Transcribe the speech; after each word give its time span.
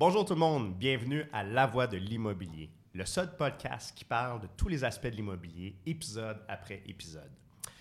Bonjour 0.00 0.24
tout 0.24 0.32
le 0.32 0.40
monde, 0.40 0.78
bienvenue 0.78 1.26
à 1.30 1.42
La 1.42 1.66
Voix 1.66 1.86
de 1.86 1.98
l'immobilier, 1.98 2.70
le 2.94 3.04
seul 3.04 3.36
podcast 3.36 3.94
qui 3.94 4.06
parle 4.06 4.40
de 4.40 4.46
tous 4.56 4.68
les 4.68 4.82
aspects 4.82 5.08
de 5.08 5.14
l'immobilier, 5.14 5.76
épisode 5.84 6.38
après 6.48 6.82
épisode. 6.86 7.30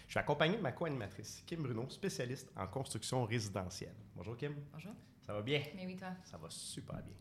Je 0.06 0.12
suis 0.12 0.20
accompagné 0.20 0.58
de 0.58 0.62
ma 0.62 0.74
co-animatrice, 0.74 1.42
Kim 1.48 1.64
Bruno, 1.64 1.90
spécialiste 1.90 2.52
en 2.58 2.68
construction 2.68 3.24
résidentielle. 3.24 3.96
Bonjour 4.18 4.36
Kim. 4.36 4.54
Bonjour. 4.74 4.92
Ça 5.26 5.32
va 5.32 5.42
bien? 5.42 5.62
Mais 5.78 5.86
oui, 5.86 5.96
toi. 5.96 6.10
Ça 6.26 6.36
va 6.36 6.50
super 6.50 6.96
bien. 6.96 7.16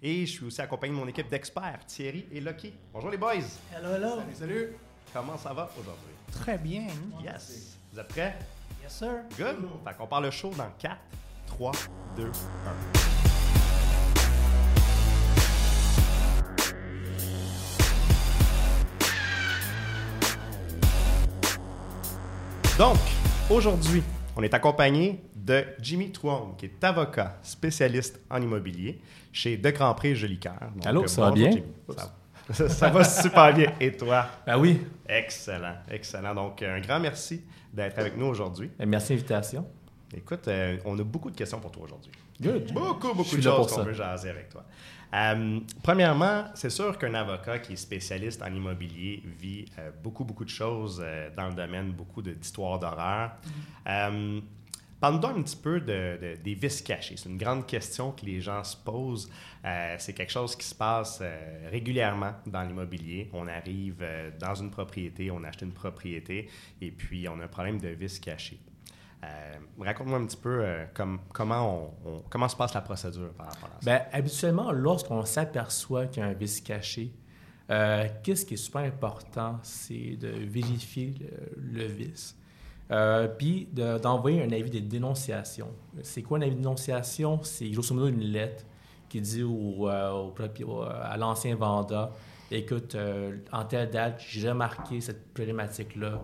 Et 0.00 0.24
je 0.24 0.32
suis 0.32 0.46
aussi 0.46 0.62
accompagné 0.62 0.94
de 0.94 0.98
mon 0.98 1.08
équipe 1.08 1.28
d'experts, 1.28 1.84
Thierry 1.84 2.24
et 2.32 2.40
Lucky. 2.40 2.72
Bonjour 2.90 3.10
les 3.10 3.18
boys. 3.18 3.34
Hello, 3.76 3.90
hello. 3.90 4.16
Salut, 4.16 4.34
salut. 4.34 4.68
Comment 5.12 5.36
ça 5.36 5.52
va 5.52 5.70
aujourd'hui? 5.78 6.14
Très 6.32 6.56
bien. 6.56 6.86
Yes. 7.22 7.76
Vous 7.92 8.00
êtes 8.00 8.08
prêts? 8.08 8.38
Yes, 8.82 8.96
sir. 8.96 9.24
Good. 9.36 9.68
Fait 9.84 9.94
qu'on 9.94 10.06
parle 10.06 10.24
le 10.24 10.30
show 10.30 10.48
dans 10.54 10.70
4, 10.78 10.96
3, 11.48 11.72
2, 12.16 12.24
1. 12.24 13.11
Donc, 22.82 22.98
aujourd'hui, 23.48 24.02
on 24.34 24.42
est 24.42 24.52
accompagné 24.52 25.20
de 25.36 25.64
Jimmy 25.80 26.10
Truong, 26.10 26.56
qui 26.58 26.64
est 26.64 26.82
avocat 26.82 27.38
spécialiste 27.40 28.20
en 28.28 28.42
immobilier 28.42 29.00
chez 29.30 29.56
De 29.56 29.70
Grand 29.70 29.94
Prix 29.94 30.16
Jolicoeur. 30.16 30.58
Allô, 30.84 31.06
ça 31.06 31.20
va 31.20 31.30
bien? 31.30 31.52
Ça, 32.50 32.68
ça 32.68 32.90
va 32.90 33.04
super 33.04 33.54
bien. 33.54 33.72
Et 33.78 33.92
toi? 33.96 34.26
Ben 34.44 34.58
oui. 34.58 34.80
Excellent, 35.08 35.76
excellent. 35.88 36.34
Donc, 36.34 36.60
un 36.60 36.80
grand 36.80 36.98
merci 36.98 37.44
d'être 37.72 38.00
avec 38.00 38.16
nous 38.16 38.26
aujourd'hui. 38.26 38.68
Ben, 38.76 38.88
Merci 38.88 39.12
de 39.12 39.18
l'invitation. 39.18 39.64
Écoute, 40.14 40.46
euh, 40.48 40.76
on 40.84 40.98
a 40.98 41.02
beaucoup 41.04 41.30
de 41.30 41.36
questions 41.36 41.58
pour 41.60 41.70
toi 41.72 41.84
aujourd'hui. 41.84 42.12
Good. 42.40 42.72
Beaucoup, 42.72 43.14
beaucoup 43.14 43.36
de 43.36 43.42
choses 43.42 43.66
qu'on 43.68 43.82
veut 43.84 43.92
jaser 43.94 44.30
avec 44.30 44.48
toi. 44.50 44.64
Euh, 45.14 45.60
premièrement, 45.82 46.44
c'est 46.54 46.70
sûr 46.70 46.96
qu'un 46.98 47.14
avocat 47.14 47.58
qui 47.58 47.74
est 47.74 47.76
spécialiste 47.76 48.42
en 48.42 48.52
immobilier 48.52 49.22
vit 49.38 49.66
euh, 49.78 49.90
beaucoup, 50.02 50.24
beaucoup 50.24 50.44
de 50.44 50.50
choses 50.50 51.04
dans 51.36 51.48
le 51.48 51.54
domaine, 51.54 51.92
beaucoup 51.92 52.22
de- 52.22 52.32
d'histoires 52.32 52.78
d'horreur. 52.78 53.32
Euh, 53.88 54.40
Parle-nous 55.00 55.26
un 55.26 55.42
petit 55.42 55.56
peu 55.56 55.80
de, 55.80 56.16
de- 56.22 56.36
des 56.44 56.54
vices 56.54 56.80
cachés. 56.80 57.16
C'est 57.16 57.28
une 57.28 57.36
grande 57.36 57.66
question 57.66 58.12
que 58.12 58.24
les 58.24 58.40
gens 58.40 58.62
se 58.62 58.76
posent. 58.76 59.28
Euh, 59.64 59.96
c'est 59.98 60.12
quelque 60.12 60.30
chose 60.30 60.54
qui 60.54 60.64
se 60.64 60.76
passe 60.76 61.18
euh, 61.20 61.68
régulièrement 61.72 62.34
dans 62.46 62.62
l'immobilier. 62.62 63.28
On 63.32 63.48
arrive 63.48 63.96
euh, 64.00 64.30
dans 64.38 64.54
une 64.54 64.70
propriété, 64.70 65.28
on 65.32 65.42
achète 65.42 65.62
une 65.62 65.72
propriété 65.72 66.48
et 66.80 66.92
puis 66.92 67.26
on 67.28 67.40
a 67.40 67.44
un 67.44 67.48
problème 67.48 67.80
de 67.80 67.88
vices 67.88 68.20
cachés. 68.20 68.60
Euh, 69.24 69.52
Raconte-moi 69.78 70.18
un 70.18 70.26
petit 70.26 70.36
peu 70.36 70.60
euh, 70.64 70.84
comme- 70.94 71.20
comment, 71.32 72.48
se 72.48 72.56
passe 72.56 72.74
la 72.74 72.80
procédure 72.80 73.30
par 73.32 73.46
rapport 73.46 73.68
à 73.68 73.80
ça? 73.82 73.90
Ben, 73.90 74.02
habituellement, 74.12 74.72
lorsqu'on 74.72 75.24
s'aperçoit 75.24 76.06
qu'il 76.06 76.22
y 76.22 76.26
a 76.26 76.28
un 76.28 76.32
vice 76.32 76.60
caché, 76.60 77.12
euh, 77.70 78.08
qu'est-ce 78.22 78.44
qui 78.44 78.54
est 78.54 78.58
super 78.58 78.82
important, 78.82 79.58
c'est 79.62 80.16
de 80.16 80.28
vérifier 80.28 81.14
le, 81.56 81.86
vice. 81.86 82.36
Puis 83.38 83.68
de- 83.72 83.98
d'envoyer 83.98 84.42
un 84.42 84.50
avis 84.52 84.70
de 84.70 84.80
dénonciation. 84.80 85.68
C'est 86.02 86.22
quoi 86.22 86.38
un 86.38 86.42
avis 86.42 86.50
de 86.52 86.56
dénonciation? 86.56 87.42
C'est 87.42 87.70
grosso 87.70 87.94
modo 87.94 88.08
une 88.08 88.20
lettre 88.20 88.64
qui 89.08 89.20
dit 89.20 89.42
au, 89.42 89.86
à 89.88 91.16
l'ancien 91.16 91.54
vendeur 91.56 92.12
Écoute, 92.50 92.96
en 93.50 93.64
telle 93.64 93.88
date, 93.88 94.20
j'ai 94.28 94.50
remarqué 94.50 95.00
cette 95.00 95.32
problématique-là. 95.32 96.20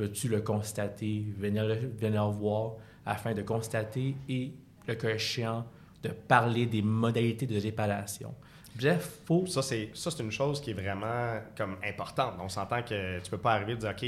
Peux-tu 0.00 0.28
le 0.28 0.40
constater? 0.40 1.26
Venir, 1.36 1.66
le- 1.66 1.92
venir 2.00 2.26
voir 2.30 2.72
afin 3.04 3.34
de 3.34 3.42
constater 3.42 4.16
et, 4.30 4.50
le 4.88 4.94
cas 4.94 5.10
échéant, 5.10 5.66
de 6.02 6.08
parler 6.08 6.64
des 6.64 6.80
modalités 6.80 7.44
de 7.46 7.60
réparation? 7.60 8.34
Bref, 8.74 9.18
faut. 9.26 9.44
Ça, 9.44 9.60
c'est 9.60 9.90
ça, 9.92 10.10
c'est 10.10 10.22
une 10.22 10.30
chose 10.30 10.58
qui 10.62 10.70
est 10.70 10.72
vraiment 10.72 11.34
comme 11.54 11.76
importante. 11.86 12.32
On 12.42 12.48
s'entend 12.48 12.82
que 12.82 13.20
tu 13.20 13.30
peux 13.30 13.36
pas 13.36 13.52
arriver 13.52 13.72
et 13.72 13.76
dire 13.76 13.90
OK, 13.90 14.06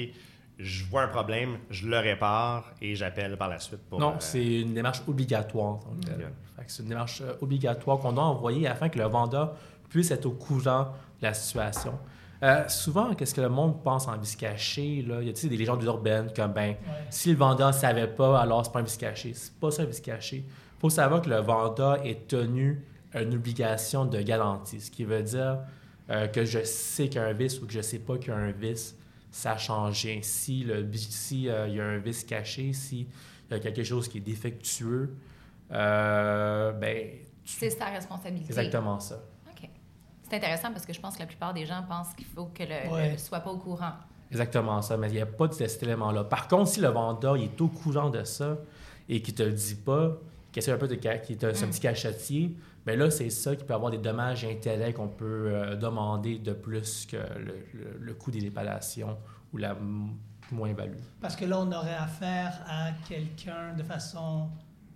je 0.58 0.84
vois 0.86 1.02
un 1.02 1.08
problème, 1.08 1.58
je 1.68 1.86
le 1.86 1.98
répare 1.98 2.72
et 2.80 2.94
j'appelle 2.94 3.36
par 3.36 3.50
la 3.50 3.58
suite 3.58 3.82
pour. 3.90 4.00
Non, 4.00 4.12
euh, 4.12 4.20
c'est 4.20 4.60
une 4.62 4.72
démarche 4.72 5.02
obligatoire. 5.06 5.74
donc, 5.80 6.08
euh, 6.08 6.26
C'est 6.68 6.84
une 6.84 6.88
démarche 6.88 7.20
euh, 7.20 7.34
obligatoire 7.42 7.98
qu'on 7.98 8.14
doit 8.14 8.24
envoyer 8.24 8.66
afin 8.66 8.88
que 8.88 8.98
le 8.98 9.04
vendeur 9.04 9.56
puisse 9.90 10.10
être 10.10 10.24
au 10.24 10.30
courant 10.30 10.84
de 11.20 11.26
la 11.26 11.34
situation. 11.34 11.98
Euh, 12.42 12.66
souvent, 12.68 13.14
qu'est-ce 13.14 13.34
que 13.34 13.40
le 13.40 13.48
monde 13.48 13.82
pense 13.84 14.08
en 14.08 14.16
vice 14.18 14.34
caché? 14.36 15.02
Là? 15.02 15.20
Il 15.22 15.28
y 15.28 15.30
a 15.30 15.32
des 15.48 15.56
légendes 15.56 15.82
urbaines 15.84 16.32
comme 16.34 16.52
ben, 16.52 16.74
si 17.08 17.30
le 17.30 17.36
vendeur 17.36 17.68
ne 17.68 17.72
savait 17.72 18.08
pas, 18.08 18.40
alors 18.40 18.64
c'est 18.66 18.72
pas 18.72 18.80
un 18.80 18.82
vice 18.82 18.96
caché. 18.96 19.32
C'est 19.34 19.54
pas 19.54 19.70
ça 19.70 19.82
un 19.82 19.86
vice 19.86 20.00
caché. 20.00 20.38
Il 20.46 20.80
faut 20.80 20.90
savoir 20.90 21.22
que 21.22 21.30
le 21.30 21.36
vendeur 21.36 22.04
est 22.04 22.26
tenu 22.26 22.84
à 23.14 23.22
une 23.22 23.34
obligation 23.34 24.06
de 24.06 24.20
garantie, 24.20 24.80
ce 24.80 24.90
qui 24.90 25.04
veut 25.04 25.22
dire 25.22 25.58
euh, 26.10 26.26
que 26.26 26.44
je 26.44 26.64
sais 26.64 27.08
qu'il 27.08 27.20
y 27.20 27.24
a 27.24 27.28
un 27.28 27.32
vice 27.32 27.60
ou 27.60 27.66
que 27.66 27.72
je 27.72 27.78
ne 27.78 27.82
sais 27.82 28.00
pas 28.00 28.18
qu'il 28.18 28.28
y 28.28 28.32
a 28.32 28.36
un 28.36 28.50
vice, 28.50 28.96
ça 29.30 29.56
change 29.56 30.02
rien. 30.02 30.18
Si 30.22 30.64
le 30.64 30.88
si, 30.94 31.48
euh, 31.48 31.68
il 31.68 31.76
y 31.76 31.80
a 31.80 31.84
un 31.86 31.98
vice 31.98 32.24
caché, 32.24 32.72
si 32.72 33.06
il 33.50 33.52
y 33.52 33.54
a 33.54 33.60
quelque 33.60 33.84
chose 33.84 34.08
qui 34.08 34.18
est 34.18 34.22
défectueux, 34.22 35.14
ben, 35.70 37.08
tu- 37.44 37.52
C'est 37.58 37.70
sa 37.70 37.86
responsabilité. 37.86 38.46
exactement 38.48 38.98
ça. 38.98 39.20
C'est 40.32 40.38
intéressant 40.38 40.72
parce 40.72 40.86
que 40.86 40.94
je 40.94 41.00
pense 41.00 41.12
que 41.16 41.20
la 41.20 41.26
plupart 41.26 41.52
des 41.52 41.66
gens 41.66 41.82
pensent 41.86 42.14
qu'il 42.14 42.24
faut 42.24 42.46
que 42.46 42.62
le, 42.62 42.90
Ouais. 42.90 43.12
le 43.12 43.18
soit 43.18 43.40
pas 43.40 43.50
au 43.50 43.58
courant. 43.58 43.92
Exactement 44.30 44.80
ça, 44.80 44.96
mais 44.96 45.08
il 45.08 45.12
n'y 45.16 45.20
a 45.20 45.26
pas 45.26 45.46
de 45.46 45.52
cet 45.52 45.82
élément-là. 45.82 46.24
Par 46.24 46.48
contre, 46.48 46.70
si 46.70 46.80
le 46.80 46.88
vendeur 46.88 47.36
il 47.36 47.44
est 47.44 47.60
au 47.60 47.68
courant 47.68 48.08
de 48.08 48.24
ça 48.24 48.56
et 49.10 49.20
qu'il 49.20 49.34
ne 49.34 49.38
te 49.38 49.42
le 49.42 49.52
dit 49.52 49.74
pas, 49.74 50.16
qu'il 50.50 50.62
essaie 50.62 50.72
un 50.72 50.78
peu 50.78 50.88
de 50.88 50.94
qu'il 50.94 51.10
est 51.10 51.44
un, 51.44 51.48
Mm. 51.50 51.52
petit 51.70 51.80
cachetier, 51.80 52.56
bien 52.86 52.96
là, 52.96 53.10
c'est 53.10 53.28
ça 53.28 53.54
qui 53.54 53.62
peut 53.62 53.74
avoir 53.74 53.90
des 53.90 53.98
dommages 53.98 54.42
et 54.44 54.50
intérêts 54.50 54.94
qu'on 54.94 55.08
peut 55.08 55.48
euh, 55.52 55.76
demander 55.76 56.38
de 56.38 56.54
plus 56.54 57.04
que 57.04 57.16
le, 57.38 57.66
le- 57.74 57.98
le 58.00 58.14
coût 58.14 58.30
des 58.30 58.40
réparations 58.40 59.18
ou 59.52 59.58
la 59.58 59.76
moins-value. 60.50 60.96
Parce 61.20 61.36
que 61.36 61.44
là, 61.44 61.58
on 61.60 61.70
aurait 61.72 61.92
affaire 61.94 62.58
à 62.66 62.92
quelqu'un 63.06 63.74
de 63.74 63.82
façon 63.82 64.48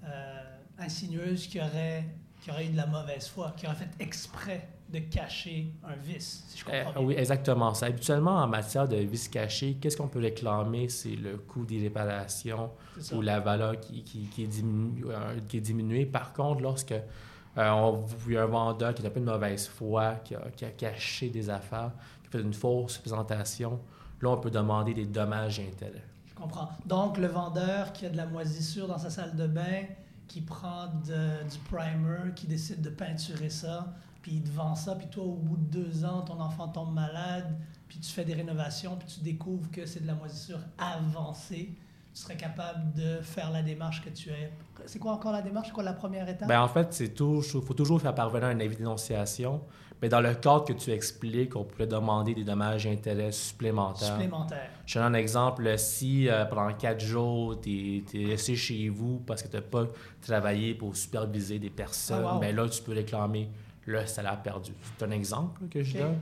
euh, 0.07 0.43
insinueuse 0.79 1.47
qui 1.47 1.61
aurait, 1.61 2.05
qui 2.41 2.51
aurait 2.51 2.65
eu 2.69 2.71
de 2.71 2.77
la 2.79 2.87
mauvaise 2.87 3.29
foi, 3.29 3.53
qui 3.55 3.67
aurait 3.67 3.77
fait 3.77 3.91
exprès 4.01 4.67
de 4.93 5.01
cacher 5.01 5.73
un 5.85 5.97
vice, 5.97 6.45
si 6.49 6.59
je 6.59 6.65
Euh, 6.71 6.85
comprends 6.85 7.01
bien. 7.01 7.09
oui, 7.09 7.15
exactement 7.19 7.75
ça. 7.75 7.87
Habituellement, 7.87 8.37
en 8.37 8.47
matière 8.47 8.87
de 8.87 8.97
vice 8.97 9.29
caché, 9.29 9.75
qu'est-ce 9.81 9.97
qu'on 9.97 10.07
peut 10.09 10.21
réclamer? 10.21 10.89
C'est 10.89 11.17
le 11.17 11.37
coût 11.39 11.65
des 11.65 11.81
réparations 11.81 12.71
ou 13.13 13.21
la 13.21 13.41
valeur 13.41 13.81
qui, 13.81 14.03
qui- 14.05 14.27
qui 14.27 14.45
est, 14.45 14.47
diminu- 14.47 15.05
euh, 15.09 15.39
qui 15.49 15.57
est 15.59 15.61
diminuée. 15.61 16.07
Par 16.07 16.33
contre, 16.33 16.61
lorsque 16.63 16.93
euh, 16.93 17.71
on, 17.71 18.05
a 18.37 18.41
un 18.43 18.47
vendeur 18.47 18.95
qui 18.95 19.03
est 19.03 19.07
un 19.07 19.11
peu 19.11 19.21
de 19.21 19.25
mauvaise 19.25 19.67
foi, 19.67 20.17
qui 20.25 20.35
a, 20.37 20.43
qui 20.55 20.65
a 20.65 20.71
caché 20.71 21.31
des 21.31 21.51
affaires, 21.51 21.91
qui 22.23 22.29
a 22.29 22.31
fait 22.39 22.43
une 22.43 22.55
fausse 22.55 22.99
présentation, 22.99 23.81
là, 24.21 24.31
on 24.31 24.37
peut 24.37 24.51
demander 24.51 24.95
des 24.95 25.07
dommages 25.07 25.59
et 25.59 25.67
intérêts. 25.67 26.05
Je 26.29 26.35
comprends. 26.35 26.69
Donc, 26.85 27.19
le 27.19 27.27
vendeur 27.29 27.93
qui 27.93 28.07
a 28.07 28.11
de 28.11 28.17
la 28.17 28.27
moisissure 28.27 28.87
dans 28.87 28.99
sa 28.99 29.11
salle 29.11 29.35
de 29.35 29.47
bain, 29.49 29.83
qui 30.29 30.43
prend 30.43 30.87
de- 31.07 31.49
du 31.51 31.59
primer, 31.71 32.33
qui 32.37 32.47
décide 32.47 32.83
de 32.83 32.91
peinturer 32.91 33.49
ça, 33.51 33.93
puis 34.27 34.41
te 34.41 34.51
vend 34.51 34.75
ça, 34.75 34.97
puis 34.97 35.07
toi, 35.07 35.23
au 35.23 35.37
bout 35.37 35.57
de 35.57 35.83
deux 35.83 36.05
ans, 36.05 36.23
ton 36.23 36.41
enfant 36.41 36.67
tombe 36.67 36.93
malade, 36.93 37.57
puis 37.87 38.01
tu 38.01 38.11
fais 38.11 38.25
des 38.25 38.35
rénovations, 38.35 38.97
puis 38.97 39.07
tu 39.07 39.21
découvres 39.21 39.71
que 39.71 39.87
c'est 39.87 40.03
de 40.03 40.07
la 40.09 40.15
moisissure 40.15 40.59
avancée, 40.79 41.77
tu 42.13 42.23
serais 42.23 42.37
capable 42.37 42.93
de 42.95 43.21
faire 43.21 43.53
la 43.53 43.63
démarche 43.63 44.05
que 44.05 44.11
tu 44.11 44.31
es. 44.31 44.51
C'est 44.87 44.99
quoi 44.99 45.13
encore 45.13 45.31
la 45.31 45.43
démarche? 45.43 45.69
C'est 45.69 45.73
quoi 45.73 45.85
la 45.85 45.93
première 45.93 46.29
étape? 46.29 46.49
Ben, 46.49 46.61
en 46.61 46.67
fait, 46.67 46.93
c'est 46.93 47.11
toujours, 47.11 47.63
faut 47.63 47.75
toujours 47.75 48.01
faire 48.01 48.17
parvenir 48.17 48.49
un 48.49 48.59
avis 48.59 48.75
dénonciation. 48.75 49.61
Mais 50.03 50.09
dans 50.09 50.21
le 50.21 50.35
cadre 50.35 50.65
que 50.65 50.73
tu 50.73 50.91
expliques, 50.91 51.55
on 51.55 51.63
pourrait 51.63 51.87
demander 51.87 52.35
des 52.35 52.45
dommages 52.45 52.85
et 52.85 52.93
intérêts 52.93 53.33
supplémentaires. 53.33 54.09
supplémentaire. 54.09 54.71
Je 54.87 54.95
te 54.95 54.99
donne 54.99 55.15
un 55.15 55.19
exemple. 55.19 55.79
Si 55.79 56.29
euh, 56.29 56.45
pendant 56.47 56.73
quatre 56.75 57.01
jours, 57.01 57.61
tu 57.61 58.03
es, 58.13 58.27
resté 58.27 58.57
chez 58.57 58.89
vous 58.89 59.21
parce 59.21 59.43
que 59.43 59.49
tu 59.49 59.57
n'as 59.57 59.63
pas 59.63 59.85
travaillé 60.21 60.75
pour 60.75 60.97
superviser 60.97 61.61
des 61.61 61.71
personnes, 61.71 62.25
Ah, 62.27 62.35
wow. 62.35 62.41
ben 62.41 62.57
là, 62.57 62.69
tu 62.69 62.83
peux 62.83 62.93
réclamer 62.93 63.49
le 63.87 64.05
salaire 64.07 64.41
perdu. 64.43 64.73
C'est 64.99 65.05
un 65.05 65.11
exemple 65.11 65.63
là, 65.63 65.69
que 65.71 65.83
je 65.83 65.99
donne. 65.99 66.19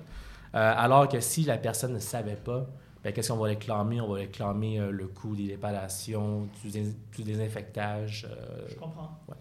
Euh, 0.55 0.75
alors 0.77 1.09
que 1.09 1.19
si 1.21 1.43
la 1.45 1.59
personne 1.59 1.95
ne 1.95 1.99
savait 1.99 2.37
pas, 2.37 2.67
ben, 3.03 3.13
qu'est-ce 3.13 3.33
qu'on 3.33 3.39
va 3.39 3.47
réclamer? 3.49 4.01
On 4.01 4.09
va 4.09 4.15
réclamer 4.21 4.79
euh, 4.81 4.91
le 4.91 5.09
coût 5.09 5.35
des 5.35 5.49
réparations, 5.53 6.47
du, 6.63 6.71
dés- 6.71 6.95
du 7.17 7.23
désinfectage. 7.23 8.27
euh, 8.31 8.67
Je 8.69 8.75
comprends. 8.77 9.19
Ça, 9.27 9.35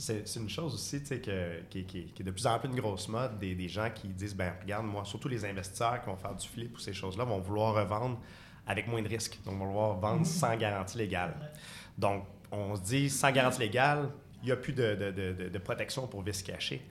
C'est 0.00 0.28
c'est 0.28 0.40
une 0.40 0.48
chose 0.48 0.74
aussi 0.74 1.00
tu 1.00 1.06
sais, 1.06 1.20
que- 1.20 1.62
qui, 1.70 1.84
qui- 1.84 2.04
qui 2.06 2.22
est 2.22 2.24
de 2.24 2.30
plus 2.30 2.46
en 2.46 2.58
plus 2.58 2.68
une 2.68 2.74
grosse 2.80 3.08
mode 3.08 3.38
des, 3.38 3.54
des 3.54 3.68
gens 3.68 3.88
qui 3.94 4.08
disent 4.08 4.34
ben 4.34 4.52
regarde, 4.60 4.86
moi, 4.86 5.04
surtout 5.04 5.28
les 5.28 5.44
investisseurs 5.44 6.00
qui 6.00 6.06
vont 6.06 6.16
faire 6.16 6.34
du 6.34 6.46
flip 6.46 6.76
ou 6.76 6.78
ces 6.80 6.92
choses-là, 6.92 7.24
vont 7.24 7.38
vouloir 7.40 7.74
revendre 7.74 8.18
avec 8.66 8.86
moins 8.88 9.02
de 9.02 9.08
risques. 9.08 9.38
Donc, 9.44 9.58
vont 9.58 9.66
vouloir 9.66 9.94
vendre 9.98 10.26
sans 10.26 10.56
garantie 10.56 10.98
légale. 10.98 11.34
Ouais. 11.40 11.46
Donc, 11.98 12.24
on 12.52 12.76
se 12.76 12.82
dit 12.82 13.08
sans 13.10 13.32
garantie 13.32 13.60
légale, 13.60 14.10
il 14.42 14.46
n'y 14.46 14.52
a 14.52 14.56
plus 14.56 14.72
de, 14.72 14.94
de- 14.94 15.10
de- 15.10 15.32
de- 15.44 15.48
de 15.48 15.58
protection 15.58 16.06
pour 16.06 16.22
vice 16.22 16.42
caché. 16.42 16.82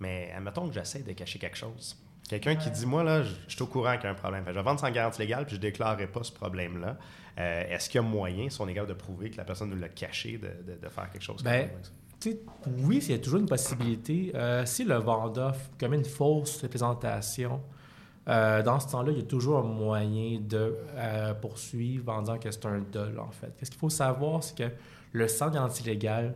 Mais 0.00 0.32
admettons 0.36 0.68
que 0.68 0.74
j'essaie 0.74 1.02
de 1.02 1.12
cacher 1.12 1.38
quelque 1.38 1.56
chose. 1.56 1.96
Quelqu'un 2.28 2.54
qui 2.56 2.70
dit, 2.70 2.86
moi, 2.86 3.02
là, 3.02 3.22
je 3.22 3.34
je 3.48 3.54
suis 3.54 3.62
au 3.62 3.66
courant 3.66 3.94
qu'il 3.96 4.04
y 4.04 4.06
a 4.06 4.10
un 4.10 4.14
problème. 4.14 4.44
Fait 4.44 4.52
je 4.52 4.58
vais 4.58 4.62
vendre 4.64 4.80
sans 4.80 4.90
garantie 4.90 5.20
légale, 5.20 5.44
puis 5.44 5.56
je 5.56 5.60
ne 5.60 5.62
déclarerai 5.62 6.06
pas 6.06 6.22
ce 6.22 6.32
problème-là. 6.32 6.96
Euh, 7.38 7.64
Est-ce 7.68 7.90
qu'il 7.90 8.00
y 8.00 8.04
a 8.04 8.06
moyen, 8.06 8.48
si 8.48 8.60
on 8.60 8.68
est 8.68 8.74
capable 8.74 8.92
de 8.92 8.98
prouver 8.98 9.30
que 9.30 9.36
la 9.36 9.44
personne 9.44 9.70
nous 9.70 9.76
l'a 9.78 9.88
caché, 9.88 10.38
de, 10.38 10.48
de- 10.72 10.78
de 10.80 10.88
faire 10.88 11.10
quelque 11.10 11.22
chose 11.22 11.42
comme 11.42 11.50
Ben, 11.52 11.68
ça? 11.82 12.30
oui, 12.78 12.98
il 13.02 13.10
y 13.10 13.14
a 13.14 13.18
toujours 13.18 13.40
une 13.40 13.46
possibilité. 13.48 14.30
Euh, 14.34 14.64
si 14.64 14.84
le 14.84 14.94
vendeur 14.94 15.56
commet 15.78 15.96
une 15.96 16.04
fausse 16.04 16.62
représentation, 16.62 17.60
euh, 18.28 18.62
dans 18.62 18.78
ce 18.78 18.88
temps-là, 18.92 19.10
il 19.10 19.18
y 19.18 19.22
a 19.22 19.24
toujours 19.24 19.58
un 19.58 19.62
moyen 19.64 20.38
de 20.40 20.76
euh, 20.94 21.34
poursuivre 21.34 22.12
en 22.12 22.20
disant 22.20 22.38
que 22.38 22.50
c'est 22.50 22.64
un 22.66 22.78
dol, 22.80 23.18
en 23.18 23.30
fait. 23.32 23.52
Ce 23.62 23.68
qu'il 23.70 23.80
faut 23.80 23.90
savoir, 23.90 24.44
c'est 24.44 24.56
que 24.56 24.70
le 25.12 25.26
centre 25.28 25.58
anti-légal 25.58 26.34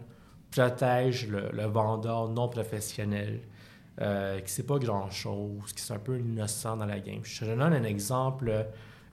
protège 0.61 1.29
le, 1.29 1.51
le 1.53 1.65
vendeur 1.67 2.29
non 2.29 2.49
professionnel 2.49 3.41
euh, 4.01 4.37
qui 4.39 4.43
ne 4.45 4.49
sait 4.49 4.63
pas 4.63 4.79
grand-chose, 4.79 5.73
qui 5.75 5.91
est 5.91 5.95
un 5.95 5.99
peu 5.99 6.19
innocent 6.19 6.77
dans 6.77 6.87
la 6.87 7.01
game. 7.01 7.21
Je 7.23 7.41
te 7.41 7.45
donne 7.45 7.63
un 7.63 7.85
exemple, 7.85 8.49
euh, 8.49 8.63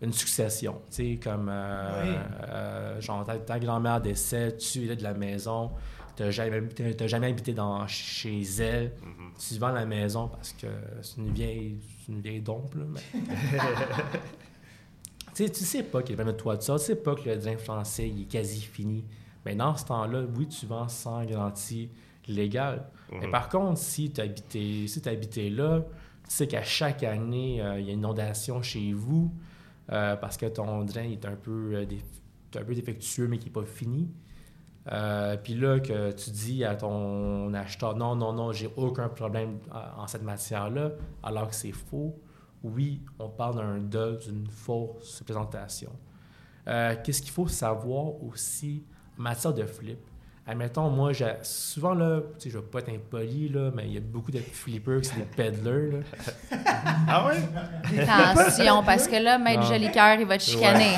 une 0.02 0.14
succession, 0.14 0.82
tu 0.90 1.14
sais, 1.14 1.20
comme, 1.24 1.48
euh, 1.50 2.04
Oui. 2.04 2.18
euh, 2.50 3.02
genre, 3.02 3.24
ta, 3.26 3.38
ta 3.38 3.60
grand-mère 3.60 4.02
décède, 4.02 4.58
tu 4.58 4.90
es 4.90 4.96
de 4.96 5.04
la 5.04 5.14
maison, 5.14 5.72
tu 6.18 6.24
n'as 6.24 6.32
jamais, 6.32 6.62
t'as- 6.68 6.94
t'as 6.94 7.08
jamais 7.08 7.28
habité 7.28 7.54
dans, 7.54 7.88
chez 7.88 8.42
elle, 8.60 8.92
Mhm. 9.02 9.32
tu 9.40 9.58
vends 9.58 9.72
la 9.72 9.86
maison 9.86 10.28
parce 10.28 10.52
que 10.54 10.68
c'est 11.02 11.18
une 11.18 11.32
vieille, 11.34 11.78
une 12.10 12.22
vieille 12.22 12.42
dompe, 12.42 12.76
là, 12.76 12.84
mais... 12.88 13.02
tu 15.36 15.46
sais, 15.46 15.50
tu 15.50 15.64
sais 15.64 15.84
pas 15.84 16.04
qu'il 16.04 16.16
va 16.16 16.24
mettre 16.26 16.44
toi 16.44 16.58
de 16.58 16.62
ça, 16.62 16.78
tu 16.78 16.86
sais 16.86 16.96
pas 16.98 17.16
que 17.16 17.28
le 17.30 17.38
drain 17.38 17.58
français 17.58 18.08
il 18.10 18.24
est 18.24 18.26
quasi 18.26 18.62
fini. 18.62 19.04
Mais 19.46 19.56
dans 19.56 19.76
ce 19.76 19.86
temps-là, 19.86 20.24
oui, 20.38 20.48
tu 20.48 20.66
vends 20.66 20.88
sans 20.88 21.24
garantie 21.26 21.90
légale. 22.28 22.90
Mais 23.12 23.26
Mhm. 23.28 23.32
par 23.32 23.50
contre, 23.50 23.78
si 23.78 24.12
tu 24.12 24.22
habité, 24.22 24.88
si 24.88 25.08
habité 25.10 25.50
là, 25.50 25.82
tu 25.82 26.36
sais 26.36 26.48
qu'à 26.48 26.64
chaque 26.64 27.04
année, 27.04 27.62
euh, 27.62 27.80
il 27.80 27.86
y 27.86 27.90
a 27.90 27.94
une 27.94 28.00
inondation 28.00 28.62
chez 28.62 28.94
vous 28.94 29.34
euh, 29.92 30.16
parce 30.16 30.38
que 30.38 30.46
ton 30.46 30.86
drain 30.86 31.04
est 31.04 31.26
un 31.26 31.36
peu, 31.36 31.72
euh, 31.76 31.86
un 32.56 32.64
peu 32.64 32.74
défectueux 32.74 33.28
mais 33.28 33.38
qui 33.38 33.46
n'est 33.48 33.52
pas 33.52 33.66
fini. 33.66 34.10
Puis 35.44 35.54
là, 35.56 35.80
que 35.80 36.12
tu 36.12 36.30
dis 36.32 36.64
à 36.66 36.76
ton 36.76 37.54
acheteur 37.54 37.96
non, 37.96 38.16
non, 38.16 38.34
non, 38.34 38.52
j'ai 38.52 38.70
aucun 38.76 39.08
problème 39.10 39.60
en 39.98 40.08
cette 40.08 40.24
matière-là, 40.24 40.92
alors 41.22 41.48
que 41.50 41.56
c'est 41.56 41.72
faux. 41.72 42.20
Oui, 42.64 43.02
on 43.20 43.30
parle 43.30 43.56
d'un 43.56 43.78
dol, 43.80 44.20
d'une 44.20 44.48
fausse 44.48 45.22
présentation. 45.26 45.92
Euh, 46.68 46.96
Qu'est-ce 47.04 47.22
qu'il 47.22 47.32
faut 47.32 47.48
savoir 47.48 48.22
aussi 48.24 48.86
matière 49.18 49.54
de 49.54 49.66
flip? 49.66 49.98
Admettons, 50.46 50.90
moi, 50.90 51.14
j'ai 51.14 51.32
souvent, 51.42 51.94
là, 51.94 52.20
tu 52.38 52.44
sais, 52.44 52.50
je 52.50 52.58
vais 52.58 52.66
pas 52.66 52.80
être 52.80 52.90
impoli, 52.90 53.48
là, 53.48 53.72
mais 53.74 53.84
il 53.86 53.94
y 53.94 53.98
a 53.98 54.02
beaucoup 54.02 54.30
de 54.30 54.40
flippers 54.40 55.00
qui 55.00 55.08
sont 55.08 55.16
des 55.16 55.22
peddlers, 55.24 55.94
là. 55.94 56.58
Ah 57.08 57.26
ouais? 57.28 57.38
Attention, 58.10 58.84
parce 58.84 59.08
que 59.08 59.16
là, 59.16 59.38
Maître. 59.38 59.64
Jolicoeur, 59.64 60.18
il 60.20 60.26
va 60.26 60.38
te 60.38 60.44
chicaner. 60.44 60.96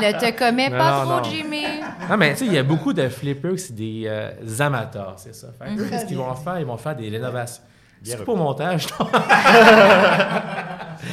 ne 0.00 0.12
te 0.18 0.38
commets 0.38 0.70
Non, 0.70 0.78
pas 0.78 1.04
non, 1.04 1.10
trop, 1.10 1.16
non. 1.18 1.24
Jimmy. 1.24 1.64
Non, 2.08 2.16
mais 2.16 2.32
tu 2.32 2.38
sais, 2.38 2.46
il 2.46 2.52
y 2.54 2.58
a 2.58 2.62
beaucoup 2.62 2.94
de 2.94 3.06
flippers, 3.10 3.58
c'est 3.58 3.74
des 3.74 4.04
euh, 4.06 4.30
amateurs, 4.60 5.14
c'est 5.18 5.34
ça. 5.34 5.48
Fait 5.58 5.70
Mhm. 5.70 5.90
qu'est-ce 5.90 6.06
qu'ils 6.06 6.16
vont 6.16 6.34
faire? 6.34 6.58
Ils 6.60 6.66
vont 6.66 6.78
faire 6.78 6.96
des 6.96 7.10
rénovations. 7.10 7.62
C'est 8.02 8.24
pas 8.24 8.32
au 8.32 8.36
montage, 8.36 8.86
non? 8.98 9.06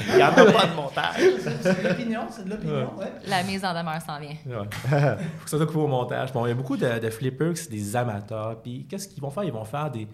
Il 0.10 0.16
n'y 0.16 0.24
en 0.24 0.28
a 0.28 0.32
pas 0.32 0.66
de 0.68 0.76
montage. 0.76 1.16
C'est 1.62 1.84
de 1.84 1.88
l'opinion, 1.88 2.22
c'est 2.30 2.46
de 2.46 2.50
l'opinion, 2.50 2.98
ouais. 2.98 3.12
La 3.28 3.44
mise 3.44 3.64
en 3.64 3.74
demeure 3.74 4.02
s'en 4.02 4.20
vient. 4.20 4.36
Ouais. 4.46 4.68
Faut 5.38 5.44
que 5.46 5.50
ça 5.50 5.58
soit 5.58 5.66
coupé 5.66 5.80
au 5.80 5.88
montage. 5.88 6.34
Bon, 6.34 6.46
il 6.46 6.50
y 6.50 6.52
a 6.52 6.56
beaucoup 6.56 6.78
de, 6.78 7.00
de 7.00 7.10
flippers 7.10 7.54
qui 7.54 7.64
sont 7.64 7.70
des 7.72 7.96
amateurs. 7.96 8.58
Puis 8.62 8.86
qu'est-ce 8.90 9.08
qu'ils 9.08 9.22
vont 9.22 9.30
faire? 9.30 9.44
Ils 9.44 9.52
vont 9.52 9.66
faire 9.66 9.90
des 9.92 10.08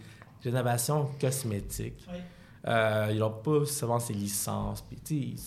rénovations 0.44 1.09
cosmétiques. 1.19 2.06
Oui. 2.12 2.18
Euh, 2.68 3.07
ils 3.12 3.19
n'ont 3.19 3.30
pas 3.30 3.65
souvent 3.65 4.00
ces 4.00 4.13
licences. 4.13 4.81
Puis, 4.81 4.97
tu 4.97 5.38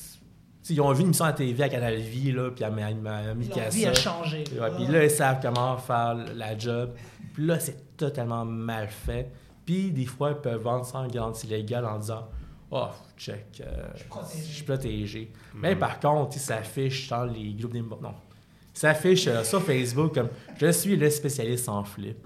sais, 0.63 0.75
ils- 0.75 0.81
ont 0.81 0.93
vu 0.93 1.01
une 1.01 1.07
émission 1.07 1.25
à 1.25 1.29
la 1.29 1.35
TV 1.35 1.63
à 1.65 1.69
Canal 1.69 1.97
Vie, 1.97 2.31
là, 2.31 2.51
puis 2.51 2.63
à, 2.65 2.71
Leur 2.71 3.71
vie 3.71 3.87
a 3.87 3.95
changé. 3.95 4.45
Ouais, 4.61 4.71
puis 4.77 4.87
là, 4.87 5.05
ils 5.05 5.11
savent 5.11 5.39
comment 5.43 5.77
faire 5.79 6.15
la 6.35 6.57
job. 6.57 6.93
Puis 7.35 7.47
là, 7.47 7.59
c'est 7.59 7.97
totalement 7.97 8.45
mal 8.45 8.89
fait. 8.89 9.31
Puis 9.65 9.91
des 9.91 10.07
fois, 10.07 10.31
ils 10.31 10.41
peuvent 10.41 10.63
vendre 10.63 10.85
sans 10.87 11.07
garantie 11.09 11.47
légale 11.47 11.85
en 11.85 11.99
disant 11.99 12.29
Oh, 12.71 12.89
check, 13.17 13.63
euh, 13.65 13.89
Je 13.95 13.99
suis 14.01 14.09
protégé. 14.09 14.43
je 14.43 14.53
suis 14.55 14.65
protégé. 14.65 15.33
Mais 15.55 15.75
par 15.77 15.99
contre, 16.01 16.37
il 16.37 16.41
s'affiche 16.41 17.09
dans 17.09 17.25
les 17.25 17.53
groupes 17.55 17.73
des. 17.73 17.81
Non. 17.81 18.15
Il 18.75 18.79
s'affiche 18.79 19.27
euh, 19.27 19.43
sur 19.43 19.63
Facebook 19.63 20.15
comme 20.15 20.29
Je 20.59 20.71
suis 20.73 20.97
le 20.97 21.09
spécialiste 21.11 21.69
en 21.69 21.83
flip. 21.85 22.19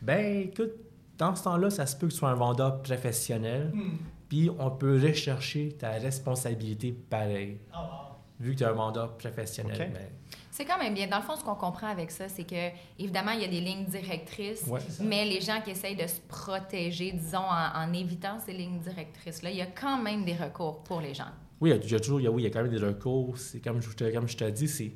Ben, 0.00 0.42
écoute, 0.48 0.70
dans 1.18 1.34
ce 1.34 1.42
temps-là, 1.44 1.70
ça 1.70 1.84
se 1.86 1.96
peut 1.96 2.06
que 2.06 2.12
tu 2.12 2.18
sois 2.18 2.30
un 2.30 2.34
vendeur 2.34 2.80
professionnel. 2.82 3.70
Hmm. 3.74 3.96
Puis 4.28 4.50
on 4.58 4.70
peut 4.70 5.00
rechercher 5.02 5.72
ta 5.72 5.90
responsabilité 5.92 6.92
pareil, 6.92 7.58
Ah, 7.72 7.82
wow. 7.82 8.44
vu 8.44 8.52
que 8.52 8.58
tu 8.58 8.62
es 8.64 8.66
un 8.66 8.72
vendeur 8.72 9.16
professionnel. 9.16 9.90
Mais- 9.92 10.12
C'est 10.58 10.64
quand 10.64 10.76
même 10.78 10.92
bien. 10.92 11.06
Dans 11.06 11.18
le 11.18 11.22
fond, 11.22 11.36
ce 11.36 11.44
qu'on 11.44 11.54
comprend 11.54 11.86
avec 11.86 12.10
ça, 12.10 12.28
c'est 12.28 12.42
que, 12.42 12.70
évidemment, 12.98 13.30
il 13.30 13.42
y 13.42 13.44
a 13.44 13.48
des 13.48 13.60
lignes 13.60 13.84
directrices, 13.84 14.64
Ouais. 14.66 14.80
Mais 15.00 15.24
les 15.24 15.40
gens 15.40 15.60
qui 15.62 15.70
essayent 15.70 15.94
de 15.94 16.04
se 16.08 16.18
protéger, 16.26 17.12
disons, 17.12 17.38
en, 17.38 17.76
en 17.84 17.92
évitant 17.92 18.40
ces 18.44 18.52
lignes 18.54 18.80
directrices-là, 18.80 19.50
il 19.52 19.56
y 19.56 19.62
a 19.62 19.66
quand 19.66 20.02
même 20.02 20.24
des 20.24 20.34
recours 20.34 20.82
pour 20.82 21.00
les 21.00 21.14
gens. 21.14 21.30
Oui, 21.60 21.70
il 21.70 21.88
y 21.88 21.94
a- 21.94 22.00
toujours, 22.00 22.20
il 22.20 22.24
y 22.24 22.26
a, 22.26 22.30
oui, 22.32 22.42
il 22.42 22.44
y 22.46 22.48
a 22.48 22.50
quand 22.50 22.62
même 22.64 22.72
des 22.76 22.84
recours. 22.84 23.38
C'est 23.38 23.60
comme 23.60 23.80
je 23.80 23.88
te, 23.90 24.12
comme 24.12 24.26
je 24.26 24.36
te 24.36 24.50
dis, 24.50 24.66
c'est 24.66 24.86
il 24.86 24.92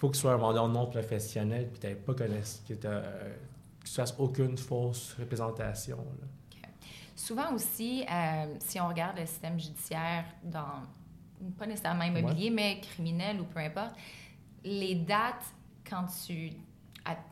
faut 0.00 0.08
que 0.08 0.14
tu 0.16 0.20
sois 0.20 0.32
un 0.32 0.36
vendeur 0.36 0.66
non 0.68 0.86
professionnel 0.86 1.68
puis 1.70 1.78
tu 1.78 1.86
n'aies 1.86 1.94
pas 1.94 2.14
connaissance, 2.14 2.64
que, 2.68 2.74
t'as, 2.74 2.88
euh, 2.88 3.34
que 3.82 3.86
tu 3.86 3.94
fasses 3.94 4.16
aucune 4.18 4.58
fausse 4.58 5.14
représentation. 5.16 5.98
là. 5.98 6.68
Souvent 7.14 7.52
aussi, 7.54 8.04
euh, 8.10 8.46
si 8.58 8.80
on 8.80 8.88
regarde 8.88 9.16
le 9.20 9.26
système 9.26 9.60
judiciaire 9.60 10.24
dans, 10.42 10.82
pas 11.56 11.66
nécessairement 11.66 12.02
immobilier, 12.02 12.50
mais 12.50 12.80
criminel 12.80 13.40
ou 13.40 13.44
peu 13.44 13.60
importe, 13.60 13.92
les 14.64 14.94
dates 14.94 15.44
quand 15.88 16.06
tu, 16.26 16.50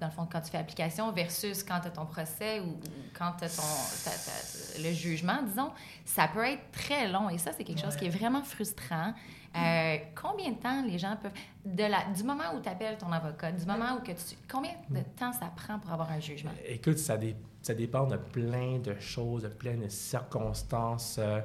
dans 0.00 0.06
le 0.06 0.12
fond, 0.12 0.28
quand 0.30 0.40
tu 0.42 0.50
fais 0.50 0.58
application 0.58 1.10
versus 1.12 1.62
quand 1.62 1.80
tu 1.80 1.88
as 1.88 1.90
ton 1.90 2.06
procès 2.06 2.60
ou, 2.60 2.78
quand 3.14 3.32
tu 3.38 3.44
as 3.44 3.48
ton, 3.48 4.82
le 4.82 4.92
jugement, 4.92 5.42
disons, 5.42 5.70
ça 6.04 6.28
peut 6.28 6.44
être 6.44 6.70
très 6.72 7.08
long. 7.08 7.30
Et 7.30 7.38
ça, 7.38 7.52
c'est 7.52 7.64
quelque 7.64 7.80
chose 7.80 7.96
qui 7.96 8.06
est 8.06 8.10
vraiment 8.10 8.42
frustrant. 8.42 9.14
Euh, 9.54 9.98
combien 10.14 10.50
de 10.50 10.56
temps 10.56 10.82
les 10.82 10.98
gens 10.98 11.16
peuvent... 11.20 11.32
De 11.64 11.84
la, 11.84 12.04
du 12.14 12.22
moment 12.22 12.54
où 12.54 12.60
tu 12.60 12.68
appelles 12.70 12.96
ton 12.96 13.12
avocat, 13.12 13.52
du 13.52 13.66
moment 13.66 13.96
où 13.96 14.00
que 14.00 14.12
tu... 14.12 14.36
Combien 14.50 14.72
de 14.88 15.00
temps 15.16 15.32
ça 15.32 15.52
prend 15.54 15.78
pour 15.78 15.92
avoir 15.92 16.10
un 16.10 16.20
jugement? 16.20 16.52
Écoute, 16.66 16.96
ça, 16.98 17.18
dé- 17.18 17.36
ça 17.60 17.74
dépend 17.74 18.06
de 18.06 18.16
plein 18.16 18.78
de 18.78 18.98
choses, 18.98 19.42
de 19.42 19.48
plein 19.48 19.76
de 19.76 19.88
circonstances. 19.88 21.16
Euh, 21.18 21.40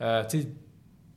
euh, 0.00 0.24
tu 0.24 0.42
sais, 0.42 0.48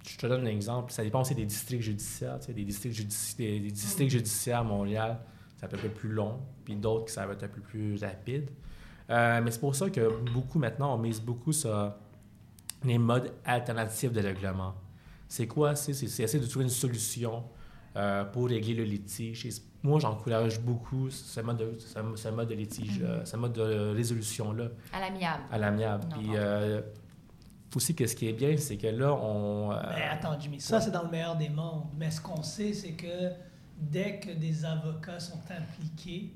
je 0.07 0.17
te 0.17 0.25
donne 0.27 0.41
un 0.41 0.49
exemple. 0.49 0.91
Ça 0.91 1.03
dépend 1.03 1.21
aussi 1.21 1.35
des 1.35 1.45
districts 1.45 1.83
judiciaires. 1.83 2.39
Tu 2.39 2.47
sais, 2.47 2.53
des 2.53 2.63
districts, 2.65 2.95
judici- 2.95 3.35
des, 3.37 3.59
des 3.59 3.71
districts 3.71 4.11
judiciaires 4.11 4.59
à 4.59 4.63
Montréal, 4.63 5.19
ça 5.57 5.67
peut 5.67 5.77
être 5.77 5.85
un 5.85 5.87
peu 5.89 5.93
plus 5.93 6.09
long, 6.09 6.39
puis 6.65 6.75
d'autres 6.75 7.09
ça 7.11 7.25
va 7.25 7.33
être 7.33 7.43
un 7.43 7.47
peu 7.47 7.61
plus 7.61 7.97
rapide. 8.03 8.49
Euh, 9.09 9.41
mais 9.43 9.51
c'est 9.51 9.59
pour 9.59 9.75
ça 9.75 9.89
que 9.89 10.21
beaucoup 10.31 10.57
maintenant, 10.59 10.95
on 10.95 10.97
mise 10.97 11.21
beaucoup 11.21 11.53
sur 11.53 11.93
les 12.83 12.97
modes 12.97 13.31
alternatifs 13.45 14.11
de 14.11 14.21
règlement. 14.21 14.73
C'est 15.27 15.47
quoi? 15.47 15.75
C'est 15.75 15.93
c'est- 15.93 16.07
c'est 16.07 16.23
essayer 16.23 16.43
de 16.43 16.49
trouver 16.49 16.65
une 16.65 16.71
solution 16.71 17.43
euh, 17.97 18.23
pour 18.23 18.47
régler 18.47 18.73
le 18.73 18.83
litige. 18.85 19.45
Et 19.45 19.49
moi, 19.83 19.99
j'encourage 19.99 20.61
beaucoup 20.61 21.09
ce 21.09 21.41
mode 21.41 21.57
de, 21.57 21.77
ce, 21.77 21.87
ce 22.15 22.29
mode 22.29 22.47
de 22.47 22.55
litige, 22.55 23.01
euh, 23.03 23.23
ce 23.25 23.35
mode 23.35 23.53
de 23.53 23.93
résolution-là 23.93 24.69
À 24.93 24.99
l'amiable. 25.01 25.43
à 25.51 25.57
l'amiable. 25.57 26.05
Puis 26.17 26.29
euh, 26.35 26.81
aussi, 27.75 27.95
que 27.95 28.05
ce 28.05 28.15
qui 28.15 28.27
est 28.27 28.33
bien, 28.33 28.57
c'est 28.57 28.77
que 28.77 28.87
là, 28.87 29.13
on. 29.13 29.71
euh, 29.71 29.81
Mais 29.95 30.03
attends, 30.03 30.39
Jimmy, 30.39 30.59
ça, 30.59 30.81
c'est 30.81 30.91
dans 30.91 31.03
le 31.03 31.09
meilleur 31.09 31.35
des 31.35 31.49
mondes. 31.49 31.85
Mais 31.97 32.11
ce 32.11 32.21
qu'on 32.21 32.43
sait, 32.43 32.73
c'est 32.73 32.93
que 32.93 33.31
dès 33.77 34.19
que 34.19 34.31
des 34.31 34.65
avocats 34.65 35.19
sont 35.19 35.41
impliqués, 35.49 36.33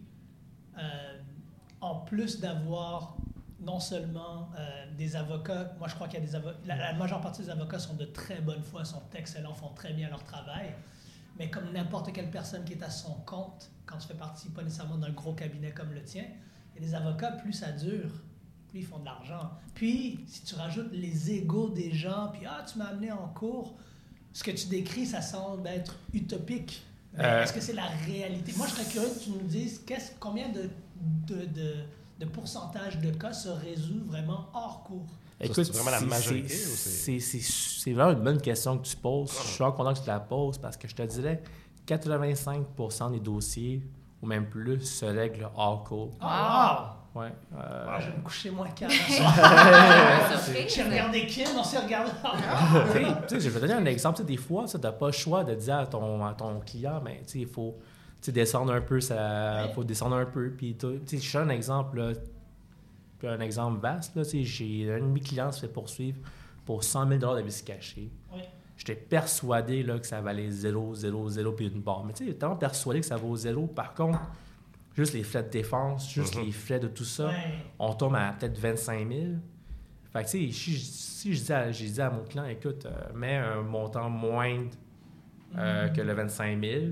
euh, 0.78 1.20
en 1.82 1.98
plus 2.00 2.40
d'avoir 2.40 3.18
non 3.60 3.80
seulement 3.80 4.50
euh, 4.58 4.86
des 4.98 5.16
avocats, 5.16 5.74
moi 5.80 5.88
je 5.88 5.96
crois 5.96 6.08
qu'il 6.08 6.20
y 6.20 6.24
a 6.24 6.26
des 6.26 6.36
avocats, 6.36 6.58
la, 6.66 6.94
majeure 6.94 7.22
partie 7.22 7.42
des 7.42 7.50
avocats 7.50 7.80
sont 7.80 7.94
de 7.94 8.06
très 8.06 8.42
bonne 8.42 8.62
foi, 8.64 8.84
sont 8.84 9.02
excellents, 9.16 9.54
font 9.54 9.70
très 9.70 9.94
bien 9.94 10.10
leur 10.10 10.24
travail, 10.24 10.74
mais 11.38 11.50
comme 11.50 11.72
n'importe 11.72 12.12
quelle 12.12 12.30
personne 12.30 12.64
qui 12.66 12.74
est 12.74 12.84
à 12.84 12.90
son 12.90 13.14
compte, 13.26 13.72
quand 13.86 13.98
tu 13.98 14.08
fais 14.08 14.14
partie 14.14 14.50
pas 14.50 14.62
nécessairement 14.64 14.98
d'un 14.98 15.12
gros 15.12 15.34
cabinet 15.34 15.72
comme 15.72 15.94
le 15.94 16.04
tien, 16.04 16.26
et 16.76 16.80
les 16.80 16.94
avocats, 16.94 17.32
plus 17.32 17.54
ça 17.54 17.72
dure, 17.72 18.12
plus 18.76 18.82
ils 18.82 18.86
font 18.86 19.00
de 19.00 19.06
l'argent. 19.06 19.52
Puis, 19.74 20.20
si 20.28 20.44
tu 20.44 20.56
rajoutes 20.56 20.92
les 20.92 21.32
égaux 21.32 21.70
des 21.70 21.92
gens, 21.94 22.30
puis 22.34 22.42
ah, 22.46 22.64
tu 22.70 22.78
m'as 22.78 22.86
amené 22.86 23.12
en 23.12 23.28
cours, 23.30 23.74
ce 24.34 24.44
que 24.44 24.52
tu 24.52 24.68
décris, 24.68 25.06
ça 25.06 25.22
semble 25.22 25.66
être 25.68 25.96
utopique. 26.14 26.84
Euh. 27.18 27.44
Est-ce 27.44 27.54
que 27.54 27.62
c'est 27.62 27.74
la 27.74 27.88
réalité? 28.06 28.54
Moi, 28.58 28.68
je 28.68 28.74
serais 28.74 28.92
curieux 28.92 29.10
que 29.10 29.24
tu 29.24 29.30
nous 29.30 29.48
dises 29.48 29.82
combien 30.20 30.50
de, 30.50 30.70
de, 31.28 31.46
de, 31.46 31.76
de 32.20 32.26
pourcentage 32.26 33.00
de 33.00 33.12
cas 33.12 33.32
se 33.32 33.48
résout 33.50 34.04
vraiment 34.06 34.48
hors 34.54 34.84
cours? 34.84 35.06
c'est 35.40 35.70
vraiment 35.74 35.92
la 35.92 36.00
majorité 36.02 36.48
c'est- 36.48 37.92
vraiment 37.92 38.12
une 38.18 38.24
bonne 38.24 38.42
question 38.42 38.78
que 38.78 38.88
tu 38.88 38.96
poses. 38.96 39.32
Je 39.32 39.48
suis 39.48 39.58
content 39.58 39.94
que 39.94 40.00
tu 40.00 40.08
la 40.08 40.20
poses 40.22 40.58
parce 40.58 40.78
que 40.78 40.88
je 40.88 40.96
te 40.96 41.02
dirais 41.04 41.44
85% 41.86 43.12
des 43.12 43.20
dossiers, 43.20 43.82
ou 44.22 44.28
même 44.28 44.50
plus, 44.50 44.82
se 44.82 45.06
règlent 45.06 45.50
hors 45.56 45.84
cours. 45.84 46.12
Ah, 46.20 46.98
Ouais. 47.16 47.32
euh, 47.54 47.85
wow! 47.96 48.02
Je 48.02 48.10
vais 48.12 48.18
me 48.18 48.22
coucher 48.24 48.50
moins. 48.52 48.68
Surprise. 48.76 50.74
J'ai 50.76 50.84
regardé 50.84 51.26
Kim, 51.28 51.48
on 51.58 51.64
s'est 51.64 51.80
regardé. 51.80 52.12
je 53.32 53.38
vais 53.50 53.60
te 53.60 53.60
donner 53.60 53.74
un 53.74 53.86
exemple. 53.86 54.24
Des 54.24 54.38
fois, 54.38 54.66
tu 54.66 54.78
n'as 54.78 54.92
pas 54.92 55.08
le 55.08 55.12
choix 55.14 55.44
de 55.44 55.56
dire 55.56 55.76
à 55.78 55.88
ton, 55.88 56.26
à 56.26 56.34
ton 56.34 56.60
client, 56.60 57.02
mais 57.04 57.18
tu 57.26 57.32
sais, 57.34 57.40
il 57.40 57.48
faut. 57.48 57.78
Descendre 58.28 58.74
un 58.74 58.82
peu, 58.82 59.00
ça 59.02 59.66
Ouais. 59.68 59.74
faut 59.76 59.84
descendre 59.84 60.16
un 60.16 60.26
peu. 60.26 60.50
Puis, 60.50 60.76
tu 60.76 60.88
sais, 61.06 61.20
je 61.20 61.38
donne 61.38 61.52
un 61.52 61.54
exemple, 61.54 62.00
là, 62.00 62.14
puis 63.20 63.28
un 63.28 63.40
exemple 63.40 63.80
vaste. 63.80 64.20
J'ai 64.34 64.92
un 64.92 64.98
de 65.00 65.04
mes 65.06 65.20
clients 65.20 65.50
qui 65.52 65.58
se 65.58 65.60
fait 65.62 65.72
poursuivre 65.72 66.18
pour 66.66 66.84
100 66.84 67.08
000 67.20 67.36
de 67.36 67.42
vis 67.42 67.62
caché. 67.62 68.10
Oui. 68.34 68.42
J'étais 68.78 68.96
persuadé 68.96 69.84
là, 69.84 70.00
que 70.00 70.08
ça 70.08 70.22
valait 70.22 70.50
0, 70.50 70.96
0, 70.96 71.30
0 71.30 71.52
puis 71.52 71.68
une 71.68 71.82
barre. 71.82 72.04
Mais 72.04 72.14
tu 72.14 72.26
sais, 72.26 72.34
tellement 72.34 72.56
persuadé 72.56 73.02
que 73.02 73.06
ça 73.06 73.16
vaut 73.16 73.36
0. 73.36 73.68
Par 73.68 73.94
contre, 73.94 74.18
juste 74.96 75.14
les 75.14 75.24
frais 75.24 75.44
de 75.44 75.50
défense, 75.50 76.12
juste 76.12 76.36
Mhm. 76.38 76.46
les 76.46 76.52
frais 76.52 76.80
de 76.80 76.88
tout 76.88 77.04
ça, 77.04 77.28
Ouais. 77.28 77.34
on 77.80 77.94
tombe 77.94 78.16
à 78.16 78.32
peut-être 78.40 78.58
25 78.58 79.08
000. 79.08 79.22
Fait 80.14 80.24
que, 80.24 80.30
tu 80.30 80.48
sais, 80.48 80.52
si, 80.52 80.78
si 80.80 81.34
je 81.34 81.44
dis 81.44 81.52
à, 81.54 81.72
j'ai 81.72 81.90
dit 81.90 82.02
à 82.02 82.10
mon 82.10 82.24
client, 82.24 82.46
écoute, 82.46 82.86
euh, 82.86 83.14
mets 83.14 83.36
un 83.36 83.62
montant 83.62 84.10
moindre 84.10 84.72
euh, 85.58 85.88
Mhm. 85.88 85.94
que 85.94 86.02
le 86.02 86.14
25 86.14 86.62
000, 86.64 86.86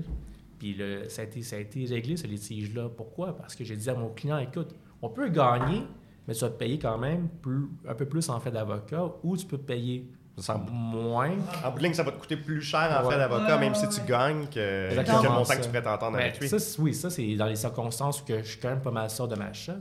puis 0.58 0.74
le, 0.74 1.08
ça, 1.08 1.22
a 1.22 1.24
été, 1.24 1.42
ça 1.42 1.56
a 1.56 1.58
été 1.58 1.84
réglé, 1.86 2.16
ce 2.16 2.26
litige-là. 2.26 2.88
Pourquoi? 2.88 3.36
Parce 3.36 3.54
que 3.54 3.64
j'ai 3.64 3.76
dit 3.76 3.90
à 3.90 3.94
mon 3.94 4.08
client, 4.10 4.38
écoute, 4.38 4.74
on 5.02 5.08
peut 5.10 5.28
gagner, 5.28 5.82
mais 6.26 6.32
tu 6.34 6.40
vas 6.40 6.48
te 6.50 6.58
payer 6.58 6.78
quand 6.78 6.96
même 6.98 7.28
plus, 7.42 7.66
un 7.86 7.94
peu 7.94 8.06
plus 8.06 8.28
en 8.30 8.40
frais 8.40 8.50
d'avocat, 8.52 9.10
ou 9.22 9.36
tu 9.36 9.44
peux 9.46 9.58
payer 9.58 10.08
Ça 10.38 10.58
me- 10.58 10.68
moins. 10.70 11.30
En 11.64 11.70
bout 11.70 11.78
de 11.78 11.84
ligne, 11.84 11.94
ça 11.94 12.02
va 12.02 12.10
te 12.10 12.18
coûter 12.20 12.36
plus 12.36 12.60
cher 12.60 12.80
en 12.98 13.00
Ouais. 13.04 13.10
frais 13.12 13.18
d'avocat, 13.18 13.54
Ouais, 13.54 13.60
même 13.60 13.72
ouais, 13.72 13.78
si 13.78 13.86
ouais. 13.86 13.92
tu 13.92 14.00
gagnes, 14.02 14.46
que, 14.46 14.90
que 14.90 14.94
le 15.22 15.28
montant 15.28 15.44
ça. 15.44 15.56
que 15.56 15.62
tu 15.62 15.68
pourrais 15.68 15.82
t'entendre 15.82 16.16
Ben, 16.16 16.24
avec 16.24 16.40
lui. 16.40 16.48
ça, 16.48 16.56
oui, 16.80 16.92
ça, 16.92 17.08
c'est 17.10 17.36
dans 17.36 17.46
les 17.46 17.54
circonstances 17.56 18.20
où 18.20 18.24
que 18.24 18.38
je 18.38 18.48
suis 18.48 18.58
quand 18.58 18.70
même 18.70 18.80
pas 18.80 18.90
mal 18.90 19.08
sûr 19.10 19.28
de 19.28 19.36
ma 19.36 19.52
shot. 19.52 19.72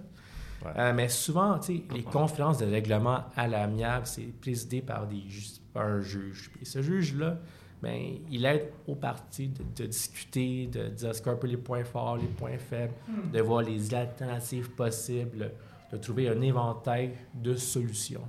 Ouais. 0.63 0.71
Euh, 0.77 0.93
mais 0.93 1.09
souvent, 1.09 1.57
tu 1.57 1.77
sais, 1.77 1.83
les 1.93 2.03
conférences 2.03 2.59
de 2.59 2.65
règlement 2.65 3.23
à 3.35 3.47
l'amiable, 3.47 4.05
c'est 4.05 4.31
présidé 4.39 4.81
par, 4.81 5.07
des 5.07 5.23
ju- 5.27 5.59
par 5.73 5.85
un 5.87 6.01
juge. 6.01 6.51
Et 6.61 6.65
ce 6.65 6.81
juge-là, 6.83 7.37
ben, 7.81 7.99
il 8.31 8.45
aide 8.45 8.69
aux 8.87 8.95
parties 8.95 9.49
de, 9.49 9.63
de 9.83 9.87
discuter, 9.87 10.67
de 10.67 10.87
dire 10.87 11.13
ce 11.15 11.21
qu'on 11.21 11.35
peut 11.35 11.47
les 11.47 11.57
points 11.57 11.83
forts, 11.83 12.15
les 12.15 12.27
points 12.27 12.57
faibles, 12.59 12.93
de 13.33 13.41
voir 13.41 13.61
les 13.63 13.93
alternatives 13.93 14.69
possibles, 14.69 15.51
de 15.91 15.97
trouver 15.97 16.29
un 16.29 16.39
éventail 16.41 17.11
de 17.33 17.55
solutions. 17.55 18.23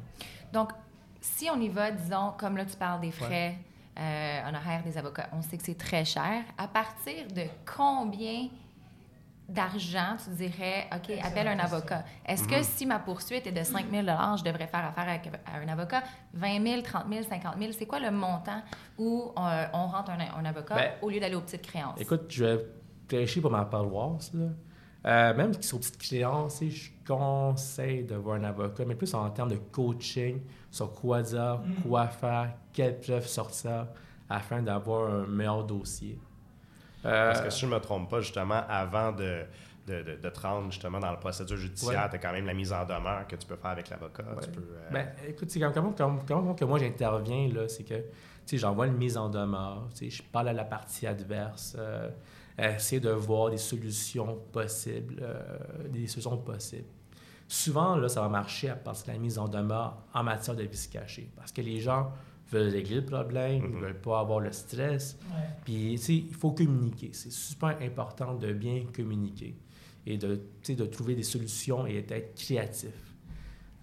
Donc, 0.53 0.71
si 1.25 1.49
on 1.51 1.59
y 1.61 1.69
va, 1.69 1.91
disons, 1.91 2.33
comme 2.37 2.57
là, 2.57 2.65
tu 2.67 2.77
parles 2.77 3.01
des 3.01 3.11
frais 3.11 3.57
euh, 3.99 4.49
honoraires 4.49 4.83
des 4.85 4.99
avocats, 4.99 5.29
on 5.33 5.41
sait 5.43 5.57
que 5.57 5.63
c'est 5.65 5.79
très 5.79 6.05
cher. 6.05 6.43
À 6.59 6.69
partir 6.69 7.27
de 7.35 7.43
combien 7.77 8.49
d'argent 9.49 10.17
tu 10.23 10.31
dirais, 10.31 10.87
OK, 10.95 11.11
appelle 11.23 11.49
un 11.49 11.59
avocat? 11.59 12.05
Est-ce 12.27 12.45
Mhm. 12.45 12.51
que 12.51 12.63
si 12.63 12.87
ma 12.87 12.99
poursuite 12.99 13.47
est 13.47 13.53
de 13.53 13.63
5 13.63 13.91
000 13.91 14.07
je 14.39 14.43
devrais 14.43 14.67
faire 14.67 14.85
affaire 14.87 15.09
avec 15.09 15.31
à 15.47 15.59
un 15.59 15.69
avocat? 15.69 16.03
20 16.33 16.63
000, 16.67 16.83
30 16.83 17.05
000, 17.11 17.23
50 17.29 17.55
000, 17.59 17.73
c'est 17.79 17.87
quoi 17.87 18.01
le 18.01 18.11
montant 18.11 18.63
où 18.99 19.33
euh, 19.39 19.67
on 19.75 19.87
rentre 19.87 20.11
un, 20.11 20.19
un 20.39 20.45
avocat 20.45 20.75
Ben, 20.75 20.93
au 21.03 21.11
lieu 21.11 21.21
d'aller 21.21 21.35
aux 21.35 21.43
petites 21.43 21.63
créances? 21.67 22.01
Écoute, 22.01 22.25
je 22.31 22.45
vais 22.45 22.67
prêcher 23.09 23.41
pour 23.41 23.51
ma 23.51 23.65
paroisse. 23.67 24.31
Là. 24.35 24.47
Euh, 25.07 25.35
même 25.35 25.53
sur 25.63 25.79
petites 25.79 25.99
créances, 25.99 26.61
je 26.63 26.91
conseille 27.07 28.05
de 28.05 28.15
voir 28.17 28.37
un 28.37 28.45
avocat, 28.45 28.85
mais 28.87 28.95
plus 28.95 29.13
en 29.15 29.29
termes 29.31 29.51
de 29.51 29.57
coaching, 29.73 30.41
sur 30.71 30.93
quoi 30.93 31.23
dire, 31.23 31.61
Mm. 31.65 31.89
quoi 31.89 32.07
faire, 32.09 32.55
quelles 32.73 32.99
preuves 33.01 33.27
sortir, 33.27 33.87
afin 34.29 34.63
d'avoir 34.63 35.11
un 35.13 35.27
meilleur 35.27 35.65
dossier. 35.65 36.19
Euh, 37.05 37.29
Parce 37.33 37.43
que 37.43 37.51
si 37.51 37.61
je 37.61 37.67
ne 37.67 37.73
me 37.73 37.81
trompe 37.81 38.09
pas, 38.11 38.21
justement, 38.21 38.63
avant 38.69 39.13
de, 39.13 39.43
de, 39.87 40.03
de- 40.03 40.17
de 40.17 40.29
te 40.31 40.41
rendre 40.41 40.71
justement 40.73 40.99
dans 40.99 41.11
la 41.11 41.19
procédure 41.19 41.59
judiciaire, 41.59 42.05
Ouais. 42.05 42.09
tu 42.09 42.17
as 42.17 42.19
quand 42.19 42.33
même 42.33 42.47
la 42.47 42.55
mise 42.55 42.73
en 42.73 42.85
demeure 42.87 43.27
que 43.29 43.37
tu 43.37 43.47
peux 43.47 43.57
faire 43.57 43.73
avec 43.73 43.91
l'avocat. 43.91 44.23
Ouais. 44.23 44.43
Tu 44.43 44.51
peux, 44.51 44.61
euh, 44.63 44.91
Ben, 44.91 45.09
écoute, 45.29 45.51
c'est 45.51 45.61
comme, 45.61 45.73
comment, 45.75 45.93
comment- 45.97 46.21
comment 46.27 46.55
que 46.55 46.65
moi 46.65 46.79
j'interviens, 46.79 47.49
là, 47.53 47.69
c'est 47.69 47.85
que, 47.85 47.95
tu 47.95 48.03
sais, 48.47 48.57
j'envoie 48.59 48.87
une 48.87 48.97
mise 48.97 49.19
en 49.19 49.29
demeure, 49.29 49.89
tu 49.95 50.11
sais, 50.11 50.17
je 50.17 50.23
parle 50.23 50.49
à 50.49 50.53
la 50.55 50.65
partie 50.65 51.07
adverse, 51.07 51.77
euh, 51.79 52.09
essayer 52.59 53.01
de 53.01 53.11
voir 53.11 53.51
des 53.51 53.57
solutions 53.59 54.39
possibles, 54.53 55.17
euh, 55.23 55.89
des 55.89 56.07
solutions 56.07 56.37
possibles. 56.39 56.85
Souvent, 57.49 57.97
là, 57.97 58.09
ça 58.09 58.21
va 58.21 58.29
marcher 58.29 58.69
à 58.71 58.75
partir 58.77 59.07
de 59.07 59.13
la 59.13 59.19
mise 59.19 59.39
en 59.39 59.49
demeure 59.49 60.03
en 60.15 60.23
matière 60.23 60.57
de 60.57 60.63
vice 60.63 60.87
caché, 60.87 61.31
parce 61.37 61.53
que 61.53 61.61
les 61.61 61.81
gens 61.81 62.11
veulent 62.51 62.71
régler 62.73 62.97
le 62.97 63.05
problème, 63.07 63.65
ils 63.65 63.75
Mhm. 63.75 63.81
veulent 63.81 64.01
pas 64.01 64.21
avoir 64.21 64.41
le 64.41 64.53
stress, 64.53 65.19
Ouais. 65.31 65.41
puis, 65.65 65.93
tu 65.97 65.99
sais, 65.99 66.15
il 66.17 66.35
faut 66.35 66.53
communiquer. 66.53 67.11
C'est 67.13 67.33
super 67.33 67.77
important 67.83 68.35
de 68.35 68.53
bien 68.53 68.85
communiquer 68.95 69.57
et 70.07 70.17
de, 70.19 70.37
tu 70.37 70.43
sais, 70.63 70.75
de 70.75 70.85
trouver 70.87 71.15
des 71.15 71.23
solutions 71.23 71.87
et 71.87 72.03
d'être 72.03 72.35
créatif. 72.35 72.95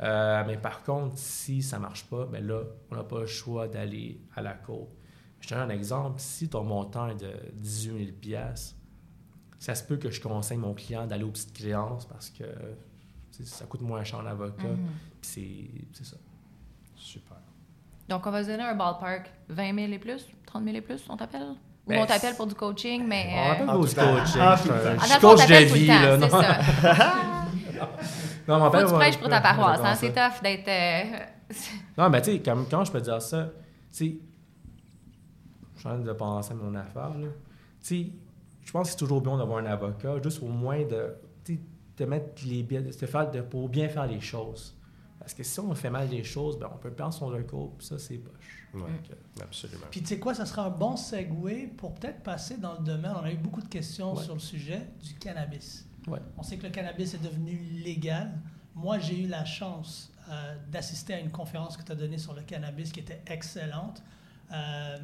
Euh, 0.02 0.44
mais 0.48 0.58
par 0.58 0.82
contre, 0.84 1.18
si 1.18 1.62
ça 1.62 1.78
ne 1.78 1.84
marche 1.84 2.06
pas, 2.06 2.26
ben 2.26 2.46
là, 2.46 2.64
on 2.90 2.96
n'a 2.96 3.04
pas 3.04 3.20
le 3.20 3.26
choix 3.28 3.68
d'aller 3.68 4.20
à 4.36 4.42
la 4.42 4.54
cour. 4.54 4.88
Je 5.42 5.50
te 5.50 5.54
donne 5.54 5.70
un 5.70 5.74
exemple. 5.74 6.16
Si 6.20 6.48
ton 6.48 6.64
montant 6.64 7.10
est 7.10 7.20
de 7.20 7.34
18 7.56 8.16
000 8.24 8.42
ça 9.60 9.76
se 9.76 9.84
peut 9.84 9.98
que 9.98 10.10
je 10.10 10.20
conseille 10.22 10.58
mon 10.58 10.74
client 10.74 11.06
d'aller 11.06 11.24
aux 11.24 11.30
petites 11.32 11.54
créances 11.54 12.06
parce 12.06 12.30
que 12.32 12.44
ça 13.44 13.66
coûte 13.66 13.82
moins 13.82 14.04
cher 14.04 14.20
en 14.20 14.26
avocat. 14.26 14.68
Mhm. 14.70 14.88
Puis 15.22 15.70
c'est- 15.94 16.04
c'est 16.04 16.10
ça. 16.12 16.18
Super. 16.96 17.38
Donc, 18.10 18.26
on 18.26 18.32
va 18.32 18.44
se 18.44 18.50
donner 18.50 18.64
un 18.64 18.76
ballpark 18.76 19.30
20 19.50 19.76
000 19.76 19.92
et 19.94 20.00
plus, 20.00 20.26
30 20.46 20.64
000 20.64 20.76
et 20.78 20.82
plus, 20.82 21.04
on 21.10 21.16
t'appelle? 21.18 21.44
Ou 21.44 21.58
Ben, 21.90 22.02
on 22.02 22.06
t'appelle 22.06 22.36
pour 22.36 22.48
du 22.48 22.56
coaching, 22.56 23.06
mais... 23.08 23.28
On 23.34 23.38
euh, 23.38 23.52
appelle 23.54 23.70
en 23.70 23.78
vos 23.78 23.88
tout 23.88 23.94
temps. 23.96 24.16
coaching. 24.16 24.42
En 24.42 24.56
Je 24.58 25.20
coach 25.20 25.48
de 25.48 25.56
vie. 25.74 25.88
là, 25.88 26.20
c'est 26.20 26.28
non? 26.28 26.28
on 28.48 28.54
Faut 28.54 28.60
m'appelle- 28.60 28.84
que 28.86 28.90
tu 28.90 28.96
prêches 28.96 29.18
pour 29.18 29.30
ta 29.30 29.42
paroisse, 29.42 29.80
hein? 29.84 29.96
C'est 29.96 30.14
tough 30.14 30.42
d'être... 30.44 30.68
euh, 30.68 31.04
Non, 31.98 32.10
mais 32.10 32.22
tu 32.22 32.32
sais, 32.34 32.40
comme- 32.40 32.66
comment 32.70 32.84
je 32.84 32.92
peux 32.92 33.02
dire 33.02 33.22
ça? 33.22 33.46
Tu 33.46 33.52
sais, 33.92 34.16
je 35.82 35.88
suis 35.88 35.90
en 35.90 35.94
train 35.98 36.06
de 36.06 36.14
penser 36.14 36.52
à 36.52 36.56
mon 36.56 36.76
affaire, 36.76 37.10
là. 37.18 37.28
Tu 37.28 38.04
sais, 38.06 38.12
je 38.64 38.72
pense 38.72 38.88
que 38.88 38.92
c'est 38.92 38.98
toujours 38.98 39.22
bien 39.22 39.36
d'avoir 39.38 39.58
un 39.58 39.66
avocat, 39.66 40.22
juste 40.22 40.44
au 40.44 40.48
moins 40.48 40.86
de, 40.86 41.16
tu 41.44 41.56
sais, 41.56 41.60
de 41.98 42.06
mettre 42.06 42.44
les 42.46 42.62
biais, 42.62 42.82
de 42.84 42.92
se 42.92 43.06
faire 43.08 43.32
de, 43.32 43.42
pour 43.42 43.68
bien 43.68 43.90
faire 43.90 44.06
les 44.06 44.22
choses. 44.22 44.78
Parce 45.18 45.34
que 45.34 45.42
si 45.44 45.60
on 45.60 45.74
fait 45.74 45.90
mal 45.90 46.08
les 46.10 46.24
choses, 46.24 46.60
ben, 46.60 46.70
on 46.72 46.78
peut 46.78 46.92
perdre 46.92 47.14
son 47.16 47.28
recours, 47.28 47.76
puis 47.78 47.88
ça, 47.88 47.98
c'est 47.98 48.18
poche. 48.20 48.68
Ouais, 48.76 48.82
Mm. 48.82 49.42
absolument. 49.42 49.86
Puis 49.90 50.02
tu 50.02 50.08
sais 50.08 50.20
quoi, 50.20 50.34
ça 50.36 50.46
sera 50.46 50.66
un 50.68 50.70
bon 50.70 50.96
segue 50.96 51.76
pour 51.76 51.94
peut-être 51.96 52.22
passer 52.22 52.58
dans 52.58 52.74
le 52.74 52.84
domaine, 52.86 53.12
on 53.20 53.24
a 53.24 53.32
eu 53.32 53.38
beaucoup 53.38 53.62
de 53.62 53.68
questions 53.68 54.14
Ouais. 54.16 54.24
sur 54.24 54.34
le 54.36 54.40
sujet 54.40 54.82
du 55.04 55.16
cannabis. 55.16 55.86
Ouais. 56.08 56.20
On 56.38 56.44
sait 56.44 56.58
que 56.58 56.64
le 56.64 56.70
cannabis 56.72 57.14
est 57.16 57.24
devenu 57.24 57.58
légal. 57.84 58.32
Moi, 58.76 59.00
j'ai 59.00 59.24
eu 59.24 59.28
la 59.28 59.44
chance 59.46 60.12
euh, 60.30 60.56
d'assister 60.72 61.16
à 61.16 61.20
une 61.20 61.32
conférence 61.32 61.76
que 61.76 61.84
tu 61.84 61.92
as 61.92 61.96
donnée 61.96 62.18
sur 62.20 62.34
le 62.34 62.44
cannabis 62.44 62.92
qui 62.92 63.00
était 63.02 63.22
excellente. 63.28 64.02
Euh, 64.54 64.98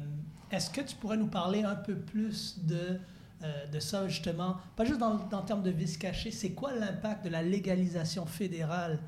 Est-ce 0.50 0.70
que 0.70 0.80
tu 0.80 0.96
pourrais 0.96 1.16
nous 1.16 1.26
parler 1.28 1.62
un 1.62 1.74
peu 1.74 1.94
plus 1.94 2.58
de, 2.64 2.98
euh, 3.42 3.66
de 3.66 3.80
ça, 3.80 4.08
justement, 4.08 4.56
pas 4.76 4.84
juste 4.84 4.98
dans, 5.00 5.16
dans 5.28 5.40
le 5.40 5.46
terme 5.46 5.62
de 5.62 5.70
vice 5.70 5.96
caché, 5.98 6.30
c'est 6.30 6.52
quoi 6.52 6.74
l'impact 6.74 7.24
de 7.24 7.30
la 7.30 7.42
légalisation 7.42 8.24
fédérale 8.26 8.98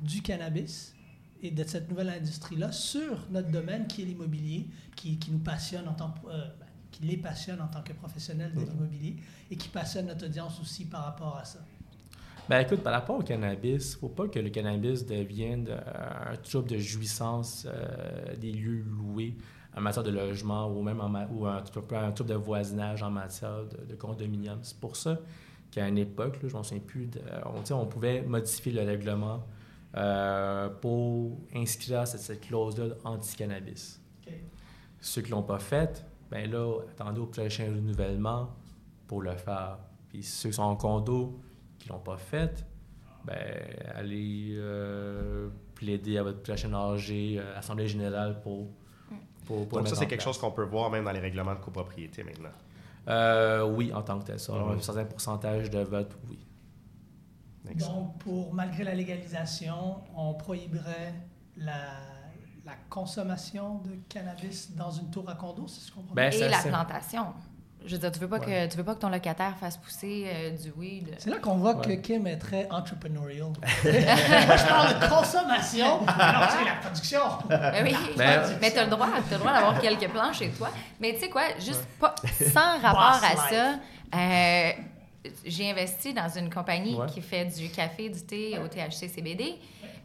du 0.00 0.22
cannabis 0.22 0.94
et 1.42 1.50
de 1.50 1.64
cette 1.64 1.88
nouvelle 1.90 2.08
industrie-là 2.08 2.72
sur 2.72 3.26
notre 3.30 3.50
domaine 3.50 3.86
qui 3.86 4.02
est 4.02 4.06
l'immobilier, 4.06 4.66
qui, 4.94 5.18
qui 5.18 5.30
nous 5.30 5.38
passionne 5.38 5.86
en 5.86 5.92
tant 5.94 6.14
euh, 6.28 6.46
ben, 6.58 6.66
qui 6.90 7.02
les 7.04 7.18
passionne 7.18 7.60
en 7.60 7.68
tant 7.68 7.82
que 7.82 7.92
professionnels 7.92 8.52
de 8.54 8.60
Mhm. 8.60 8.68
l'immobilier 8.70 9.16
et 9.50 9.56
qui 9.56 9.68
passionne 9.68 10.06
notre 10.06 10.24
audience 10.26 10.58
aussi 10.60 10.86
par 10.86 11.04
rapport 11.04 11.36
à 11.36 11.44
ça? 11.44 11.58
Ben 12.48 12.60
écoute, 12.60 12.80
par 12.82 12.92
rapport 12.92 13.18
au 13.18 13.22
cannabis, 13.22 13.92
il 13.92 13.94
ne 13.96 14.00
faut 14.00 14.08
pas 14.08 14.28
que 14.28 14.38
le 14.38 14.50
cannabis 14.50 15.04
devienne 15.04 15.66
euh, 15.68 16.32
un 16.32 16.36
trouble 16.36 16.68
de 16.70 16.78
jouissance 16.78 17.66
euh, 17.68 18.36
des 18.36 18.52
lieux 18.52 18.82
loués 18.86 19.36
en 19.76 19.80
matière 19.80 20.02
de 20.04 20.10
logement 20.10 20.68
ou 20.68 20.82
même 20.82 21.00
en 21.00 21.12
ou 21.32 21.46
un, 21.46 21.58
un 21.58 22.12
trouble 22.12 22.30
de 22.30 22.34
voisinage 22.34 23.02
en 23.02 23.10
matière 23.10 23.64
de, 23.66 23.84
de 23.86 23.94
condominium. 23.94 24.58
C'est 24.62 24.78
pour 24.80 24.96
ça 24.96 25.18
qu'à 25.70 25.86
une 25.88 25.98
époque, 25.98 26.42
là, 26.42 26.48
je 26.48 26.54
m'en 26.54 26.62
souviens 26.62 26.82
plus, 26.84 27.06
de- 27.06 27.20
on, 27.44 27.60
tu 27.60 27.66
sais, 27.66 27.74
on 27.74 27.86
pouvait 27.86 28.22
modifier 28.22 28.72
le 28.72 28.82
règlement 28.82 29.44
euh, 29.96 30.68
pour 30.68 31.38
inscrire 31.54 32.06
cette, 32.06 32.20
cette 32.20 32.40
clause-là 32.40 32.94
anti-cannabis. 33.04 34.00
Ceux 35.00 35.22
qui 35.22 35.30
ne 35.30 35.36
l'ont 35.36 35.42
pas 35.42 35.58
fait, 35.58 36.04
ben 36.30 36.50
là, 36.50 36.80
attendez 36.90 37.20
au 37.20 37.26
prochain 37.26 37.66
renouvellement 37.66 38.50
pour 39.06 39.22
le 39.22 39.36
faire. 39.36 39.78
Puis 40.08 40.22
ceux 40.22 40.48
qui 40.48 40.54
sont 40.56 40.62
en 40.62 40.76
condo, 40.76 41.38
qui 41.78 41.88
ne 41.88 41.92
l'ont 41.94 42.00
pas 42.02 42.16
fait, 42.16 42.64
ben 43.24 43.36
allez 43.94 44.54
euh, 44.56 45.48
plaider 45.74 46.16
à 46.18 46.22
votre 46.22 46.40
prochaine 46.42 46.74
AG, 46.74 47.10
euh, 47.12 47.56
Assemblée 47.58 47.86
générale 47.88 48.40
pour, 48.40 48.68
pour, 49.46 49.66
Donc, 49.66 49.88
ça, 49.88 49.94
c'est 49.96 50.06
quelque 50.06 50.22
chose 50.22 50.38
qu'on 50.38 50.50
peut 50.50 50.64
voir 50.64 50.90
même 50.90 51.04
dans 51.04 51.12
les 51.12 51.20
règlements 51.20 51.54
de 51.54 51.60
copropriété 51.60 52.22
maintenant. 52.24 52.50
Euh, 53.08 53.64
oui, 53.64 53.92
en 53.94 54.02
tant 54.02 54.18
que 54.18 54.24
tel. 54.24 54.40
Ça, 54.40 54.52
Mhm. 54.52 54.78
un 54.78 54.80
certain 54.80 55.04
pourcentage 55.04 55.70
de 55.70 55.78
vote, 55.80 56.16
oui. 56.28 56.38
Excellent. 57.70 57.94
Donc, 57.94 58.18
pour, 58.18 58.52
malgré 58.54 58.84
la 58.84 58.94
légalisation, 58.94 59.96
on 60.16 60.34
prohiberait 60.34 61.14
la, 61.56 61.74
la 62.64 62.74
consommation 62.88 63.78
de 63.78 63.92
cannabis 64.08 64.72
dans 64.74 64.90
une 64.90 65.10
tour 65.10 65.28
à 65.28 65.34
condo, 65.34 65.66
c'est 65.68 65.80
ce 65.80 65.92
qu'on? 65.92 66.02
Ben, 66.14 66.32
Et 66.32 66.38
ça- 66.38 66.48
la 66.48 66.58
plantation. 66.62 67.26
Je 67.84 67.92
veux 67.92 67.98
dire, 68.00 68.10
tu 68.10 68.18
veux 68.18 68.28
pas, 68.28 68.38
Ouais. 68.38 68.66
que, 68.66 68.70
tu 68.72 68.76
veux 68.78 68.82
pas 68.84 68.94
que 68.94 69.00
ton 69.00 69.10
locataire 69.10 69.54
fasse 69.60 69.76
pousser 69.76 70.26
euh, 70.26 70.50
du 70.50 70.72
weed? 70.76 71.14
C'est 71.18 71.30
là 71.30 71.36
qu'on 71.38 71.56
voit 71.56 71.76
Ouais. 71.76 71.86
que 71.96 72.00
Kim 72.00 72.26
est 72.26 72.36
très 72.38 72.66
entrepreneurial. 72.70 73.44
Moi, 73.52 73.56
je 73.84 74.66
parle 74.68 74.98
de 74.98 75.06
consommation. 75.08 76.06
Alors, 76.18 76.48
tu 76.48 76.58
sais, 76.58 76.64
la 76.64 76.74
production. 76.80 77.20
Ben 77.48 77.84
oui, 77.84 77.94
Ben, 78.16 78.42
mais 78.60 78.72
tu 78.72 78.78
as 78.78 78.84
le 78.84 78.90
droit, 78.90 79.06
t'as 79.28 79.36
le 79.36 79.40
droit 79.40 79.52
d'avoir 79.52 79.80
quelques 79.80 80.08
plans 80.08 80.32
chez 80.32 80.48
toi. 80.50 80.70
Mais 81.00 81.14
tu 81.14 81.20
sais 81.20 81.28
quoi, 81.28 81.42
juste 81.60 81.86
pas, 82.00 82.14
sans 82.52 82.80
rapport 82.80 83.20
à 83.22 83.36
ça, 83.50 83.74
Euh, 84.14 84.70
j'ai 85.44 85.70
investi 85.70 86.14
dans 86.14 86.28
une 86.28 86.48
compagnie 86.52 86.94
Ouais. 86.94 87.06
qui 87.06 87.20
fait 87.20 87.44
du 87.44 87.68
café, 87.70 88.08
du 88.08 88.22
thé 88.22 88.58
au 88.64 88.68
THC 88.68 89.08
CBD, 89.08 89.56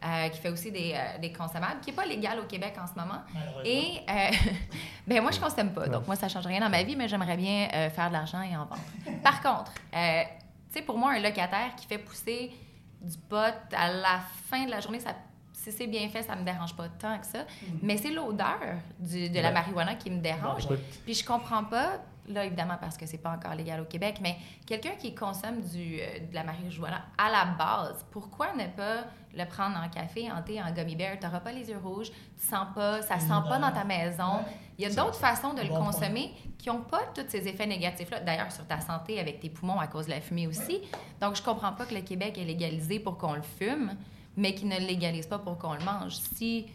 euh, 0.04 0.28
qui 0.28 0.40
fait 0.40 0.48
aussi 0.48 0.72
des, 0.72 0.94
euh, 0.94 1.18
des 1.18 1.32
consommables, 1.32 1.80
qui 1.80 1.90
n'est 1.90 1.96
pas 1.96 2.04
légal 2.04 2.38
au 2.40 2.44
Québec 2.44 2.74
en 2.82 2.86
ce 2.86 2.94
moment. 2.94 3.20
Et 3.64 4.00
euh, 4.08 4.30
ben 5.06 5.22
moi, 5.22 5.30
je 5.30 5.40
consomme 5.40 5.72
pas. 5.72 5.88
Donc, 5.88 6.06
moi, 6.06 6.16
ça 6.16 6.28
change 6.28 6.46
rien 6.46 6.60
dans 6.60 6.70
ma 6.70 6.82
vie, 6.82 6.96
mais 6.96 7.08
j'aimerais 7.08 7.36
bien 7.36 7.68
faire 7.90 8.08
de 8.08 8.12
l'argent 8.14 8.42
et 8.42 8.56
en 8.56 8.64
vendre. 8.64 8.82
Par 9.22 9.40
contre, 9.40 9.72
tu 9.74 10.78
sais, 10.78 10.82
pour 10.82 10.98
moi, 10.98 11.12
un 11.12 11.20
locataire 11.20 11.74
qui 11.76 11.86
fait 11.86 11.98
pousser 11.98 12.52
du 13.00 13.16
pot 13.16 13.54
à 13.72 13.92
la 13.92 14.20
fin 14.48 14.64
de 14.64 14.70
la 14.70 14.80
journée, 14.80 15.00
ça, 15.00 15.14
si 15.52 15.70
c'est 15.70 15.86
bien 15.86 16.08
fait, 16.08 16.22
ça 16.22 16.34
me 16.34 16.44
dérange 16.44 16.74
pas 16.74 16.88
tant 16.88 17.18
que 17.18 17.26
ça. 17.26 17.44
Mais 17.82 17.96
c'est 17.96 18.10
l'odeur 18.10 18.58
de 18.98 19.40
la 19.40 19.50
marijuana 19.52 19.94
qui 19.94 20.10
me 20.10 20.20
dérange. 20.20 20.64
Écoute, 20.64 20.80
Puis 21.04 21.14
je 21.14 21.24
comprends 21.24 21.64
pas, 21.64 22.00
là 22.28 22.44
évidemment 22.44 22.76
parce 22.80 22.96
que 22.96 23.06
c'est 23.06 23.18
pas 23.18 23.30
encore 23.30 23.54
légal 23.54 23.80
au 23.80 23.84
Québec, 23.84 24.18
mais 24.22 24.36
quelqu'un 24.66 24.92
qui 24.98 25.14
consomme 25.14 25.60
du, 25.60 25.98
euh, 26.00 26.18
de 26.30 26.34
la 26.34 26.44
marijuana 26.44 27.02
à 27.18 27.30
la 27.30 27.44
base, 27.44 28.04
pourquoi 28.10 28.52
ne 28.54 28.66
pas 28.66 29.04
le 29.34 29.44
prendre 29.46 29.76
en 29.78 29.88
café, 29.88 30.30
en 30.30 30.42
thé, 30.42 30.62
en 30.62 30.70
gummy 30.72 30.94
bear? 30.96 31.18
Tu 31.18 31.26
n'auras 31.26 31.40
pas 31.40 31.52
les 31.52 31.68
yeux 31.68 31.78
rouges, 31.82 32.10
tu 32.10 32.46
sens 32.46 32.66
pas, 32.74 33.02
ça 33.02 33.18
sent 33.18 33.48
pas 33.48 33.58
dans 33.58 33.72
ta 33.72 33.84
maison. 33.84 34.36
Ouais. 34.36 34.56
Il 34.78 34.84
y 34.84 34.86
a 34.86 34.90
d'autres 34.94 35.18
façons 35.18 35.52
de 35.54 35.62
le 35.62 35.68
Bon 35.68 35.76
point. 35.76 35.86
consommer 35.86 36.32
qui 36.58 36.68
n'ont 36.68 36.80
pas 36.80 37.02
tous 37.14 37.24
ces 37.28 37.46
effets 37.48 37.66
négatifs-là. 37.66 38.20
D'ailleurs, 38.20 38.50
sur 38.52 38.66
ta 38.66 38.80
santé 38.80 39.20
avec 39.20 39.40
tes 39.40 39.48
poumons 39.50 39.78
à 39.78 39.86
cause 39.86 40.06
de 40.06 40.10
la 40.10 40.20
fumée 40.20 40.46
aussi. 40.46 40.80
Donc, 41.20 41.36
je 41.36 41.42
comprends 41.42 41.72
pas 41.72 41.86
que 41.86 41.94
le 41.94 42.00
Québec 42.00 42.38
est 42.38 42.44
légalisé 42.44 42.98
pour 42.98 43.18
qu'on 43.18 43.34
le 43.34 43.42
fume, 43.42 43.92
mais 44.36 44.54
qu'il 44.54 44.68
ne 44.68 44.78
le 44.78 44.86
légalise 44.86 45.26
pas 45.26 45.38
pour 45.38 45.58
qu'on 45.58 45.74
le 45.74 45.84
mange. 45.84 46.16
Si, 46.16 46.66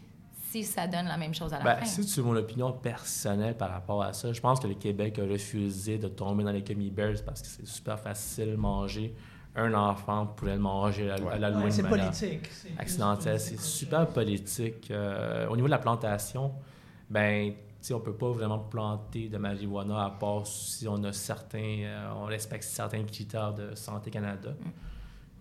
si 0.52 0.64
ça 0.64 0.88
donne 0.88 1.06
la 1.08 1.18
même 1.18 1.34
chose 1.34 1.54
à 1.54 1.60
la 1.60 1.64
Ben, 1.64 1.76
fin. 1.80 1.86
si 1.86 2.06
tu 2.06 2.20
veux 2.22 2.26
mon 2.26 2.36
opinion 2.36 2.72
personnelle 2.72 3.56
par 3.58 3.70
rapport 3.72 4.02
à 4.04 4.14
ça, 4.14 4.32
je 4.34 4.40
pense 4.42 4.60
que 4.60 4.68
le 4.68 4.76
Québec 4.76 5.20
a 5.20 5.24
refusé 5.24 5.98
de 5.98 6.08
tomber 6.08 6.44
dans 6.44 6.52
les 6.52 6.62
gummy 6.62 6.90
bears 6.90 7.24
parce 7.26 7.42
que 7.42 7.48
c'est 7.48 7.68
super 7.68 8.00
facile 8.00 8.52
de 8.52 8.56
manger. 8.56 9.14
Un 9.56 9.74
enfant 9.74 10.28
pourrait 10.28 10.54
le 10.56 10.62
manger 10.62 11.10
à, 11.10 11.16
à 11.16 11.20
Ouais. 11.20 11.40
la 11.40 11.50
Ouais, 11.50 11.60
loin 11.62 11.72
c'est 11.72 11.84
politique. 11.84 12.48
accidentelle. 12.78 13.40
C'est 13.40 13.60
super 13.60 14.06
politique. 14.08 14.92
Euh, 14.92 15.48
au 15.48 15.56
niveau 15.56 15.68
de 15.68 15.72
la 15.72 15.80
plantation, 15.80 16.52
ben, 17.10 17.54
on 17.92 18.00
peut 18.00 18.14
pas 18.14 18.30
vraiment 18.32 18.60
planter 18.60 19.30
de 19.30 19.38
marijuana 19.38 20.06
à 20.06 20.10
part 20.12 20.46
si 20.46 20.88
on 20.88 21.02
a 21.06 21.14
certains, 21.14 21.80
euh, 21.84 22.10
on 22.18 22.26
respecte 22.26 22.64
certains 22.66 23.04
critères 23.04 23.54
de 23.54 23.74
Santé 23.76 24.12
Canada 24.12 24.50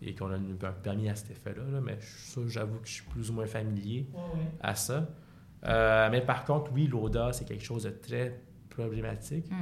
et 0.03 0.15
qu'on 0.15 0.31
a 0.31 0.37
un 0.37 0.73
permis 0.83 1.09
à 1.09 1.15
cet 1.15 1.31
effet-là. 1.31 1.63
là. 1.71 1.81
Mais 1.81 1.99
ça, 2.01 2.41
j'avoue 2.49 2.79
que 2.79 2.87
je 2.89 2.93
suis 2.95 3.05
plus 3.05 3.31
ou 3.31 3.35
moins 3.35 3.47
familier 3.47 4.07
Ouais, 4.13 4.21
ouais. 4.21 4.47
à 4.61 4.75
ça. 4.75 5.09
Euh, 5.65 6.09
mais 6.11 6.21
par 6.21 6.45
contre, 6.45 6.71
oui, 6.73 6.87
l'odeur, 6.87 7.35
c'est 7.35 7.45
quelque 7.45 7.65
chose 7.65 7.85
de 7.85 7.91
très 7.91 8.41
problématique. 8.69 9.51
Mm. 9.51 9.55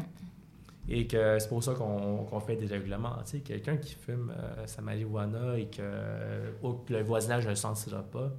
Et 0.87 1.07
que 1.07 1.39
c'est 1.39 1.49
pour 1.49 1.65
ça 1.65 1.73
qu'on 1.73 2.41
fait 2.41 2.57
des 2.57 2.67
règlements. 2.67 3.17
Tu 3.25 3.31
sais, 3.31 3.41
quelqu'un 3.41 3.79
qui 3.79 3.95
fume 3.95 4.31
euh, 4.37 4.67
sa 4.67 4.83
marijuana 4.83 5.57
et 5.59 5.67
que, 5.67 5.79
euh, 5.81 6.51
que 6.87 6.93
le 6.93 7.03
voisinage 7.03 7.45
ne 7.45 7.51
le 7.51 7.57
sentira 7.57 8.03
pas, 8.03 8.31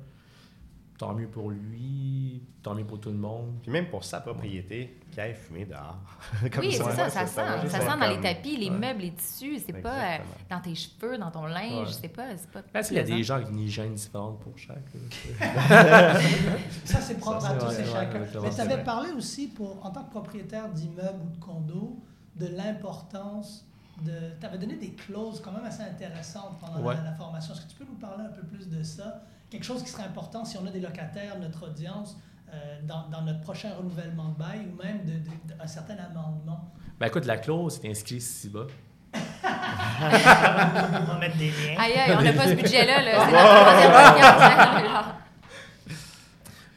tant 0.98 1.14
mieux 1.14 1.28
pour 1.28 1.50
lui, 1.50 2.42
tant 2.64 2.74
mieux 2.74 2.86
pour 2.86 3.00
tout 3.00 3.10
le 3.10 3.18
monde. 3.18 3.56
Puis 3.62 3.72
même 3.72 3.90
pour 3.90 4.04
sa 4.04 4.22
propriété, 4.22 4.98
qu'il 5.12 5.20
aille 5.20 5.34
fumer 5.34 5.66
dehors. 5.66 6.00
Comme 6.52 6.64
oui, 6.64 6.72
c'est 6.72 6.84
ça, 6.84 7.10
ça 7.10 7.28
sent. 7.28 7.68
Ça 7.68 7.80
sent 7.82 8.00
dans 8.00 8.10
les 8.10 8.22
tapis, 8.22 8.58
les 8.58 8.70
Ouais. 8.70 8.78
meubles, 8.78 9.02
les 9.02 9.12
tissus. 9.12 9.60
C'est 9.66 9.82
pas 9.82 10.16
euh, 10.16 10.18
dans 10.50 10.62
tes 10.62 10.76
cheveux, 10.76 11.18
dans 11.18 11.32
ton 11.32 11.46
linge. 11.46 11.88
Ouais. 11.88 11.94
C'est 12.02 12.08
pas, 12.08 12.38
c'est 12.38 12.50
pas 12.50 12.62
Ben, 12.74 12.82
tu 12.82 12.88
sais, 12.88 12.94
il 12.94 12.98
y 12.98 13.00
a 13.00 13.04
des 13.04 13.24
gens 13.24 13.36
avec 13.36 13.50
une 13.50 13.60
hygiène 13.60 13.94
différente 13.94 14.40
pour 14.40 14.58
chaque. 14.58 14.86
là. 14.94 16.20
Ça, 16.86 17.02
c'est 17.02 17.20
propre 17.20 17.42
Ça, 17.42 17.50
à 17.50 17.56
tous 17.56 17.80
et 17.80 17.86
chacun. 17.86 18.26
Mais 18.42 18.50
tu 18.50 18.62
avais 18.62 18.84
parlé 18.84 19.12
aussi, 19.12 19.48
pour, 19.48 19.86
en 19.86 19.92
tant 19.92 20.04
que 20.04 20.12
propriétaire 20.12 20.70
d'immeubles 20.70 21.22
ou 21.26 21.30
de 21.30 21.44
condos, 21.44 22.00
de 22.36 22.48
l'importance 22.48 23.66
de. 24.04 24.12
Tu 24.40 24.46
avais 24.46 24.58
donné 24.58 24.76
des 24.76 24.92
clauses 24.92 25.42
quand 25.42 25.52
même 25.52 25.66
assez 25.66 25.84
intéressantes 25.84 26.58
pendant 26.60 26.90
la, 26.90 27.14
formation. 27.14 27.54
Est-ce 27.54 27.62
que 27.62 27.70
tu 27.70 27.76
peux 27.76 27.86
nous 27.86 27.98
parler 27.98 28.24
un 28.24 28.30
peu 28.32 28.44
plus 28.44 28.70
de 28.70 28.82
ça? 28.84 29.24
Quelque 29.50 29.66
chose 29.66 29.84
qui 29.84 29.90
serait 29.90 30.04
important 30.04 30.46
si 30.46 30.58
on 30.58 30.66
a 30.66 30.72
des 30.72 30.80
locataires, 30.80 31.38
notre 31.40 31.68
audience, 31.68 32.18
euh, 32.54 32.80
dans, 32.84 33.08
dans 33.10 33.22
notre 33.22 33.42
prochain 33.42 33.70
renouvellement 33.78 34.30
de 34.30 34.38
bail 34.38 34.68
ou 34.72 34.76
même 34.82 35.04
d'un 35.06 35.14
de, 35.14 35.20
de- 35.20 35.62
un 35.62 35.68
certain 35.68 35.96
amendement. 35.98 36.72
Ben 37.00 37.08
écoute, 37.08 37.26
la 37.26 37.38
clause 37.38 37.80
est 37.84 37.90
inscrite 37.90 38.20
ici 38.22 38.50
bas. 38.50 38.68
on 39.16 41.06
va 41.06 41.18
mettre 41.20 41.38
des 41.38 41.50
liens. 41.50 41.76
Aïe, 41.80 41.94
aïe, 41.94 42.16
on 42.18 42.22
n'a 42.22 42.34
pas 42.34 42.48
ce 42.50 42.54
budget-là. 42.54 43.02
là. 43.02 45.16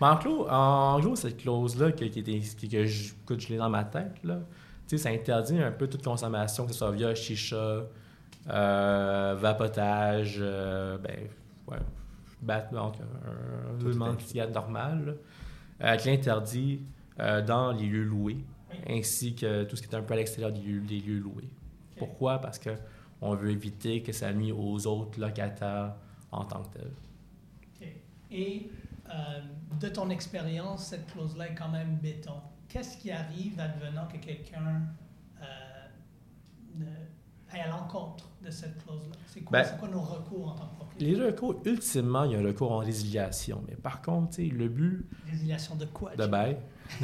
Mais 0.00 0.06
en 0.06 0.14
gros, 0.16 0.48
en 0.48 1.00
gros 1.00 1.16
cette 1.16 1.38
clause-là, 1.38 1.92
qui, 1.92 2.08
qui 2.10 2.20
était, 2.20 2.38
qui- 2.38 2.68
que 2.68 2.86
je, 2.86 3.12
écoute, 3.14 3.40
je 3.40 3.48
l'ai 3.48 3.56
dans 3.56 3.70
ma 3.70 3.84
tête, 3.84 4.22
là, 4.22 4.36
tu 4.86 4.96
sais, 4.96 5.02
ça 5.02 5.08
interdit 5.10 5.60
un 5.60 5.72
peu 5.72 5.88
toute 5.88 6.04
consommation, 6.04 6.66
que 6.66 6.72
ce 6.72 6.78
soit 6.78 6.92
via 6.92 7.14
chicha, 7.14 7.82
euh, 8.48 9.36
vapotage, 9.38 10.36
euh, 10.40 10.96
ben, 10.98 11.28
ouais, 11.66 11.78
donc 12.42 12.94
un 13.00 13.78
Tout 13.78 13.86
roulement 13.86 14.16
est 14.16 14.46
de 14.46 14.52
normal, 14.52 15.04
là, 15.06 15.92
euh, 15.92 15.96
qui 15.96 16.10
interdit 16.10 16.80
euh, 17.20 17.42
dans 17.42 17.72
les 17.72 17.86
lieux 17.86 18.04
loués, 18.04 18.44
ainsi 18.88 19.34
que 19.34 19.64
tout 19.64 19.76
ce 19.76 19.82
qui 19.82 19.88
est 19.88 19.96
un 19.96 20.02
peu 20.02 20.14
à 20.14 20.16
l'extérieur 20.16 20.52
des 20.52 20.60
lieux, 20.60 20.80
des 20.80 21.00
lieux 21.00 21.18
loués. 21.18 21.48
Pourquoi? 21.96 22.40
Parce 22.40 22.58
que 22.58 22.70
on 23.20 23.34
veut 23.34 23.50
éviter 23.50 24.02
que 24.02 24.12
ça 24.12 24.32
nuise 24.32 24.52
aux 24.56 24.86
autres 24.86 25.18
locataires 25.18 25.94
en 26.30 26.44
tant 26.44 26.62
que 26.62 26.78
tels. 26.78 26.92
OK. 27.80 27.88
Et 28.30 28.70
euh, 29.10 29.40
de 29.80 29.88
ton 29.88 30.10
expérience, 30.10 30.86
cette 30.86 31.10
clause-là 31.12 31.48
est 31.48 31.54
quand 31.54 31.68
même 31.68 31.96
béton. 31.96 32.40
Qu'est-ce 32.68 32.98
qui 32.98 33.10
arrive 33.10 33.58
advenant 33.58 34.06
que 34.06 34.18
quelqu'un 34.18 34.82
euh, 35.42 36.84
à 37.52 37.68
l'encontre 37.68 38.28
de 38.44 38.50
cette 38.50 38.82
clause-là? 38.84 39.16
C'est 39.26 39.40
quoi, 39.40 39.58
Ben, 39.58 39.64
c'est 39.64 39.78
quoi 39.78 39.88
nos 39.88 40.00
recours 40.00 40.48
en 40.50 40.54
tant 40.54 40.66
que 40.66 40.74
propriétaire? 40.76 41.18
Les 41.18 41.26
recours, 41.30 41.54
ultimement, 41.64 42.24
il 42.24 42.32
y 42.32 42.34
a 42.36 42.38
un 42.38 42.42
recours 42.44 42.72
en 42.72 42.78
résiliation. 42.78 43.62
Mais 43.68 43.74
par 43.76 44.02
contre, 44.02 44.40
le 44.40 44.68
but 44.68 45.06
Résiliation 45.30 45.74
de 45.76 45.84
quoi? 45.86 46.14
de 46.16 46.26
bail, 46.26 46.56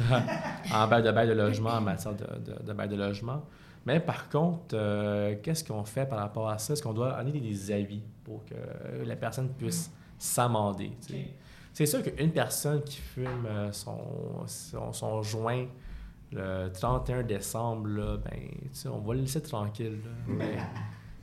en 0.73 0.87
bail 0.87 1.03
de 1.03 1.11
bail 1.11 1.27
de 1.27 1.33
logement, 1.33 1.71
en 1.71 1.81
matière 1.81 2.13
de, 2.15 2.25
de, 2.53 2.63
de 2.63 2.73
bail 2.73 2.89
de 2.89 2.95
logement. 2.95 3.43
Mais 3.85 3.99
par 3.99 4.29
contre, 4.29 4.73
euh, 4.75 5.35
qu'est-ce 5.43 5.63
qu'on 5.63 5.83
fait 5.83 6.05
par 6.07 6.19
rapport 6.19 6.49
à 6.49 6.57
ça? 6.57 6.73
Est-ce 6.73 6.81
qu'on 6.81 6.93
doit 6.93 7.21
donner 7.23 7.39
des 7.39 7.71
avis 7.71 8.01
pour 8.23 8.43
que 8.45 8.55
la 9.05 9.15
personne 9.15 9.49
puisse 9.49 9.91
s'amender? 10.17 10.91
sais? 11.01 11.13
OK. 11.13 11.19
C'est 11.73 11.85
sûr 11.85 12.01
qu'une 12.01 12.31
personne 12.31 12.81
qui 12.83 12.97
fume 12.97 13.45
euh, 13.45 13.69
son, 13.73 13.97
son, 14.47 14.93
son 14.93 15.21
joint 15.21 15.65
le 16.31 16.69
31 16.69 17.23
décembre, 17.23 17.87
là, 17.87 18.17
ben, 18.17 18.91
on 18.91 18.99
va 18.99 19.13
le 19.13 19.21
laisser 19.21 19.41
tranquille. 19.41 19.99
Mais 20.27 20.57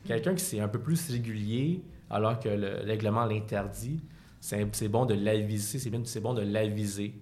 quelqu'un 0.04 0.34
qui 0.34 0.44
c'est 0.44 0.60
un 0.60 0.68
peu 0.68 0.80
plus 0.80 1.10
régulier, 1.10 1.82
alors 2.10 2.38
que 2.38 2.48
le 2.48 2.82
règlement 2.84 3.24
l'interdit, 3.24 4.00
c'est 4.40 4.88
bon 4.88 5.06
de 5.06 5.14
l'aviser. 5.14 5.78
C'est 5.78 5.90
bien, 5.90 6.00
c'est 6.04 6.20
bon 6.20 6.34
de 6.34 6.42
l'aviser. 6.42 7.14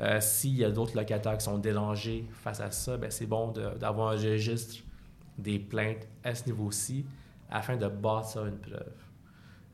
Euh, 0.00 0.20
S'il 0.20 0.56
y 0.56 0.64
a 0.64 0.70
d'autres 0.70 0.96
locataires 0.96 1.38
qui 1.38 1.44
sont 1.44 1.58
dérangés 1.58 2.26
face 2.32 2.60
à 2.60 2.70
ça, 2.70 2.96
ben, 2.96 3.10
c'est 3.10 3.26
bon 3.26 3.52
d'avoir 3.52 4.08
un 4.08 4.16
registre 4.16 4.82
des 5.38 5.58
plaintes 5.58 6.06
à 6.22 6.34
ce 6.34 6.46
niveau-ci 6.46 7.04
afin 7.50 7.76
de 7.76 7.86
bâtir 7.88 8.46
une 8.46 8.58
preuve. 8.58 8.92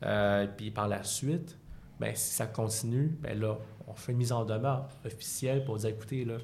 Euh, 0.03 0.47
puis 0.47 0.71
par 0.71 0.87
la 0.87 1.03
suite, 1.03 1.57
ben, 1.99 2.15
si 2.15 2.33
ça 2.33 2.47
continue, 2.47 3.15
ben 3.21 3.39
là, 3.39 3.57
on 3.87 3.93
fait 3.93 4.11
une 4.11 4.19
mise 4.19 4.31
en 4.31 4.45
demeure 4.45 4.87
officielle 5.05 5.63
pour 5.63 5.77
dire 5.77 5.89
écoutez, 5.89 6.25
là, 6.25 6.37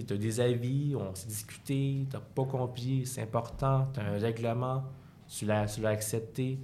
tu 0.00 0.12
as 0.12 0.16
des 0.16 0.40
avis, 0.40 0.94
on 0.96 1.14
s'est 1.14 1.28
discuté, 1.28 2.06
tu 2.08 2.16
n'as 2.16 2.22
pas 2.22 2.44
compris, 2.44 3.06
c'est 3.06 3.22
important, 3.22 3.88
tu 3.92 4.00
as 4.00 4.04
un 4.04 4.18
règlement, 4.18 4.84
tu 5.28 5.46
l'as 5.46 5.66
accepté. 5.84 6.58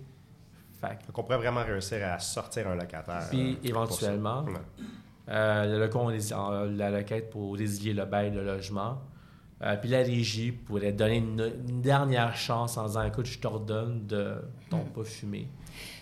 Fait 0.80 0.98
Donc, 1.06 1.18
on 1.18 1.22
pourrait 1.22 1.38
vraiment 1.38 1.64
réussir 1.64 2.06
à 2.06 2.18
sortir 2.18 2.68
un 2.68 2.76
locataire. 2.76 3.26
Puis, 3.30 3.54
euh, 3.54 3.68
éventuellement, 3.68 4.44
euh, 5.28 5.78
le 5.78 6.76
la 6.76 6.90
requête 6.90 7.30
pour 7.30 7.56
résilier 7.56 7.92
le 7.92 8.04
bail 8.04 8.30
de 8.30 8.40
logement. 8.40 8.98
Euh, 9.60 9.76
puis 9.76 9.88
la 9.90 9.98
régie 9.98 10.52
pourrait 10.52 10.92
donner 10.92 11.16
une, 11.16 11.52
une 11.68 11.80
dernière 11.80 12.36
chance 12.36 12.76
en 12.76 12.86
disant 12.86 13.02
écoute, 13.02 13.26
je 13.26 13.40
t'ordonne 13.40 14.06
de 14.06 14.36
ton 14.70 14.84
pas 14.84 15.02
fumer. 15.02 15.48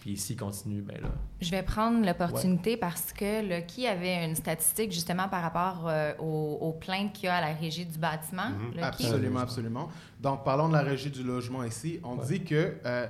Puis 0.00 0.16
s'il 0.16 0.36
continue, 0.36 0.80
ben 0.82 1.00
là. 1.00 1.08
Je 1.40 1.50
vais 1.50 1.62
prendre 1.62 2.04
l'opportunité 2.04 2.76
parce 2.76 3.12
que 3.12 3.46
le 3.46 3.60
qui 3.66 3.86
avait 3.86 4.24
une 4.24 4.34
statistique 4.34 4.92
justement 4.92 5.28
par 5.28 5.42
rapport 5.42 5.86
euh, 5.88 6.12
aux, 6.18 6.58
aux 6.60 6.72
plaintes 6.72 7.12
qu'il 7.12 7.24
y 7.26 7.28
a 7.28 7.36
à 7.36 7.40
la 7.40 7.54
régie 7.54 7.86
du 7.86 7.98
bâtiment. 7.98 8.50
Mhm. 8.50 8.82
Absolument, 8.82 9.40
absolument. 9.40 9.88
Donc, 10.20 10.44
parlons 10.44 10.68
de 10.68 10.74
la 10.74 10.82
régie 10.82 11.10
du 11.10 11.22
logement 11.22 11.64
ici. 11.64 12.00
On 12.04 12.16
Ouais. 12.18 12.26
dit 12.26 12.44
que, 12.44 12.74
euh, 12.84 13.06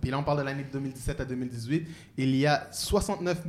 puis 0.00 0.10
là, 0.10 0.18
on 0.18 0.22
parle 0.22 0.38
de 0.38 0.44
l'année 0.44 0.64
de 0.64 0.70
2017 0.70 1.20
à 1.20 1.24
2018, 1.24 1.88
il 2.16 2.36
y 2.36 2.46
a 2.46 2.68
69 2.70 3.42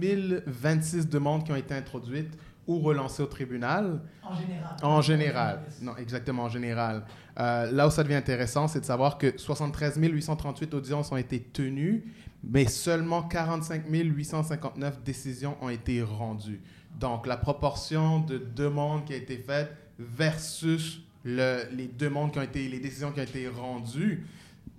026 0.48 1.08
demandes 1.08 1.44
qui 1.44 1.52
ont 1.52 1.56
été 1.56 1.74
introduites 1.74 2.34
ou 2.68 2.80
relancées 2.80 3.22
au 3.22 3.28
tribunal. 3.28 4.02
En 4.24 4.36
général. 4.36 4.76
En 4.82 5.02
général. 5.02 5.60
Non, 5.82 5.96
exactement, 5.98 6.44
en 6.46 6.50
général. 6.50 7.04
Euh, 7.40 7.72
là 7.72 7.88
où 7.88 7.92
ça 7.92 8.02
devient 8.04 8.16
intéressant, 8.16 8.68
c'est 8.68 8.80
de 8.80 8.86
savoir 8.86 9.20
que 9.20 9.38
73 9.38 9.98
838 10.00 10.74
audiences 10.74 11.12
ont 11.12 11.18
été 11.18 11.40
tenues, 11.40 12.12
mais 12.50 12.68
seulement 12.68 13.24
45 13.24 13.84
859 13.90 15.04
décisions 15.04 15.58
ont 15.62 15.70
été 15.70 16.02
rendues. 16.02 16.62
Donc, 17.00 17.28
la 17.28 17.38
proportion 17.38 18.20
de 18.20 18.38
demandes 18.38 19.06
qui 19.06 19.14
a 19.14 19.18
été 19.18 19.38
faite 19.38 19.76
versus 20.00 21.02
le- 21.24 21.64
les 21.72 21.88
demandes 21.88 22.32
qui 22.32 22.40
ont 22.40 22.44
été, 22.44 22.68
les 22.68 22.80
décisions 22.80 23.12
qui 23.12 23.20
ont 23.20 23.24
été 23.24 23.48
rendues, 23.48 24.26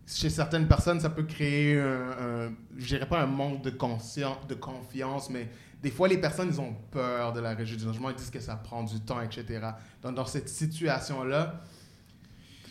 chez 0.07 0.31
certaines 0.31 0.69
personnes, 0.69 1.01
ça 1.01 1.11
peut 1.11 1.25
créer 1.25 1.81
un, 1.81 2.47
un 2.47 2.53
dirais 2.79 3.07
pas 3.09 3.21
un 3.23 3.27
manque 3.27 3.63
de, 3.63 3.71
de 3.71 4.55
confiance, 4.55 5.29
mais 5.31 5.49
des 5.83 5.91
fois, 5.91 6.09
les 6.09 6.19
personnes, 6.19 6.49
ils 6.51 6.61
ont 6.61 6.75
peur 6.91 7.33
de 7.33 7.41
la 7.41 7.55
régie 7.55 7.77
du 7.77 7.85
logement, 7.85 8.11
ils 8.11 8.17
disent 8.17 8.31
que 8.31 8.41
ça 8.41 8.57
prend 8.57 8.83
du 8.85 9.01
temps, 9.01 9.21
etc. 9.21 9.61
Donc, 10.03 10.15
dans 10.15 10.25
cette 10.25 10.49
situation-là, 10.49 11.61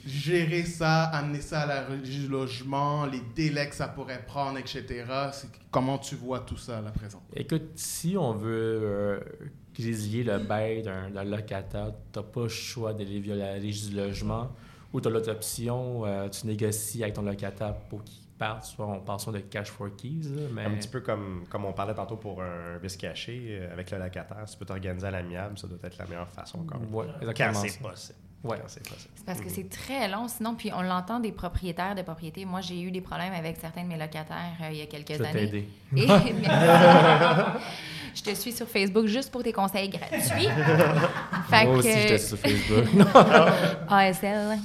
gérer 0.06 0.63
ça, 0.63 1.04
amener 1.06 1.41
ça 1.41 1.62
à 1.62 1.65
la 1.65 1.82
régie 1.82 2.22
du 2.22 2.28
logement, 2.28 3.06
les 3.06 3.22
délais 3.36 3.68
que 3.70 3.76
ça 3.76 3.88
pourrait 3.88 4.24
prendre, 4.26 4.58
etc. 4.58 5.06
Comment 5.72 5.98
tu 5.98 6.15
vois 6.15 6.41
tout 6.41 6.58
ça, 6.58 6.82
là, 6.82 6.91
présent? 6.91 7.22
Écoute, 7.36 7.72
si 7.76 8.15
on 8.18 8.34
veut 8.34 8.80
euh, 8.84 9.20
grésiller 9.74 10.24
le 10.24 10.39
bail 10.39 10.84
d'un 10.84 11.24
locataire, 11.24 11.91
tu 12.13 12.20
n'as 12.20 12.26
pas 12.26 12.44
le 12.44 12.50
choix 12.50 12.94
d'aller 12.94 13.20
via 13.20 13.36
la 13.36 13.54
régie 13.54 13.89
du 13.89 13.96
logement 13.96 14.52
ou 14.94 15.02
tu 15.02 15.08
as 15.08 15.12
l'autre 15.12 15.32
option, 15.32 16.06
euh, 16.06 16.30
tu 16.30 16.48
négocies 16.48 17.04
avec 17.04 17.15
ton 17.15 17.24
locataire 17.24 17.76
pour 17.89 18.04
qu'il 18.04 18.24
parte, 18.38 18.65
soit 18.65 18.86
en 18.86 19.00
passant 19.00 19.32
de 19.32 19.39
cash 19.39 19.70
for 19.70 19.94
keys. 19.96 20.30
mais... 20.54 20.65
Un 20.65 20.76
petit 20.76 20.88
peu 20.88 21.02
comme, 21.02 21.46
comme 21.50 21.65
on 21.65 21.74
parlait 21.74 21.94
tantôt 21.94 22.18
pour 22.18 22.41
un 22.41 22.78
vice 22.78 22.98
caché 22.98 23.60
euh, 23.60 23.74
avec 23.74 23.91
le 23.91 23.98
locataire. 23.98 24.46
Tu 24.46 24.58
peux 24.58 24.65
t'organiser 24.65 25.08
à 25.08 25.12
l'amiable, 25.12 25.58
ça 25.58 25.68
doit 25.68 25.78
être 25.84 25.98
la 25.98 26.06
meilleure 26.06 26.30
façon 26.30 26.60
encore. 26.60 26.82
Ouais, 26.94 27.08
quand 27.36 27.54
c'est 27.54 27.80
possible. 27.82 28.20
Ouais. 28.43 28.58
c'est 28.67 28.88
possible. 28.88 29.10
C'est 29.15 29.26
parce 29.26 29.41
que 29.41 29.50
c'est 29.50 29.69
très 29.69 30.08
long, 30.08 30.28
sinon, 30.28 30.56
puis 30.56 30.71
on 30.76 30.82
l'entend 30.82 31.19
des 31.19 31.32
propriétaires 31.32 31.95
de 31.95 32.02
propriétés. 32.04 32.45
Moi, 32.45 32.62
j'ai 32.62 32.80
eu 32.82 32.91
des 32.91 33.02
problèmes 33.02 33.34
avec 33.34 33.58
certains 33.58 33.84
de 33.84 33.88
mes 33.88 33.98
locataires 33.98 34.54
euh, 34.62 34.69
il 34.71 34.78
y 34.78 34.82
a 34.82 34.86
quelques 34.86 35.17
Je 35.17 35.24
années. 35.24 35.67
Et- 35.95 36.08
je 38.15 38.21
te 38.24 38.36
suis 38.36 38.52
sur 38.52 38.67
Facebook 38.67 39.08
juste 39.08 39.32
pour 39.32 39.43
tes 39.43 39.52
conseils 39.54 39.89
gratuits. 39.89 40.48
fait 41.50 41.65
Moi 41.65 41.78
aussi, 41.78 41.91
j'étais 41.91 42.17
sur 42.19 42.38
Facebook. 42.38 42.86
ASL. 43.89 44.60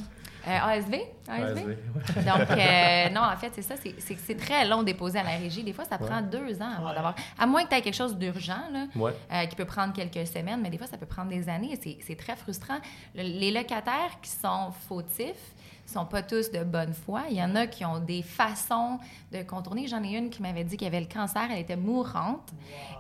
Euh, 0.49 0.59
ASV? 0.59 0.95
ASV? 1.29 1.59
ASV, 1.59 1.67
ouais. 1.67 1.77
Donc, 2.25 2.51
euh, 2.59 3.09
non, 3.11 3.21
en 3.23 3.37
fait, 3.37 3.51
c'est 3.55 3.63
ça. 3.63 3.75
C'est 3.77 4.37
très 4.37 4.67
long 4.67 4.79
de 4.81 4.85
déposer 4.87 5.19
à 5.19 5.23
la 5.23 5.37
régie. 5.37 5.63
Des 5.63 5.73
fois, 5.73 5.85
ça 5.85 5.99
prend 5.99 6.21
deux 6.23 6.61
ans 6.63 6.71
avant 6.79 6.89
Ouais. 6.89 6.95
d'avoir. 6.95 7.15
À 7.39 7.47
moins 7.47 7.65
que 7.65 7.69
tu 7.69 7.75
aies 7.77 7.83
quelque 7.83 7.95
chose 7.97 8.17
d'urgent, 8.17 8.63
euh, 8.97 9.47
qui 9.47 9.57
peut 9.57 9.65
prendre 9.67 9.93
quelques 9.93 10.27
semaines, 10.27 10.61
mais 10.63 10.71
des 10.71 10.79
fois, 10.79 10.87
ça 10.87 10.97
peut 10.99 11.07
prendre 11.07 11.29
des 11.31 11.49
années. 11.49 11.73
et 11.73 11.77
C'est 11.83 11.99
c'est 12.07 12.17
très 12.17 12.37
frustrant. 12.37 12.79
Le- 13.15 13.23
les 13.23 13.51
locataires 13.51 14.19
qui 14.23 14.31
sont 14.31 14.73
fautifs 14.89 15.53
sont 15.91 16.07
pas 16.07 16.23
tous 16.23 16.51
de 16.51 16.63
bonne 16.63 16.93
foi. 16.93 17.23
Il 17.31 17.37
y 17.37 17.43
en 17.43 17.55
a 17.57 17.67
qui 17.67 17.85
ont 17.85 17.99
des 17.99 18.23
façons 18.23 18.99
de 19.33 19.43
contourner. 19.43 19.87
J'en 19.87 20.03
ai 20.03 20.17
une 20.17 20.31
qui 20.31 20.43
m'avait 20.43 20.65
dit 20.65 20.77
qu'elle 20.77 20.89
avait 20.89 21.01
le 21.01 21.13
cancer, 21.13 21.49
elle 21.51 21.59
était 21.59 21.77
mourante. 21.77 22.53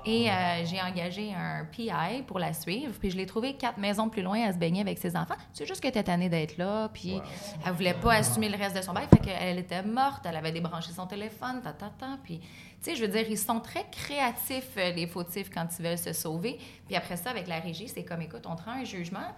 Et 0.05 0.31
euh, 0.31 0.64
j'ai 0.64 0.81
engagé 0.81 1.33
un 1.35 1.64
PI 1.64 2.22
pour 2.26 2.38
la 2.38 2.53
suivre. 2.53 2.92
Puis 2.98 3.11
je 3.11 3.16
l'ai 3.16 3.26
trouvée 3.26 3.55
quatre 3.55 3.79
maisons 3.79 4.09
plus 4.09 4.22
loin 4.22 4.42
à 4.42 4.53
se 4.53 4.59
baigner 4.59 4.81
avec 4.81 4.98
ses 4.98 5.16
enfants. 5.16 5.37
C'est 5.53 5.66
juste 5.66 5.83
que 5.83 5.88
t'es 5.88 6.03
tannée 6.03 6.29
d'être 6.29 6.59
là. 6.59 6.88
Puis 6.92 7.20
elle 7.64 7.72
voulait 7.72 7.94
pas 7.94 8.14
assumer 8.14 8.48
le 8.48 8.57
reste 8.57 8.76
de 8.76 8.83
son 8.83 8.92
bail. 8.92 9.07
Fait 9.09 9.20
qu'elle 9.20 9.59
était 9.59 9.83
morte. 9.83 10.24
Elle 10.24 10.37
avait 10.37 10.53
débranché 10.53 10.92
son 10.92 11.07
téléphone. 11.07 11.61
Ta, 11.62 11.72
ta, 11.72 11.90
ta. 11.90 12.18
Puis, 12.24 12.38
tu 12.38 12.46
sais, 12.81 12.96
je 12.96 13.03
veux 13.03 13.11
dire, 13.11 13.26
ils 13.29 13.38
sont 13.38 13.61
très 13.61 13.85
créatifs, 13.90 14.70
euh, 14.79 14.90
les 14.92 15.07
fautifs, 15.07 15.50
quand 15.53 15.66
ils 15.79 15.85
veulent 15.85 15.98
se 15.98 16.12
sauver. 16.12 16.59
Puis 16.87 16.96
après 16.96 17.16
ça, 17.16 17.31
avec 17.31 17.46
la 17.46 17.61
régie, 17.61 17.88
c'est 17.88 18.05
comme, 18.05 18.22
écoute, 18.22 18.44
on 18.46 18.57
te 18.57 18.62
rend 18.62 18.72
un 18.72 18.85
jugement. 18.85 19.35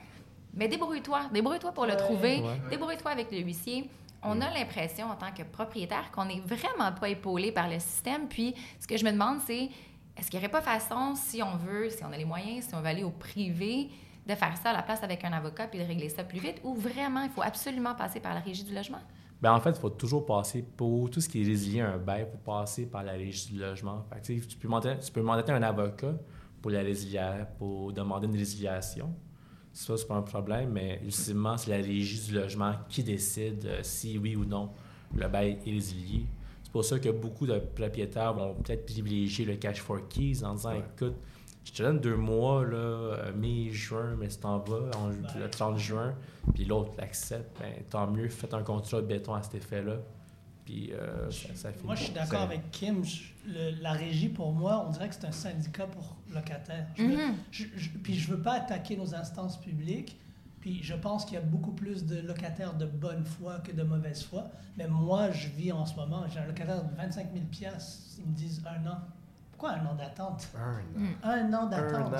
Mais 0.55 0.69
débrouille-toi. 0.69 1.31
Débrouille-toi 1.33 1.73
pour 1.73 1.87
le 1.87 1.97
trouver. 1.97 2.41
Ouais. 2.41 2.61
Débrouille-toi 2.71 3.11
avec 3.11 3.31
le 3.33 3.38
huissier. 3.38 3.88
On 4.23 4.41
a 4.41 4.51
l'impression, 4.51 5.07
en 5.07 5.17
tant 5.17 5.33
que 5.33 5.43
propriétaire, 5.43 6.11
qu'on 6.12 6.27
n'est 6.27 6.41
vraiment 6.41 6.93
pas 6.93 7.09
épaulé 7.09 7.51
par 7.51 7.69
le 7.69 7.79
système. 7.81 8.29
Puis, 8.29 8.55
ce 8.79 8.87
que 8.87 8.97
je 8.97 9.05
me 9.05 9.11
demande, 9.11 9.38
c'est 9.47 9.69
est-ce 10.17 10.31
qu'il 10.31 10.38
n'y 10.38 10.45
aurait 10.45 10.53
pas 10.53 10.61
façon, 10.61 11.15
si 11.17 11.43
on 11.43 11.57
veut, 11.57 11.91
si 11.91 12.05
on 12.05 12.12
a 12.12 12.17
les 12.17 12.25
moyens, 12.25 12.67
si 12.67 12.75
on 12.75 12.81
veut 12.81 12.87
aller 12.87 13.03
au 13.03 13.11
privé, 13.11 13.88
de 14.27 14.35
faire 14.35 14.57
ça 14.57 14.71
à 14.71 14.73
la 14.73 14.83
place 14.83 15.03
avec 15.03 15.25
un 15.25 15.33
avocat 15.33 15.67
puis 15.67 15.81
de 15.81 15.85
régler 15.85 16.09
ça 16.09 16.23
plus 16.23 16.38
vite, 16.38 16.61
ou 16.62 16.75
vraiment, 16.75 17.23
il 17.23 17.31
faut 17.31 17.43
absolument 17.43 17.95
passer 17.95 18.21
par 18.21 18.35
la 18.35 18.41
régie 18.41 18.62
du 18.62 18.75
logement? 18.75 19.01
Ben, 19.41 19.53
en 19.53 19.61
fait, 19.61 19.71
il 19.71 19.81
faut 19.81 19.91
toujours 19.91 20.25
passer 20.25 20.62
pour 20.62 21.11
tout 21.11 21.21
ce 21.21 21.29
qui 21.29 21.43
est 21.43 21.45
résilié 21.45 21.81
à 21.81 21.95
un 21.95 21.99
bail, 21.99 22.27
il 22.29 22.31
faut 22.31 22.38
passer 22.38 22.87
par 22.87 23.03
la 23.03 23.12
régie 23.12 23.53
du 23.53 23.59
logement. 23.59 24.05
Fait 24.09 24.21
que, 24.21 24.27
tu 24.27 24.41
sais, 24.41 24.47
tu 24.47 24.57
peux 24.57 24.69
mandater, 24.69 25.05
tu 25.05 25.11
peux 25.11 25.23
mandater 25.23 25.51
un 25.51 25.62
avocat 25.65 26.15
pour 26.61 26.71
la 26.71 26.83
résilier, 26.83 27.43
pour 27.59 27.93
demander 27.93 28.29
une 28.29 28.37
résiliation. 28.37 29.12
Ça, 29.73 29.97
c'est 29.97 30.07
pas 30.07 30.17
un 30.17 30.23
problème, 30.23 30.71
mais 30.73 31.01
ultimement, 31.03 31.57
c'est 31.57 31.71
la 31.71 31.77
régie 31.77 32.21
du 32.27 32.35
logement 32.35 32.75
qui 32.89 33.03
décide 33.03 33.65
euh, 33.67 33.81
si 33.83 34.19
oui 34.19 34.37
ou 34.37 34.45
non 34.45 34.71
le 35.15 35.29
bail 35.29 35.59
est 35.67 35.71
résilié. 35.71 36.27
C'est 36.63 36.73
pour 36.73 36.85
ça 36.85 36.99
que 36.99 37.11
beaucoup 37.11 37.47
de 37.47 37.59
propriétaires 37.59 38.33
vont 38.33 38.55
peut-être 38.55 38.87
privilégier 38.87 39.45
le 39.45 39.57
cash 39.57 39.81
for 39.81 40.09
keys 40.09 40.43
en 40.45 40.55
disant 40.55 40.73
écoute, 40.73 41.17
je 41.65 41.73
te 41.73 41.83
donne 41.83 42.01
deux 42.01 42.17
mois, 42.17 42.65
là, 42.65 42.77
euh, 42.77 43.33
mai, 43.35 43.71
juin, 43.71 44.17
mais 44.19 44.31
si 44.31 44.41
t'en 44.41 44.59
vas 44.59 44.91
en, 44.97 45.09
le 45.09 45.49
30 45.51 45.79
juin, 45.79 46.15
puis 46.55 46.65
l'autre 46.65 46.93
l'accepte, 46.99 47.61
ben, 47.61 47.73
tant 47.89 48.11
mieux, 48.11 48.29
faites 48.29 48.55
un 48.55 48.63
contrat 48.63 49.01
de 49.01 49.07
béton 49.07 49.35
à 49.35 49.43
cet 49.43 49.57
effet-là. 49.57 49.99
Puis 50.64 50.92
euh, 50.92 51.31
ça, 51.31 51.48
ça 51.55 51.72
finit. 51.72 51.85
Moi, 51.87 51.94
je 51.96 52.05
suis 52.05 52.12
d'accord 52.12 52.42
avec 52.42 52.70
Kim. 52.70 53.05
Je- 53.05 53.22
le- 53.46 53.83
la 53.83 53.92
régie, 53.92 54.29
pour 54.29 54.53
moi, 54.53 54.85
on 54.87 54.90
dirait 54.90 55.09
que 55.09 55.14
c'est 55.16 55.27
un 55.27 55.33
syndicat 55.33 55.87
pour 55.87 56.16
locataires. 56.33 56.87
Je 56.96 57.03
veux- 57.03 57.16
Mhm. 57.16 57.35
je- 57.51 57.64
je- 57.77 57.90
puis 57.90 58.14
je 58.14 58.31
veux 58.31 58.40
pas 58.40 58.53
attaquer 58.55 58.96
nos 58.96 59.14
instances 59.14 59.61
publiques. 59.61 60.18
Puis 60.61 60.81
je 60.81 60.94
pense 60.94 61.25
qu'il 61.25 61.35
y 61.35 61.38
a 61.38 61.40
beaucoup 61.40 61.72
plus 61.72 62.07
de 62.07 62.20
locataires 62.20 62.75
de 62.75 62.87
bonne 62.87 63.25
foi 63.25 63.59
que 63.64 63.72
de 63.72 63.83
mauvaise 63.83 64.22
foi. 64.22 64.48
Mais 64.77 64.87
moi, 64.87 65.33
je 65.33 65.48
vis 65.48 65.72
en 65.72 65.85
ce 65.85 65.96
moment, 65.96 66.22
j'ai 66.33 66.38
un 66.38 66.46
locataire 66.46 66.85
de 66.85 66.96
25 66.96 67.33
000 67.33 67.44
piastres. 67.51 68.20
Ils 68.20 68.31
me 68.31 68.37
disent 68.37 68.62
un 68.64 68.87
an. 68.88 68.98
Pourquoi 69.51 69.72
un 69.72 69.87
an 69.87 69.94
d'attente? 69.96 70.48
Un 70.57 70.75
an. 70.79 70.83
Mm. 70.94 71.09
Un 71.25 71.53
an 71.55 71.66
d'attente. 71.66 72.12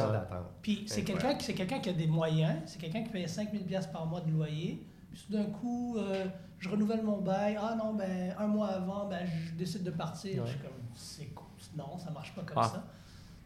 Puis 0.61 0.85
c'est 0.89 1.05
quelqu'un 1.05 1.35
quelqu'un 1.55 1.79
qui 1.79 1.89
a 1.91 1.93
des 1.93 2.07
moyens, 2.09 2.57
c'est 2.67 2.81
quelqu'un 2.81 3.05
qui 3.05 3.11
paye 3.11 3.29
5 3.29 3.53
000 3.53 3.63
piastres 3.65 3.93
par 3.93 4.07
mois 4.07 4.21
de 4.21 4.31
loyer. 4.33 4.85
Puis 5.13 5.25
tout 5.27 5.33
d'un 5.33 5.45
coup, 5.47 5.97
euh, 5.99 6.27
je 6.59 6.69
renouvelle 6.69 7.03
mon 7.03 7.19
bail. 7.21 7.59
Ah 7.61 7.75
non, 7.77 7.95
ben 7.95 8.35
un 8.39 8.47
mois 8.47 8.69
avant, 8.69 9.07
ben 9.09 9.27
je 9.27 9.53
décide 9.55 9.83
de 9.83 9.91
partir. 9.91 10.43
Ouais. 10.43 10.49
Je 10.49 10.53
suis 10.53 10.61
comme 10.61 10.73
c'est 10.95 11.27
cool. 11.35 11.47
Non, 11.77 11.99
ça 11.99 12.11
marche 12.11 12.35
pas 12.35 12.43
comme 12.43 12.59
Ah. 12.59 12.69
ça. 12.69 12.85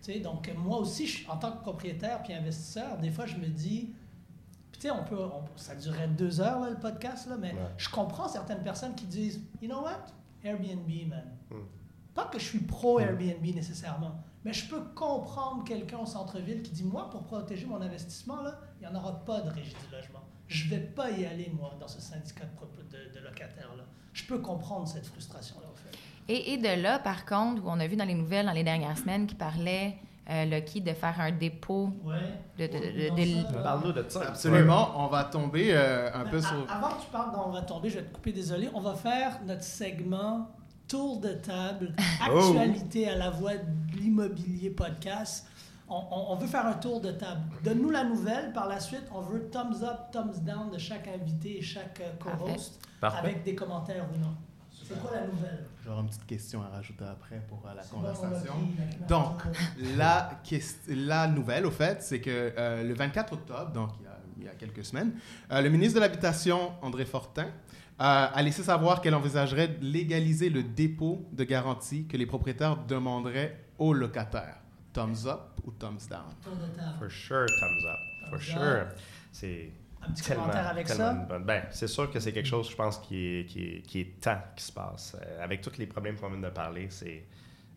Tu 0.03 0.13
sais, 0.13 0.21
donc 0.21 0.51
moi 0.57 0.79
aussi, 0.79 1.07
je- 1.07 1.29
en 1.29 1.37
tant 1.37 1.53
que 1.53 1.61
propriétaire 1.63 2.23
puis 2.23 2.33
investisseur, 2.33 2.99
des 2.99 3.11
fois 3.11 3.27
je 3.27 3.37
me 3.37 3.47
dis, 3.47 3.95
tu 4.73 4.81
sais, 4.81 4.91
on 4.91 5.05
peut, 5.05 5.19
on- 5.19 5.45
ça 5.57 5.75
durait 5.75 6.09
deux 6.09 6.41
heures 6.41 6.61
là, 6.61 6.71
le 6.71 6.77
podcast 6.77 7.29
là, 7.29 7.37
mais 7.39 7.53
Ouais. 7.53 7.59
je 7.77 7.89
comprends 7.89 8.29
certaines 8.29 8.63
personnes 8.63 8.95
qui 8.95 9.07
disent, 9.07 9.41
you 9.61 9.69
know 9.69 9.83
what, 9.83 10.07
Airbnb, 10.45 10.89
man. 11.09 11.25
Mm. 11.51 11.55
Pas 12.15 12.27
que 12.27 12.39
je 12.39 12.45
suis 12.45 12.61
pro 12.61 13.01
Airbnb 13.01 13.45
nécessairement, 13.55 14.23
mais 14.47 14.53
je 14.53 14.69
peux 14.71 14.81
comprendre 14.95 15.65
quelqu'un 15.65 15.99
au 15.99 16.07
centre-ville 16.07 16.63
qui 16.63 16.71
dit 16.71 16.85
Moi, 16.85 17.11
pour 17.11 17.23
protéger 17.25 17.67
mon 17.67 17.81
investissement, 17.83 18.41
là, 18.43 18.59
il 18.81 18.87
n'y 18.89 18.95
en 18.95 18.99
aura 18.99 19.25
pas 19.25 19.41
de 19.41 19.51
régie 19.51 19.75
du 19.85 19.95
logement. 19.95 20.21
Je 20.49 20.65
ne 20.67 20.71
vais 20.71 20.81
pas 20.87 21.11
y 21.11 21.27
aller, 21.27 21.51
moi, 21.59 21.73
dans 21.81 21.89
ce 21.89 22.01
syndicat 22.01 22.45
de, 22.45 22.57
prop- 22.57 22.77
de- 22.91 23.19
de 23.19 23.25
locataires-là. 23.25 23.83
Je 24.13 24.25
peux 24.25 24.39
comprendre 24.39 24.87
cette 24.89 25.07
frustration-là, 25.07 25.67
au 25.71 25.75
fait. 25.77 25.99
Et, 26.33 26.53
et 26.55 26.57
de 26.59 26.81
là, 26.83 26.99
par 27.01 27.27
contre, 27.27 27.63
où 27.65 27.69
on 27.69 27.79
a 27.81 27.87
vu 27.87 27.97
dans 27.97 28.05
les 28.05 28.15
nouvelles 28.15 28.47
dans 28.47 28.53
les 28.53 28.65
dernières 28.65 28.97
semaines 28.97 29.27
qui 29.27 29.35
parlait, 29.35 29.97
euh, 30.31 30.45
Lucky, 30.45 30.81
de 30.81 30.93
faire 30.93 31.21
un 31.21 31.31
dépôt 31.33 31.91
Ouais. 32.05 32.17
de- 32.59 32.67
de-. 32.67 33.63
Parle-nous 33.63 33.93
de 33.93 34.05
ça. 34.09 34.29
Absolument, 34.29 34.93
on 35.05 35.09
va 35.09 35.25
tomber 35.25 35.69
euh, 35.73 36.11
un 36.15 36.25
Mais 36.25 36.31
peu 36.31 36.37
a- 36.39 36.43
sur... 36.43 36.71
Avant 36.71 36.89
que 36.97 37.03
tu 37.03 37.11
parles 37.13 37.31
on 37.47 37.51
va 37.51 37.63
tomber, 37.63 37.91
je 37.91 37.99
vais 37.99 38.05
te 38.05 38.15
couper, 38.15 38.33
désolé. 38.33 38.69
On 38.75 38.81
va 38.81 38.95
faire 38.95 39.41
notre 39.45 39.63
segment 39.65 40.49
Tour 40.89 41.21
de 41.21 41.31
table, 41.33 41.95
Oh. 42.31 42.39
actualité 42.39 43.09
à 43.09 43.17
la 43.17 43.31
voix 43.31 43.55
de 43.57 43.97
l'immobilier 43.97 44.71
podcast. 44.71 45.47
On, 45.89 45.97
on- 45.97 46.33
on 46.33 46.37
veut 46.37 46.47
faire 46.47 46.67
un 46.67 46.75
tour 46.75 47.01
de 47.01 47.11
table. 47.13 47.41
Donne-nous 47.65 47.91
la 47.91 48.05
nouvelle. 48.05 48.53
Par 48.53 48.69
la 48.69 48.79
suite, 48.81 49.05
on 49.13 49.21
veut 49.21 49.49
thumbs 49.51 49.83
up, 49.83 50.11
thumbs 50.13 50.41
down 50.43 50.71
de 50.71 50.79
chaque 50.79 51.09
invité 51.09 51.59
et 51.59 51.63
chaque 51.63 52.01
euh, 52.01 52.13
co-host 52.21 52.81
avec 53.03 53.43
des 53.45 53.55
commentaires 53.55 54.07
ou 54.15 54.19
non. 54.19 54.35
C'est 54.89 55.01
quoi 55.01 55.11
la 55.13 55.27
nouvelle? 55.27 55.67
J'aurai 55.85 56.01
une 56.03 56.07
petite 56.09 56.27
question 56.27 56.63
à 56.63 56.69
rajouter 56.69 57.05
après 57.05 57.41
pour 57.49 57.61
euh, 57.67 57.75
la 57.75 57.83
bon, 57.83 57.97
conversation. 57.97 58.53
Donc, 59.09 59.43
la, 59.97 61.27
nouvelle, 61.29 61.67
au 61.67 61.71
fait, 61.73 62.03
c'est 62.03 62.21
que 62.21 62.53
euh, 62.57 62.85
le 62.85 62.95
24 62.95 63.33
octobre, 63.33 63.73
donc 63.73 63.91
il 63.99 64.05
y 64.05 64.07
a, 64.07 64.19
il 64.39 64.45
y 64.45 64.49
a 64.49 64.53
quelques 64.55 64.85
semaines, 64.85 65.13
euh, 65.51 65.61
le 65.61 65.69
ministre 65.71 65.97
de 65.97 66.01
l'Habitation, 66.01 66.73
André 66.83 67.05
Fortin, 67.05 67.49
euh, 67.99 68.27
a 68.33 68.43
laissé 68.43 68.63
savoir 68.63 69.01
qu'elle 69.01 69.15
envisagerait 69.15 69.69
de 69.69 69.85
légaliser 69.85 70.51
le 70.51 70.63
dépôt 70.63 71.27
de 71.33 71.45
garantie 71.45 72.07
que 72.07 72.17
les 72.17 72.27
propriétaires 72.27 72.77
demanderaient 72.77 73.59
aux 73.79 73.93
locataires. 73.95 74.59
Thumbs 74.93 75.27
up 75.27 75.41
ou 75.65 75.71
thumbs 75.73 76.09
down? 76.09 76.25
For 76.99 77.11
sure, 77.11 77.47
thumbs 77.47 77.85
up. 77.87 77.99
For 78.31 78.39
Thumbs 78.39 78.41
sure. 78.41 78.63
up. 78.83 78.89
C'est 79.33 79.71
Un 80.03 80.11
petit 80.13 80.23
tellement, 80.25 80.43
commentaire 80.45 80.69
avec 80.69 80.89
ça? 80.89 81.13
bonne- 81.13 81.45
Ben, 81.45 81.63
c'est 81.71 81.87
sûr 81.89 82.11
que 82.11 82.21
c'est 82.21 82.33
quelque 82.33 82.49
chose, 82.49 82.71
je 82.71 82.77
pense, 82.77 82.99
qui 82.99 83.17
est, 83.41 83.47
qui 83.47 83.63
est, 83.63 83.83
qui 83.83 84.01
est 84.01 84.21
temps 84.21 84.41
qui 84.57 84.65
se 84.65 84.73
passe. 84.73 85.17
Euh, 85.21 85.43
avec 85.45 85.61
tous 85.61 85.77
les 85.79 85.87
problèmes 85.87 86.17
qu'on 86.17 86.29
vient 86.31 86.41
de 86.41 86.49
parler, 86.51 86.87
c'est 86.91 87.25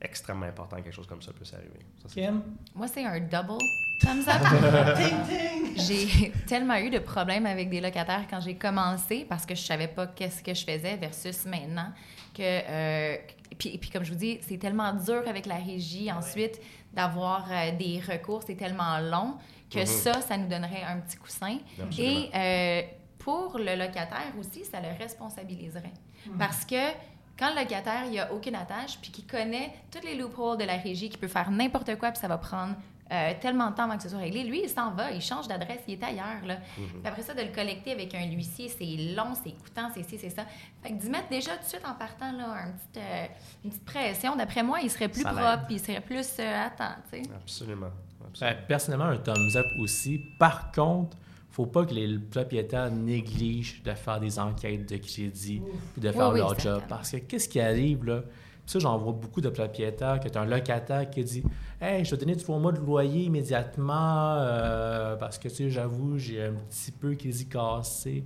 extrêmement 0.01 0.45
important 0.45 0.77
que 0.77 0.83
quelque 0.83 0.93
chose 0.95 1.07
comme 1.07 1.21
ça 1.21 1.31
puisse 1.33 1.53
arriver. 1.53 1.79
Ça, 2.01 2.07
Kim? 2.13 2.41
Moi, 2.73 2.87
c'est 2.87 3.05
un 3.05 3.19
double 3.19 3.57
thumbs 4.01 4.27
up. 4.27 4.95
ting, 4.97 5.17
ting! 5.27 5.77
J'ai 5.77 6.31
tellement 6.47 6.77
eu 6.77 6.89
de 6.89 6.99
problèmes 6.99 7.45
avec 7.45 7.69
des 7.69 7.81
locataires 7.81 8.25
quand 8.29 8.39
j'ai 8.39 8.55
commencé 8.55 9.25
parce 9.27 9.45
que 9.45 9.55
je 9.55 9.61
savais 9.61 9.87
pas 9.87 10.07
qu'est-ce 10.07 10.41
que 10.41 10.53
je 10.53 10.63
faisais 10.63 10.95
versus 10.97 11.45
maintenant 11.45 11.91
que 12.33 12.41
euh, 12.43 13.17
puis, 13.57 13.77
puis 13.77 13.89
comme 13.89 14.03
je 14.03 14.11
vous 14.13 14.17
dis 14.19 14.39
c'est 14.47 14.57
tellement 14.57 14.93
dur 14.93 15.23
avec 15.27 15.45
la 15.45 15.55
régie 15.55 16.11
ensuite 16.11 16.61
d'avoir 16.93 17.47
euh, 17.51 17.71
des 17.77 17.99
recours 17.99 18.43
c'est 18.45 18.55
tellement 18.55 18.99
long 18.99 19.35
que 19.69 19.79
Mhm. 19.79 19.85
ça 19.85 20.21
ça 20.21 20.37
nous 20.37 20.47
donnerait 20.47 20.83
un 20.83 20.99
petit 20.99 21.17
coussin 21.17 21.57
Absolument. 21.81 22.13
et 22.13 22.29
euh, 22.35 22.81
pour 23.17 23.57
le 23.57 23.75
locataire 23.75 24.31
aussi, 24.39 24.63
ça 24.63 24.79
le 24.79 24.87
responsabiliserait. 24.97 25.91
Mhm. 26.25 26.37
Parce 26.37 26.63
que 26.63 26.91
quand 27.39 27.49
le 27.55 27.61
locataire, 27.61 28.03
il 28.11 28.19
a 28.19 28.33
aucune 28.33 28.55
attache, 28.55 28.99
puis 29.01 29.11
qu'il 29.11 29.25
connaît 29.25 29.73
tous 29.91 30.05
les 30.05 30.15
loopholes 30.15 30.57
de 30.57 30.65
la 30.65 30.75
régie, 30.75 31.09
qu'il 31.09 31.19
peut 31.19 31.29
faire 31.29 31.49
n'importe 31.49 31.95
quoi, 31.97 32.11
puis 32.11 32.19
ça 32.19 32.27
va 32.27 32.37
prendre 32.37 32.75
euh, 33.11 33.33
tellement 33.41 33.71
de 33.71 33.75
temps 33.75 33.85
avant 33.85 33.97
que 33.97 34.03
ce 34.03 34.09
soit 34.09 34.19
réglé, 34.19 34.43
lui, 34.43 34.61
il 34.63 34.69
s'en 34.69 34.91
va, 34.91 35.11
il 35.11 35.21
change 35.21 35.47
d'adresse, 35.47 35.79
il 35.87 35.93
est 35.95 36.03
ailleurs. 36.03 36.45
Là. 36.45 36.57
Puis 36.75 36.85
après 37.03 37.23
ça, 37.23 37.33
de 37.33 37.41
le 37.41 37.47
collecter 37.47 37.91
avec 37.91 38.13
un 38.13 38.25
huissier, 38.25 38.69
c'est 38.69 39.15
long, 39.15 39.33
c'est 39.41 39.51
coûtant, 39.51 39.89
c'est 39.95 40.03
ci, 40.03 40.19
c'est 40.19 40.29
ça. 40.29 40.43
Fait 40.83 40.89
que 40.89 41.01
d'y 41.01 41.09
mettre 41.09 41.29
déjà 41.29 41.53
tout 41.53 41.63
de 41.63 41.69
suite 41.69 41.85
en 41.87 41.95
partant 41.95 42.31
là, 42.33 42.51
un 42.51 42.71
petit, 42.71 42.99
euh, 42.99 43.25
une 43.63 43.71
petite 43.71 43.85
pression, 43.85 44.35
d'après 44.35 44.61
moi, 44.61 44.79
il 44.83 44.91
serait 44.91 45.07
plus 45.07 45.23
Ça 45.23 45.31
propre, 45.31 45.65
puis 45.65 45.75
il 45.75 45.79
serait 45.79 46.01
plus 46.01 46.27
euh, 46.39 46.67
tu 46.77 47.23
sais. 47.23 47.23
Absolument. 47.35 47.87
Ben, 48.19 48.27
absolument. 48.27 48.61
personnellement, 48.67 49.05
un 49.05 49.17
thumbs 49.17 49.55
up 49.55 49.67
aussi. 49.79 50.19
Par 50.37 50.71
contre, 50.71 51.17
faut 51.51 51.65
pas 51.65 51.85
que 51.85 51.93
les 51.93 52.17
propriétaires 52.17 52.91
négligent 52.91 53.81
de 53.83 53.91
faire 53.91 54.19
des 54.19 54.39
enquêtes 54.39 54.89
de 54.89 54.97
crédit 54.97 55.61
puis 55.93 56.01
de 56.01 56.11
faire 56.11 56.29
oui, 56.29 56.39
leur 56.39 56.57
job. 56.57 56.81
Parce 56.87 57.11
que 57.11 57.17
qu'est-ce 57.17 57.49
qui 57.49 57.59
arrive 57.59 58.05
là? 58.05 58.21
Puis 58.21 58.73
ça, 58.73 58.79
j'en 58.79 58.97
vois 58.97 59.13
beaucoup 59.13 59.41
de 59.41 59.49
propriétaires 59.49 60.19
que 60.19 60.29
tu 60.29 60.37
as 60.37 60.41
un 60.41 60.45
locataire 60.45 61.09
qui 61.09 61.23
dit 61.23 61.43
Hey, 61.81 62.05
je 62.05 62.11
vais 62.11 62.17
te 62.17 62.21
donner 62.25 62.37
trois 62.37 62.59
mois 62.59 62.71
de 62.71 62.79
loyer 62.79 63.23
immédiatement 63.23 64.35
euh, 64.37 65.15
parce 65.15 65.39
que 65.39 65.47
tu 65.47 65.55
sais, 65.55 65.69
j'avoue, 65.69 66.17
j'ai 66.17 66.43
un 66.43 66.53
petit 66.53 66.91
peu 66.91 67.15
crédit 67.15 67.47
cassé. 67.47 68.23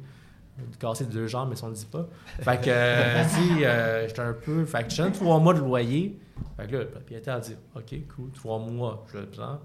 Cassé 0.78 1.06
de 1.06 1.12
deux 1.12 1.26
jambes, 1.28 1.50
mais 1.50 1.56
ça 1.56 1.66
on 1.66 1.70
ne 1.70 1.76
dit 1.76 1.86
pas. 1.86 2.08
Fait 2.42 2.62
que, 2.62 2.70
euh, 2.70 3.24
sais, 3.28 3.66
euh, 3.66 4.08
j'étais 4.08 4.22
un 4.22 4.34
peu. 4.34 4.66
Fait 4.66 4.84
que 4.84 4.92
je 4.92 5.02
donne 5.02 5.12
trois 5.12 5.40
mois 5.40 5.54
de 5.54 5.60
loyer. 5.60 6.20
Fait 6.58 6.68
que 6.68 6.74
là, 6.74 6.80
le 6.80 6.90
propriétaire 6.90 7.40
dit 7.40 7.56
OK, 7.76 7.96
cool, 8.16 8.32
trois 8.32 8.60
mois, 8.60 9.06
je 9.12 9.20
le 9.20 9.26
prends. 9.26 9.60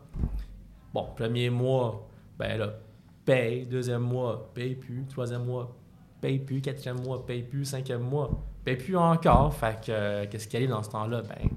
Bon, 0.94 1.08
premier 1.14 1.50
mois, 1.50 2.08
ben 2.38 2.58
là, 2.58 2.72
paye. 3.28 3.66
Deuxième 3.66 4.02
mois, 4.02 4.50
paye 4.54 4.74
plus. 4.74 5.04
Troisième 5.10 5.44
mois, 5.44 5.76
paye 6.20 6.38
plus. 6.38 6.60
Quatrième 6.62 7.00
mois, 7.02 7.24
paye 7.26 7.42
plus. 7.42 7.64
Cinquième 7.66 8.00
mois, 8.02 8.30
paye 8.64 8.76
plus 8.76 8.96
encore. 8.96 9.52
Fait 9.54 9.78
que, 9.84 9.90
euh, 9.92 10.26
qu'est-ce 10.30 10.48
qui 10.48 10.56
arrive 10.56 10.70
dans 10.70 10.82
ce 10.82 10.90
temps-là? 10.90 11.22
Ben, 11.22 11.48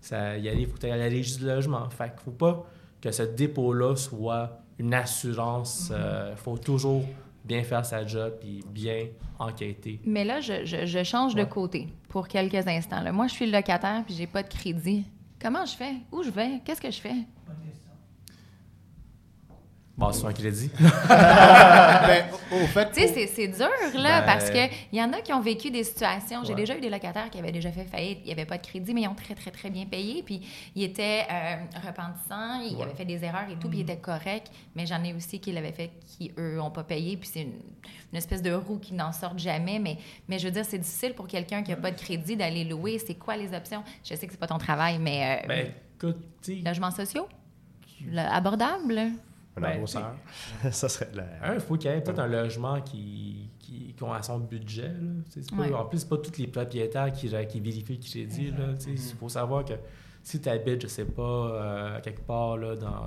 ça 0.00 0.36
y 0.38 0.46
il 0.46 0.66
faut 0.66 0.74
que 0.74 0.80
tu 0.80 0.86
ailles 0.86 0.92
à 0.92 0.96
la 0.96 1.04
régie 1.04 1.36
du 1.36 1.44
logement. 1.46 1.88
Fait 1.90 2.10
qu'il 2.10 2.20
faut 2.24 2.30
pas 2.30 2.64
que 3.00 3.10
ce 3.10 3.24
dépôt-là 3.24 3.96
soit 3.96 4.60
une 4.78 4.94
assurance. 4.94 5.92
Il 5.92 6.36
faut 6.36 6.58
toujours 6.58 7.02
bien 7.44 7.62
faire 7.62 7.84
sa 7.84 8.06
job 8.06 8.34
et 8.42 8.60
bien 8.70 9.06
enquêter. 9.38 10.00
Mais 10.04 10.24
là, 10.24 10.40
je, 10.40 10.64
je- 10.64 10.86
je 10.86 11.02
change 11.04 11.34
de 11.34 11.44
côté 11.44 11.88
pour 12.08 12.26
quelques 12.28 12.66
instants. 12.66 13.02
là. 13.02 13.12
Moi, 13.12 13.26
je 13.28 13.32
suis 13.34 13.46
le 13.46 13.52
locataire 13.52 14.02
puis 14.04 14.14
j'ai 14.14 14.26
pas 14.26 14.42
de 14.42 14.48
crédit. 14.48 15.04
Comment 15.40 15.64
je 15.64 15.74
fais? 15.76 15.94
Où 16.12 16.22
je 16.22 16.30
vais? 16.30 16.60
Qu'est-ce 16.64 16.80
que 16.80 16.90
je 16.90 17.00
fais? 17.00 17.14
Bon, 19.98 20.12
sur 20.12 20.26
un 20.28 20.32
crédit. 20.34 20.70
Ben, 20.78 22.26
au 22.52 22.66
fait, 22.66 22.90
Tu 22.92 23.00
sais, 23.00 23.08
c'est- 23.08 23.26
c'est 23.28 23.48
dur, 23.48 23.66
là, 23.94 24.20
Ben- 24.20 24.26
parce 24.26 24.50
qu'il 24.50 24.68
y 24.92 25.02
en 25.02 25.10
a 25.14 25.22
qui 25.22 25.32
ont 25.32 25.40
vécu 25.40 25.70
des 25.70 25.84
situations. 25.84 26.44
J'ai 26.44 26.50
Ouais. 26.52 26.54
déjà 26.60 26.76
eu 26.76 26.80
des 26.82 26.90
locataires 26.90 27.30
qui 27.30 27.38
avaient 27.38 27.50
déjà 27.50 27.72
fait 27.72 27.84
faillite, 27.86 28.18
il 28.22 28.26
n'y 28.26 28.32
avait 28.32 28.44
pas 28.44 28.58
de 28.58 28.66
crédit, 28.66 28.92
mais 28.92 29.02
ils 29.02 29.08
ont 29.08 29.14
très, 29.14 29.34
très, 29.34 29.50
très 29.50 29.70
bien 29.70 29.86
payé. 29.86 30.22
Puis 30.22 30.42
ils 30.74 30.82
étaient 30.84 31.24
euh, 31.32 31.56
repentissants, 31.86 32.60
ils 32.60 32.76
Ouais. 32.76 32.82
avaient 32.82 32.94
fait 32.94 33.06
des 33.06 33.24
erreurs 33.24 33.48
et 33.50 33.56
tout, 33.58 33.70
puis 33.70 33.78
ils 33.78 33.82
étaient 33.82 33.96
corrects. 33.96 34.50
Mais 34.74 34.84
j'en 34.84 35.02
ai 35.02 35.14
aussi 35.14 35.40
qui 35.40 35.50
l'avaient 35.52 35.72
fait, 35.72 35.90
qui, 36.06 36.30
eux, 36.36 36.56
n'ont 36.56 36.70
pas 36.70 36.84
payé. 36.84 37.16
Puis 37.16 37.30
c'est 37.32 37.42
une, 37.42 37.54
une 38.12 38.18
espèce 38.18 38.42
de 38.42 38.52
roue 38.52 38.78
qui 38.78 38.92
n'en 38.92 39.12
sortent 39.12 39.38
jamais. 39.38 39.78
Mais, 39.78 39.96
mais 40.28 40.38
je 40.38 40.44
veux 40.44 40.52
dire, 40.52 40.66
c'est 40.66 40.76
difficile 40.78 41.14
pour 41.14 41.26
quelqu'un 41.26 41.62
qui 41.62 41.70
n'a 41.70 41.76
pas 41.78 41.90
de 41.90 41.98
crédit 41.98 42.36
d'aller 42.36 42.64
louer. 42.64 42.98
C'est 42.98 43.14
quoi 43.14 43.38
les 43.38 43.54
options? 43.54 43.82
Je 44.04 44.14
sais 44.14 44.26
que 44.26 44.32
c'est 44.32 44.38
pas 44.38 44.46
ton 44.46 44.58
travail, 44.58 44.98
mais 44.98 45.40
euh, 45.42 45.46
ben, 45.48 45.72
écoute, 45.96 46.18
tu 46.42 46.56
sais, 46.58 46.62
logements 46.62 46.90
sociaux? 46.90 47.26
Le- 48.06 48.18
abordable? 48.18 49.00
Un 49.56 49.60
ben, 49.62 49.76
arroseur. 49.78 50.12
ça 50.70 50.88
serait 50.88 51.08
la... 51.14 51.24
Un, 51.42 51.54
il 51.54 51.60
faut 51.60 51.76
qu'il 51.76 51.90
y 51.90 51.94
ait 51.94 52.00
peut-être 52.00 52.18
un 52.18 52.26
logement 52.26 52.80
qui, 52.82 53.48
qui, 53.58 53.94
qui 53.96 54.04
a 54.04 54.22
son 54.22 54.38
budget. 54.38 54.88
là. 54.88 55.42
Pas- 55.56 55.62
Ouais. 55.62 55.72
En 55.74 55.84
plus, 55.86 56.00
c'est 56.00 56.08
pas 56.08 56.18
tous 56.18 56.36
les 56.38 56.46
propriétaires 56.46 57.10
qui, 57.12 57.28
qui 57.48 57.60
vérifient 57.60 57.98
le 58.02 58.02
crédit. 58.08 58.50
là. 58.50 58.74
Tu 58.78 58.96
sais, 58.96 59.12
Il 59.12 59.18
faut 59.18 59.28
savoir 59.30 59.64
que 59.64 59.72
si 60.22 60.40
tu 60.40 60.48
habites, 60.48 60.82
je 60.82 60.86
sais 60.88 61.04
pas, 61.06 61.22
euh, 61.22 62.00
quelque 62.00 62.20
part 62.20 62.56
là, 62.56 62.74
dans 62.76 63.04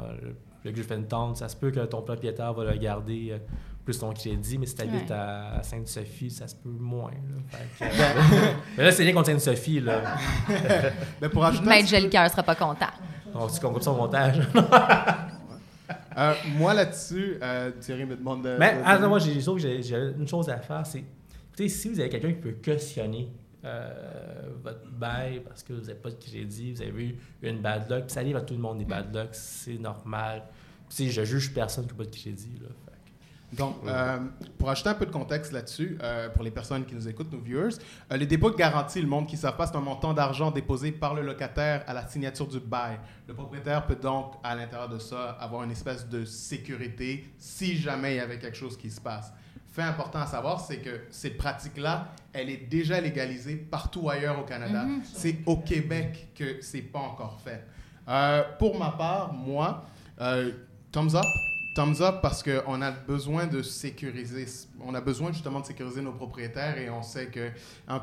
le, 0.64 0.72
Griffintown, 0.72 1.36
ça 1.36 1.48
se 1.50 1.56
peut 1.56 1.72
que 1.72 1.80
ton 1.82 2.02
propriétaire 2.02 2.54
va 2.54 2.64
le 2.66 2.78
garder 2.78 3.30
euh, 3.32 3.38
plus 3.86 3.98
ton 4.00 4.12
crédit, 4.12 4.58
mais 4.58 4.66
si 4.66 4.76
tu 4.76 4.82
habites 4.82 5.10
Ouais. 5.10 5.16
à 5.16 5.60
Sainte-Sophie, 5.64 6.30
ça 6.32 6.48
se 6.48 6.56
peut 6.56 6.70
moins. 6.70 7.12
là. 7.12 7.60
Que, 7.80 7.84
euh, 7.86 8.54
mais 8.78 8.84
là, 8.86 8.92
c'est 8.92 9.04
rien 9.04 9.14
contre 9.14 9.28
Sainte-Sophie. 9.28 9.80
Là. 9.82 10.02
ben, 11.22 11.30
pour 11.30 11.46
ajouter 11.46 11.68
Maître 11.68 11.88
Jolicoeur 11.90 12.30
sera 12.30 12.44
pas 12.44 12.56
content. 12.56 12.88
Donc, 13.34 13.52
tu 13.54 13.60
comptes 13.60 13.84
son 13.84 13.96
montage. 13.96 14.40
Euh, 16.20 16.34
moi 16.58 16.74
là-dessus, 16.74 17.38
euh, 17.42 17.72
Thierry 17.80 18.06
me 18.06 18.16
demande 18.16 18.44
de. 18.44 18.58
Mais 18.60 18.76
de- 18.76 18.82
attends, 18.84 19.08
moi, 19.08 19.20
j'ai, 19.20 19.36
une 19.36 20.28
chose 20.28 20.50
à 20.50 20.58
faire, 20.58 20.86
c'est, 20.86 21.04
écoutez, 21.48 21.70
si 21.70 21.88
vous 21.88 22.00
avez 22.00 22.10
quelqu'un 22.10 22.34
qui 22.34 22.42
peut 22.42 22.56
cautionner 22.64 23.32
euh, 23.64 24.50
votre 24.62 24.90
bail 24.92 25.42
parce 25.42 25.64
que 25.64 25.74
vous 25.74 25.82
n'avez 25.82 25.96
pas 25.96 26.10
de 26.10 26.16
crédit, 26.16 26.74
vous 26.74 26.82
avez 26.82 27.06
eu 27.06 27.18
une 27.42 27.62
bad 27.62 27.90
luck, 27.90 28.06
puis 28.06 28.14
ça 28.14 28.20
arrive 28.20 28.36
à 28.36 28.42
tout 28.42 28.54
le 28.54 28.60
monde 28.60 28.80
des 28.80 28.86
bad 28.86 29.16
luck, 29.16 29.30
c'est 29.32 29.78
normal. 29.78 30.44
Puis, 30.90 31.10
je 31.10 31.24
juge 31.24 31.54
personne 31.54 31.86
qui 31.86 31.92
n'a 31.92 31.98
pas 31.98 32.06
de 32.06 32.16
crédit. 32.16 32.60
Là, 32.62 32.70
Donc, 33.52 33.78
euh, 33.86 34.20
pour 34.58 34.70
ajouter 34.70 34.90
un 34.90 34.94
peu 34.94 35.06
de 35.06 35.12
contexte 35.12 35.52
là-dessus, 35.52 35.98
euh, 36.04 36.30
pour 36.30 36.44
les 36.44 36.52
personnes 36.52 36.86
qui 36.86 36.94
nous 36.94 37.08
écoutent, 37.08 37.32
nos 37.32 37.40
viewers, 37.40 37.76
euh, 38.12 38.18
les 38.18 38.28
dépôts 38.28 38.52
de 38.52 38.56
garantie, 38.56 39.02
le 39.02 39.08
monde 39.08 39.28
qui 39.28 39.36
ne 39.36 39.42
savent 39.42 39.58
pas, 39.58 39.66
c'est 39.66 39.76
un 39.76 39.82
montant 39.82 40.14
d'argent 40.14 40.52
déposé 40.52 40.92
par 40.92 41.16
le 41.16 41.24
locataire 41.24 41.84
à 41.88 41.94
la 41.94 42.08
signature 42.08 42.48
du 42.48 42.60
bail. 42.60 43.00
Le 43.28 43.34
propriétaire 43.34 43.86
peut 43.88 43.96
donc, 43.96 44.34
à 44.44 44.56
l'intérieur 44.56 44.90
de 44.90 45.00
ça, 45.00 45.32
avoir 45.40 45.64
une 45.64 45.72
espèce 45.72 46.08
de 46.08 46.26
sécurité 46.26 47.28
si 47.38 47.76
jamais 47.76 48.14
il 48.14 48.18
y 48.18 48.22
avait 48.22 48.38
quelque 48.38 48.58
chose 48.58 48.78
qui 48.78 48.92
se 48.92 49.02
passe. 49.02 49.34
Fait 49.72 49.84
important 49.84 50.20
à 50.20 50.26
savoir, 50.26 50.60
c'est 50.60 50.78
que 50.78 51.02
cette 51.10 51.38
pratique-là, 51.38 52.08
elle 52.34 52.50
est 52.50 52.70
déjà 52.70 53.00
légalisée 53.00 53.56
partout 53.56 54.10
ailleurs 54.10 54.40
au 54.40 54.44
Canada. 54.44 54.84
Mhm. 54.84 55.02
C'est 55.04 55.38
au 55.46 55.58
Québec 55.58 56.30
que 56.36 56.58
c'est 56.62 56.82
pas 56.82 57.00
encore 57.00 57.40
fait. 57.44 57.66
Euh, 58.08 58.44
pour 58.58 58.78
ma 58.78 58.92
part, 58.92 59.34
moi, 59.34 59.86
euh, 60.20 60.52
thumbs 60.92 61.16
up. 61.16 61.26
Thumbs 61.80 62.02
up 62.02 62.16
parce 62.22 62.44
qu'on 62.44 62.82
a 62.82 62.92
besoin 62.92 63.48
de 63.48 63.62
sécuriser, 63.62 64.46
on 64.82 64.94
a 64.96 65.00
besoin 65.00 65.32
justement 65.32 65.62
de 65.62 65.66
sécuriser 65.66 66.02
nos 66.02 66.12
propriétaires 66.12 66.78
et 66.78 66.90
on 66.90 67.02
sait 67.02 67.28
que 67.28 67.52
un, 67.88 68.02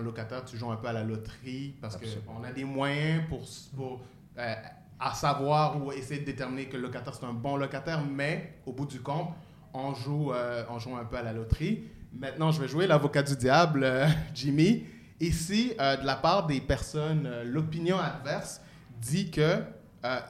locataire, 0.00 0.44
tu 0.44 0.56
joues 0.56 0.70
un 0.70 0.76
peu 0.76 0.86
à 0.86 0.92
la 0.92 1.02
loterie 1.02 1.74
parce 1.80 1.96
qu'on 1.96 2.44
a 2.44 2.52
des 2.52 2.62
moyens 2.62 3.24
pour, 3.28 3.40
pour 3.74 4.02
euh, 4.38 4.54
à 5.00 5.14
savoir 5.14 5.84
ou 5.84 5.90
essayer 5.90 6.20
de 6.20 6.26
déterminer 6.26 6.66
que 6.66 6.76
le 6.76 6.84
locataire 6.84 7.12
c'est 7.12 7.26
un 7.26 7.32
bon 7.32 7.56
locataire, 7.56 8.04
mais 8.08 8.54
au 8.64 8.72
bout 8.72 8.86
du 8.86 9.00
compte, 9.00 9.30
on 9.74 9.94
joue, 9.94 10.32
euh, 10.32 10.62
on 10.70 10.78
joue 10.78 10.94
un 10.94 11.04
peu 11.04 11.16
à 11.16 11.22
la 11.22 11.32
loterie. 11.32 11.88
Maintenant, 12.12 12.52
je 12.52 12.60
vais 12.60 12.68
jouer 12.68 12.86
l'avocat 12.86 13.24
du 13.24 13.34
diable, 13.34 13.82
euh, 13.82 14.06
Jimmy. 14.32 14.84
Ici, 15.18 15.72
de 15.76 16.06
la 16.06 16.14
part 16.14 16.46
des 16.46 16.60
personnes, 16.60 17.28
l'opinion 17.42 17.98
adverse 17.98 18.60
dit 19.00 19.32
que 19.32 19.56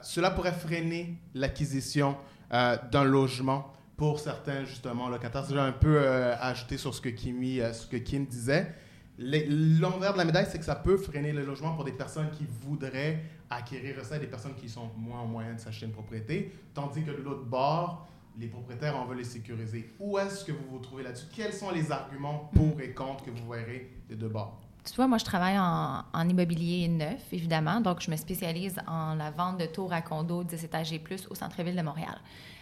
cela 0.01 0.31
pourrait 0.31 0.53
freiner 0.53 1.19
l'acquisition 1.35 2.17
d'un 2.51 3.05
logement 3.05 3.73
pour 3.97 4.21
certains, 4.21 4.65
justement, 4.65 5.09
locataires. 5.09 5.45
C'est 5.45 5.59
un 5.59 5.73
peu 5.73 5.99
euh, 5.99 6.35
ajouté 6.41 6.79
sur 6.79 6.95
ce 6.95 7.01
que, 7.01 7.09
Kimi, 7.09 7.61
euh, 7.61 7.73
ce 7.73 7.87
que 7.87 7.97
Kim 7.97 8.25
disait. 8.25 8.73
L'envers 9.19 10.13
de 10.13 10.19
la 10.19 10.25
médaille, 10.25 10.47
c'est 10.49 10.61
que 10.61 10.65
ça 10.65 10.77
peut 10.77 10.97
freiner 10.97 11.33
le 11.33 11.45
logement 11.45 11.75
pour 11.75 11.85
des 11.85 11.93
personnes 11.93 12.31
qui 12.31 12.47
voudraient 12.63 13.25
acquérir 13.51 14.05
ça 14.05 14.19
des 14.19 14.29
personnes 14.29 14.55
qui 14.55 14.69
sont 14.69 14.91
moins 14.97 15.21
en 15.21 15.27
moyen 15.27 15.55
de 15.55 15.59
s'acheter 15.59 15.87
une 15.87 15.93
propriété, 15.93 16.53
tandis 16.75 17.03
que 17.03 17.11
de 17.11 17.23
l'autre 17.23 17.45
bord, 17.45 18.07
les 18.39 18.47
propriétaires, 18.47 18.95
on 18.97 19.07
veut 19.07 19.17
les 19.17 19.25
sécuriser. 19.25 19.93
Où 19.99 20.17
est-ce 20.19 20.45
que 20.45 20.53
vous 20.53 20.67
vous 20.71 20.79
trouvez 20.79 21.03
là-dessus? 21.03 21.27
Quels 21.35 21.53
sont 21.53 21.73
les 21.73 21.91
arguments 21.91 22.51
pour 22.55 22.81
et 22.81 22.93
contre 22.93 23.25
que 23.25 23.31
vous 23.31 23.51
verrez 23.51 23.91
des 24.09 24.15
deux 24.15 24.29
bords? 24.29 24.61
Tu 24.91 24.97
vois, 24.97 25.07
moi, 25.07 25.19
je 25.19 25.25
travaille 25.25 25.59
en, 25.59 26.03
en 26.13 26.29
immobilier 26.29 26.89
neuf, 26.89 27.21
évidemment. 27.33 27.81
Donc, 27.81 28.01
je 28.01 28.11
me 28.11 28.17
spécialise 28.17 28.77
en 28.87 29.15
la 29.15 29.31
vente 29.31 29.59
de 29.59 29.67
tours 29.67 29.93
à 29.93 30.03
condos 30.03 30.45
10 30.45 30.65
étages 30.65 30.93
et 30.93 30.99
plus 30.99 31.27
au 31.31 31.35
centre-ville 31.35 31.77
de 31.77 31.83
Montréal. 31.83 32.19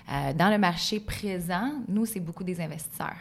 Euh, 0.09 0.33
dans 0.35 0.51
le 0.51 0.59
marché 0.59 1.01
présent, 1.01 1.73
nous, 1.89 2.07
c'est 2.07 2.21
beaucoup 2.21 2.45
des 2.45 2.61
investisseurs. 2.61 3.17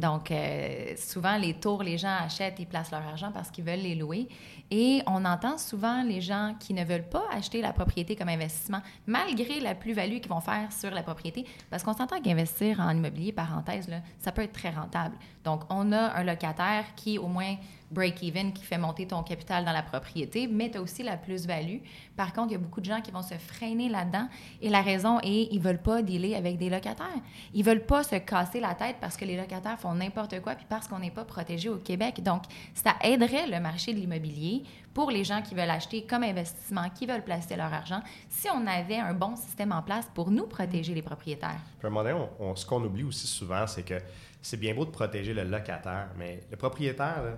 Donc, 0.00 0.30
euh, 0.30 0.94
souvent, 0.96 1.36
les 1.36 1.54
tours, 1.54 1.82
les 1.82 1.98
gens 1.98 2.14
achètent 2.20 2.60
et 2.60 2.66
placent 2.66 2.92
leur 2.92 3.04
argent 3.04 3.32
parce 3.32 3.50
qu'ils 3.50 3.64
veulent 3.64 3.80
les 3.80 3.96
louer. 3.96 4.28
Et 4.70 5.02
on 5.08 5.24
entend 5.24 5.58
souvent 5.58 6.04
les 6.04 6.20
gens 6.20 6.54
qui 6.60 6.74
ne 6.74 6.84
veulent 6.84 7.08
pas 7.08 7.24
acheter 7.32 7.60
la 7.60 7.72
propriété 7.72 8.14
comme 8.14 8.28
investissement, 8.28 8.82
malgré 9.08 9.58
la 9.58 9.74
plus-value 9.74 10.18
qu'ils 10.18 10.28
vont 10.28 10.40
faire 10.40 10.70
sur 10.72 10.92
la 10.92 11.02
propriété. 11.02 11.44
Parce 11.70 11.82
qu'on 11.82 11.94
s'entend 11.94 12.20
qu'investir 12.20 12.78
en 12.78 12.90
immobilier, 12.90 13.32
parenthèse, 13.32 13.88
là, 13.88 14.00
ça 14.20 14.30
peut 14.30 14.42
être 14.42 14.52
très 14.52 14.70
rentable. 14.70 15.16
Donc, 15.42 15.62
on 15.70 15.90
a 15.90 16.12
un 16.12 16.22
locataire 16.22 16.84
qui, 16.94 17.18
au 17.18 17.26
moins 17.26 17.56
break-even 17.90 18.52
qui 18.52 18.64
fait 18.64 18.78
monter 18.78 19.06
ton 19.06 19.22
capital 19.22 19.64
dans 19.64 19.72
la 19.72 19.82
propriété, 19.82 20.46
mais 20.46 20.70
tu 20.70 20.78
as 20.78 20.82
aussi 20.82 21.02
la 21.02 21.16
plus-value. 21.16 21.78
Par 22.16 22.32
contre, 22.32 22.48
il 22.48 22.52
y 22.52 22.56
a 22.56 22.58
beaucoup 22.58 22.80
de 22.80 22.86
gens 22.86 23.00
qui 23.00 23.10
vont 23.10 23.22
se 23.22 23.34
freiner 23.34 23.88
là-dedans 23.88 24.28
et 24.60 24.68
la 24.68 24.82
raison 24.82 25.20
est 25.20 25.48
ils 25.50 25.60
veulent 25.60 25.80
pas 25.82 26.02
dealer 26.02 26.34
avec 26.34 26.58
des 26.58 26.68
locataires. 26.70 27.06
Ils 27.54 27.64
veulent 27.64 27.84
pas 27.86 28.02
se 28.02 28.16
casser 28.16 28.60
la 28.60 28.74
tête 28.74 28.96
parce 29.00 29.16
que 29.16 29.24
les 29.24 29.36
locataires 29.36 29.78
font 29.78 29.94
n'importe 29.94 30.40
quoi 30.42 30.54
puis 30.54 30.66
parce 30.68 30.86
qu'on 30.88 30.98
n'est 30.98 31.10
pas 31.10 31.24
protégé 31.24 31.68
au 31.68 31.78
Québec. 31.78 32.22
Donc, 32.22 32.42
ça 32.74 32.94
aiderait 33.02 33.46
le 33.46 33.60
marché 33.60 33.94
de 33.94 33.98
l'immobilier 33.98 34.62
pour 34.92 35.10
les 35.10 35.22
gens 35.24 35.42
qui 35.42 35.54
veulent 35.54 35.70
acheter 35.70 36.02
comme 36.02 36.24
investissement, 36.24 36.88
qui 36.90 37.06
veulent 37.06 37.22
placer 37.24 37.54
leur 37.56 37.72
argent, 37.72 38.00
si 38.28 38.48
on 38.50 38.66
avait 38.66 38.98
un 38.98 39.14
bon 39.14 39.36
système 39.36 39.70
en 39.72 39.80
place 39.82 40.08
pour 40.12 40.30
nous 40.30 40.46
protéger 40.46 40.92
les 40.92 41.02
propriétaires. 41.02 41.60
Puis 41.78 41.84
à 41.84 41.86
un 41.86 41.90
moment 41.90 42.02
donné, 42.02 42.26
on- 42.40 42.50
on- 42.50 42.56
ce 42.56 42.66
qu'on 42.66 42.82
oublie 42.82 43.04
aussi 43.04 43.26
souvent, 43.28 43.66
c'est 43.66 43.84
que 43.84 43.94
c'est 44.42 44.56
bien 44.58 44.74
beau 44.74 44.84
de 44.84 44.90
protéger 44.90 45.34
le 45.34 45.44
locataire, 45.44 46.08
mais 46.16 46.40
le 46.50 46.56
propriétaire, 46.56 47.22
là, 47.22 47.30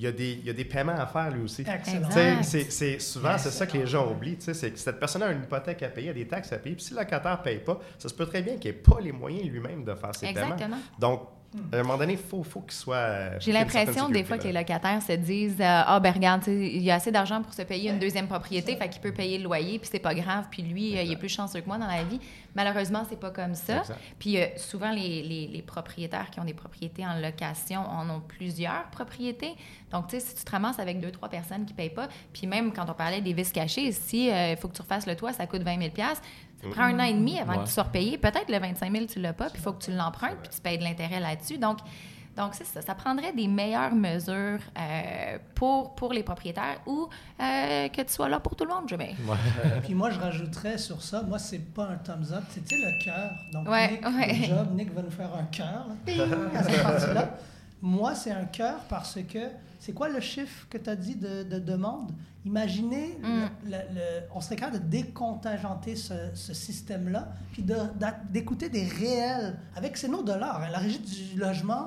il 0.00 0.04
y, 0.04 0.06
a 0.06 0.12
des, 0.12 0.32
il 0.34 0.46
y 0.46 0.50
a 0.50 0.52
des 0.52 0.64
paiements 0.64 0.94
à 0.96 1.06
faire 1.06 1.28
lui 1.32 1.42
aussi. 1.42 1.64
C'est- 2.44 2.70
c'est- 2.70 2.98
souvent, 3.00 3.36
c'est 3.36 3.50
ça 3.50 3.66
que 3.66 3.76
les 3.76 3.86
gens 3.86 4.08
oublient. 4.12 4.36
C'est 4.38 4.70
que 4.70 4.78
cette 4.78 5.00
personne 5.00 5.24
a 5.24 5.32
une 5.32 5.42
hypothèque 5.42 5.82
à 5.82 5.88
payer, 5.88 6.10
a 6.10 6.12
des 6.12 6.28
taxes 6.28 6.52
à 6.52 6.58
payer. 6.58 6.76
Puis 6.76 6.84
si 6.84 6.94
le 6.94 7.00
locataire 7.00 7.38
ne 7.38 7.42
paye 7.42 7.58
pas, 7.58 7.80
ça 7.98 8.08
se 8.08 8.14
peut 8.14 8.26
très 8.26 8.42
bien 8.42 8.58
qu'il 8.58 8.70
n'ait 8.70 8.76
pas 8.76 9.00
les 9.00 9.10
moyens 9.10 9.44
lui-même 9.48 9.84
de 9.84 9.92
faire 9.96 10.14
ses 10.14 10.32
paiements. 10.32 10.52
Exactement. 10.54 10.76
Donc, 11.00 11.22
à 11.72 11.76
un 11.76 11.82
moment 11.82 11.96
donné, 11.96 12.12
il 12.12 12.18
faut, 12.18 12.42
faut 12.42 12.60
qu'il 12.60 12.72
soit. 12.72 12.96
euh, 12.96 13.36
J'ai 13.40 13.52
l'impression 13.52 14.08
des 14.10 14.22
fois 14.24 14.36
que 14.38 14.44
les 14.44 14.52
locataires 14.52 15.00
se 15.02 15.12
disent 15.12 15.60
euh, 15.60 15.82
Ah, 15.86 15.98
ben 15.98 16.12
regarde, 16.12 16.42
il 16.46 16.82
y 16.82 16.90
a 16.90 16.96
assez 16.96 17.10
d'argent 17.10 17.40
pour 17.42 17.54
se 17.54 17.62
payer 17.62 17.90
une 17.90 17.98
deuxième 17.98 18.26
propriété, 18.28 18.76
fait 18.76 18.88
qu'il 18.90 19.00
peut 19.00 19.12
payer 19.12 19.38
le 19.38 19.44
loyer, 19.44 19.78
puis 19.78 19.88
c'est 19.90 19.98
pas 19.98 20.14
grave, 20.14 20.44
puis 20.50 20.62
lui, 20.62 20.96
euh, 20.98 21.02
il 21.02 21.10
est 21.12 21.16
plus 21.16 21.30
chanceux 21.30 21.60
que 21.62 21.66
moi 21.66 21.78
dans 21.78 21.86
la 21.86 22.04
vie. 22.04 22.20
Malheureusement, 22.54 23.04
c'est 23.08 23.18
pas 23.18 23.30
comme 23.30 23.54
ça. 23.54 23.78
Exact. 23.78 23.98
Puis 24.18 24.38
euh, 24.38 24.46
souvent, 24.56 24.90
les, 24.90 25.22
les- 25.22 25.46
les 25.46 25.62
propriétaires 25.62 26.28
qui 26.30 26.38
ont 26.40 26.44
des 26.44 26.54
propriétés 26.54 27.06
en 27.06 27.14
location 27.18 27.80
en 27.80 28.08
ont 28.10 28.20
plusieurs 28.20 28.84
propriétés. 28.90 29.54
Donc, 29.90 30.08
tu 30.08 30.18
sais, 30.18 30.26
si 30.26 30.34
tu 30.34 30.44
te 30.44 30.50
ramasses 30.50 30.78
avec 30.78 31.00
deux, 31.00 31.10
trois 31.12 31.28
personnes 31.30 31.64
qui 31.64 31.72
payent 31.72 31.88
pas, 31.88 32.08
puis 32.32 32.46
même 32.46 32.72
quand 32.72 32.88
on 32.90 32.94
parlait 32.94 33.20
des 33.22 33.32
vis 33.32 33.50
cachés, 33.52 33.90
si 33.92 34.26
il 34.28 34.56
faut 34.58 34.68
que 34.68 34.76
tu 34.76 34.82
refasses 34.82 35.06
le 35.06 35.16
toit, 35.16 35.32
ça 35.32 35.46
coûte 35.46 35.62
20 35.62 35.78
000 35.78 35.90
ça 36.62 36.68
prend 36.70 36.82
un 36.84 36.98
an 37.00 37.04
et 37.04 37.14
demi 37.14 37.38
avant 37.38 37.52
Ouais. 37.54 37.58
que 37.60 37.66
tu 37.66 37.72
sois 37.72 37.84
repayé. 37.84 38.18
Peut-être 38.18 38.48
le 38.50 38.58
25 38.58 38.92
000, 38.92 39.06
tu 39.06 39.20
l'as 39.20 39.32
pas, 39.32 39.46
puis 39.50 39.58
il 39.58 39.62
faut 39.62 39.72
que 39.72 39.84
tu 39.84 39.92
l'empruntes, 39.92 40.36
puis 40.42 40.50
tu 40.54 40.60
payes 40.60 40.78
de 40.78 40.84
l'intérêt 40.84 41.20
là-dessus. 41.20 41.58
Donc, 41.58 41.78
donc 42.36 42.54
c'est 42.54 42.64
ça. 42.66 42.80
Ça 42.82 42.94
prendrait 42.94 43.32
des 43.32 43.48
meilleures 43.48 43.94
mesures 43.94 44.60
euh, 44.78 45.38
pour, 45.56 45.94
pour 45.96 46.12
les 46.12 46.22
propriétaires 46.22 46.80
ou 46.86 47.08
euh, 47.40 47.88
que 47.88 48.02
tu 48.02 48.12
sois 48.12 48.28
là 48.28 48.38
pour 48.40 48.54
tout 48.54 48.64
le 48.64 48.70
monde, 48.72 48.88
jamais. 48.88 49.16
Puis 49.84 49.94
moi, 49.94 50.10
je 50.10 50.20
rajouterais 50.20 50.78
sur 50.78 51.02
ça, 51.02 51.22
moi, 51.22 51.38
c'est 51.40 51.58
pas 51.74 51.84
un 51.86 51.96
thumbs 51.96 52.32
up, 52.32 52.44
sais, 52.50 52.60
le 52.70 53.04
cœur. 53.04 53.30
Donc, 53.52 53.68
Ouais, 53.68 53.90
Nick, 53.90 54.06
ouais. 54.06 54.34
le 54.38 54.44
job, 54.46 54.68
Nick 54.74 54.92
va 54.94 55.02
nous 55.02 55.10
faire 55.10 55.30
un 55.34 55.44
cœur, 55.44 55.86
à 56.54 56.62
cette 56.62 56.82
partie-là. 56.82 57.30
Moi, 57.82 58.14
c'est 58.14 58.32
un 58.32 58.44
cœur 58.44 58.80
parce 58.88 59.18
que, 59.28 59.38
c'est 59.80 59.92
quoi 59.92 60.08
le 60.08 60.20
chiffre 60.20 60.66
que 60.68 60.78
tu 60.78 60.90
as 60.90 60.96
dit 60.96 61.14
de, 61.16 61.44
de 61.44 61.58
demande? 61.60 62.10
Imaginez, 62.52 63.18
Mm. 63.22 63.26
le- 63.26 63.70
le- 63.70 63.94
le- 63.94 64.20
on 64.34 64.40
serait 64.40 64.56
capable 64.56 64.78
de 64.84 64.88
décontingenter 64.88 65.96
ce, 65.96 66.14
ce 66.32 66.54
système-là, 66.54 67.28
puis 67.52 67.62
de- 67.62 67.74
d'écouter 68.30 68.70
des 68.70 68.84
réels, 68.84 69.58
avec 69.76 69.98
c'est 69.98 70.08
nos 70.08 70.22
dollars. 70.22 70.62
hein. 70.62 70.68
la 70.72 70.78
régie 70.78 70.98
du 71.00 71.38
logement, 71.38 71.86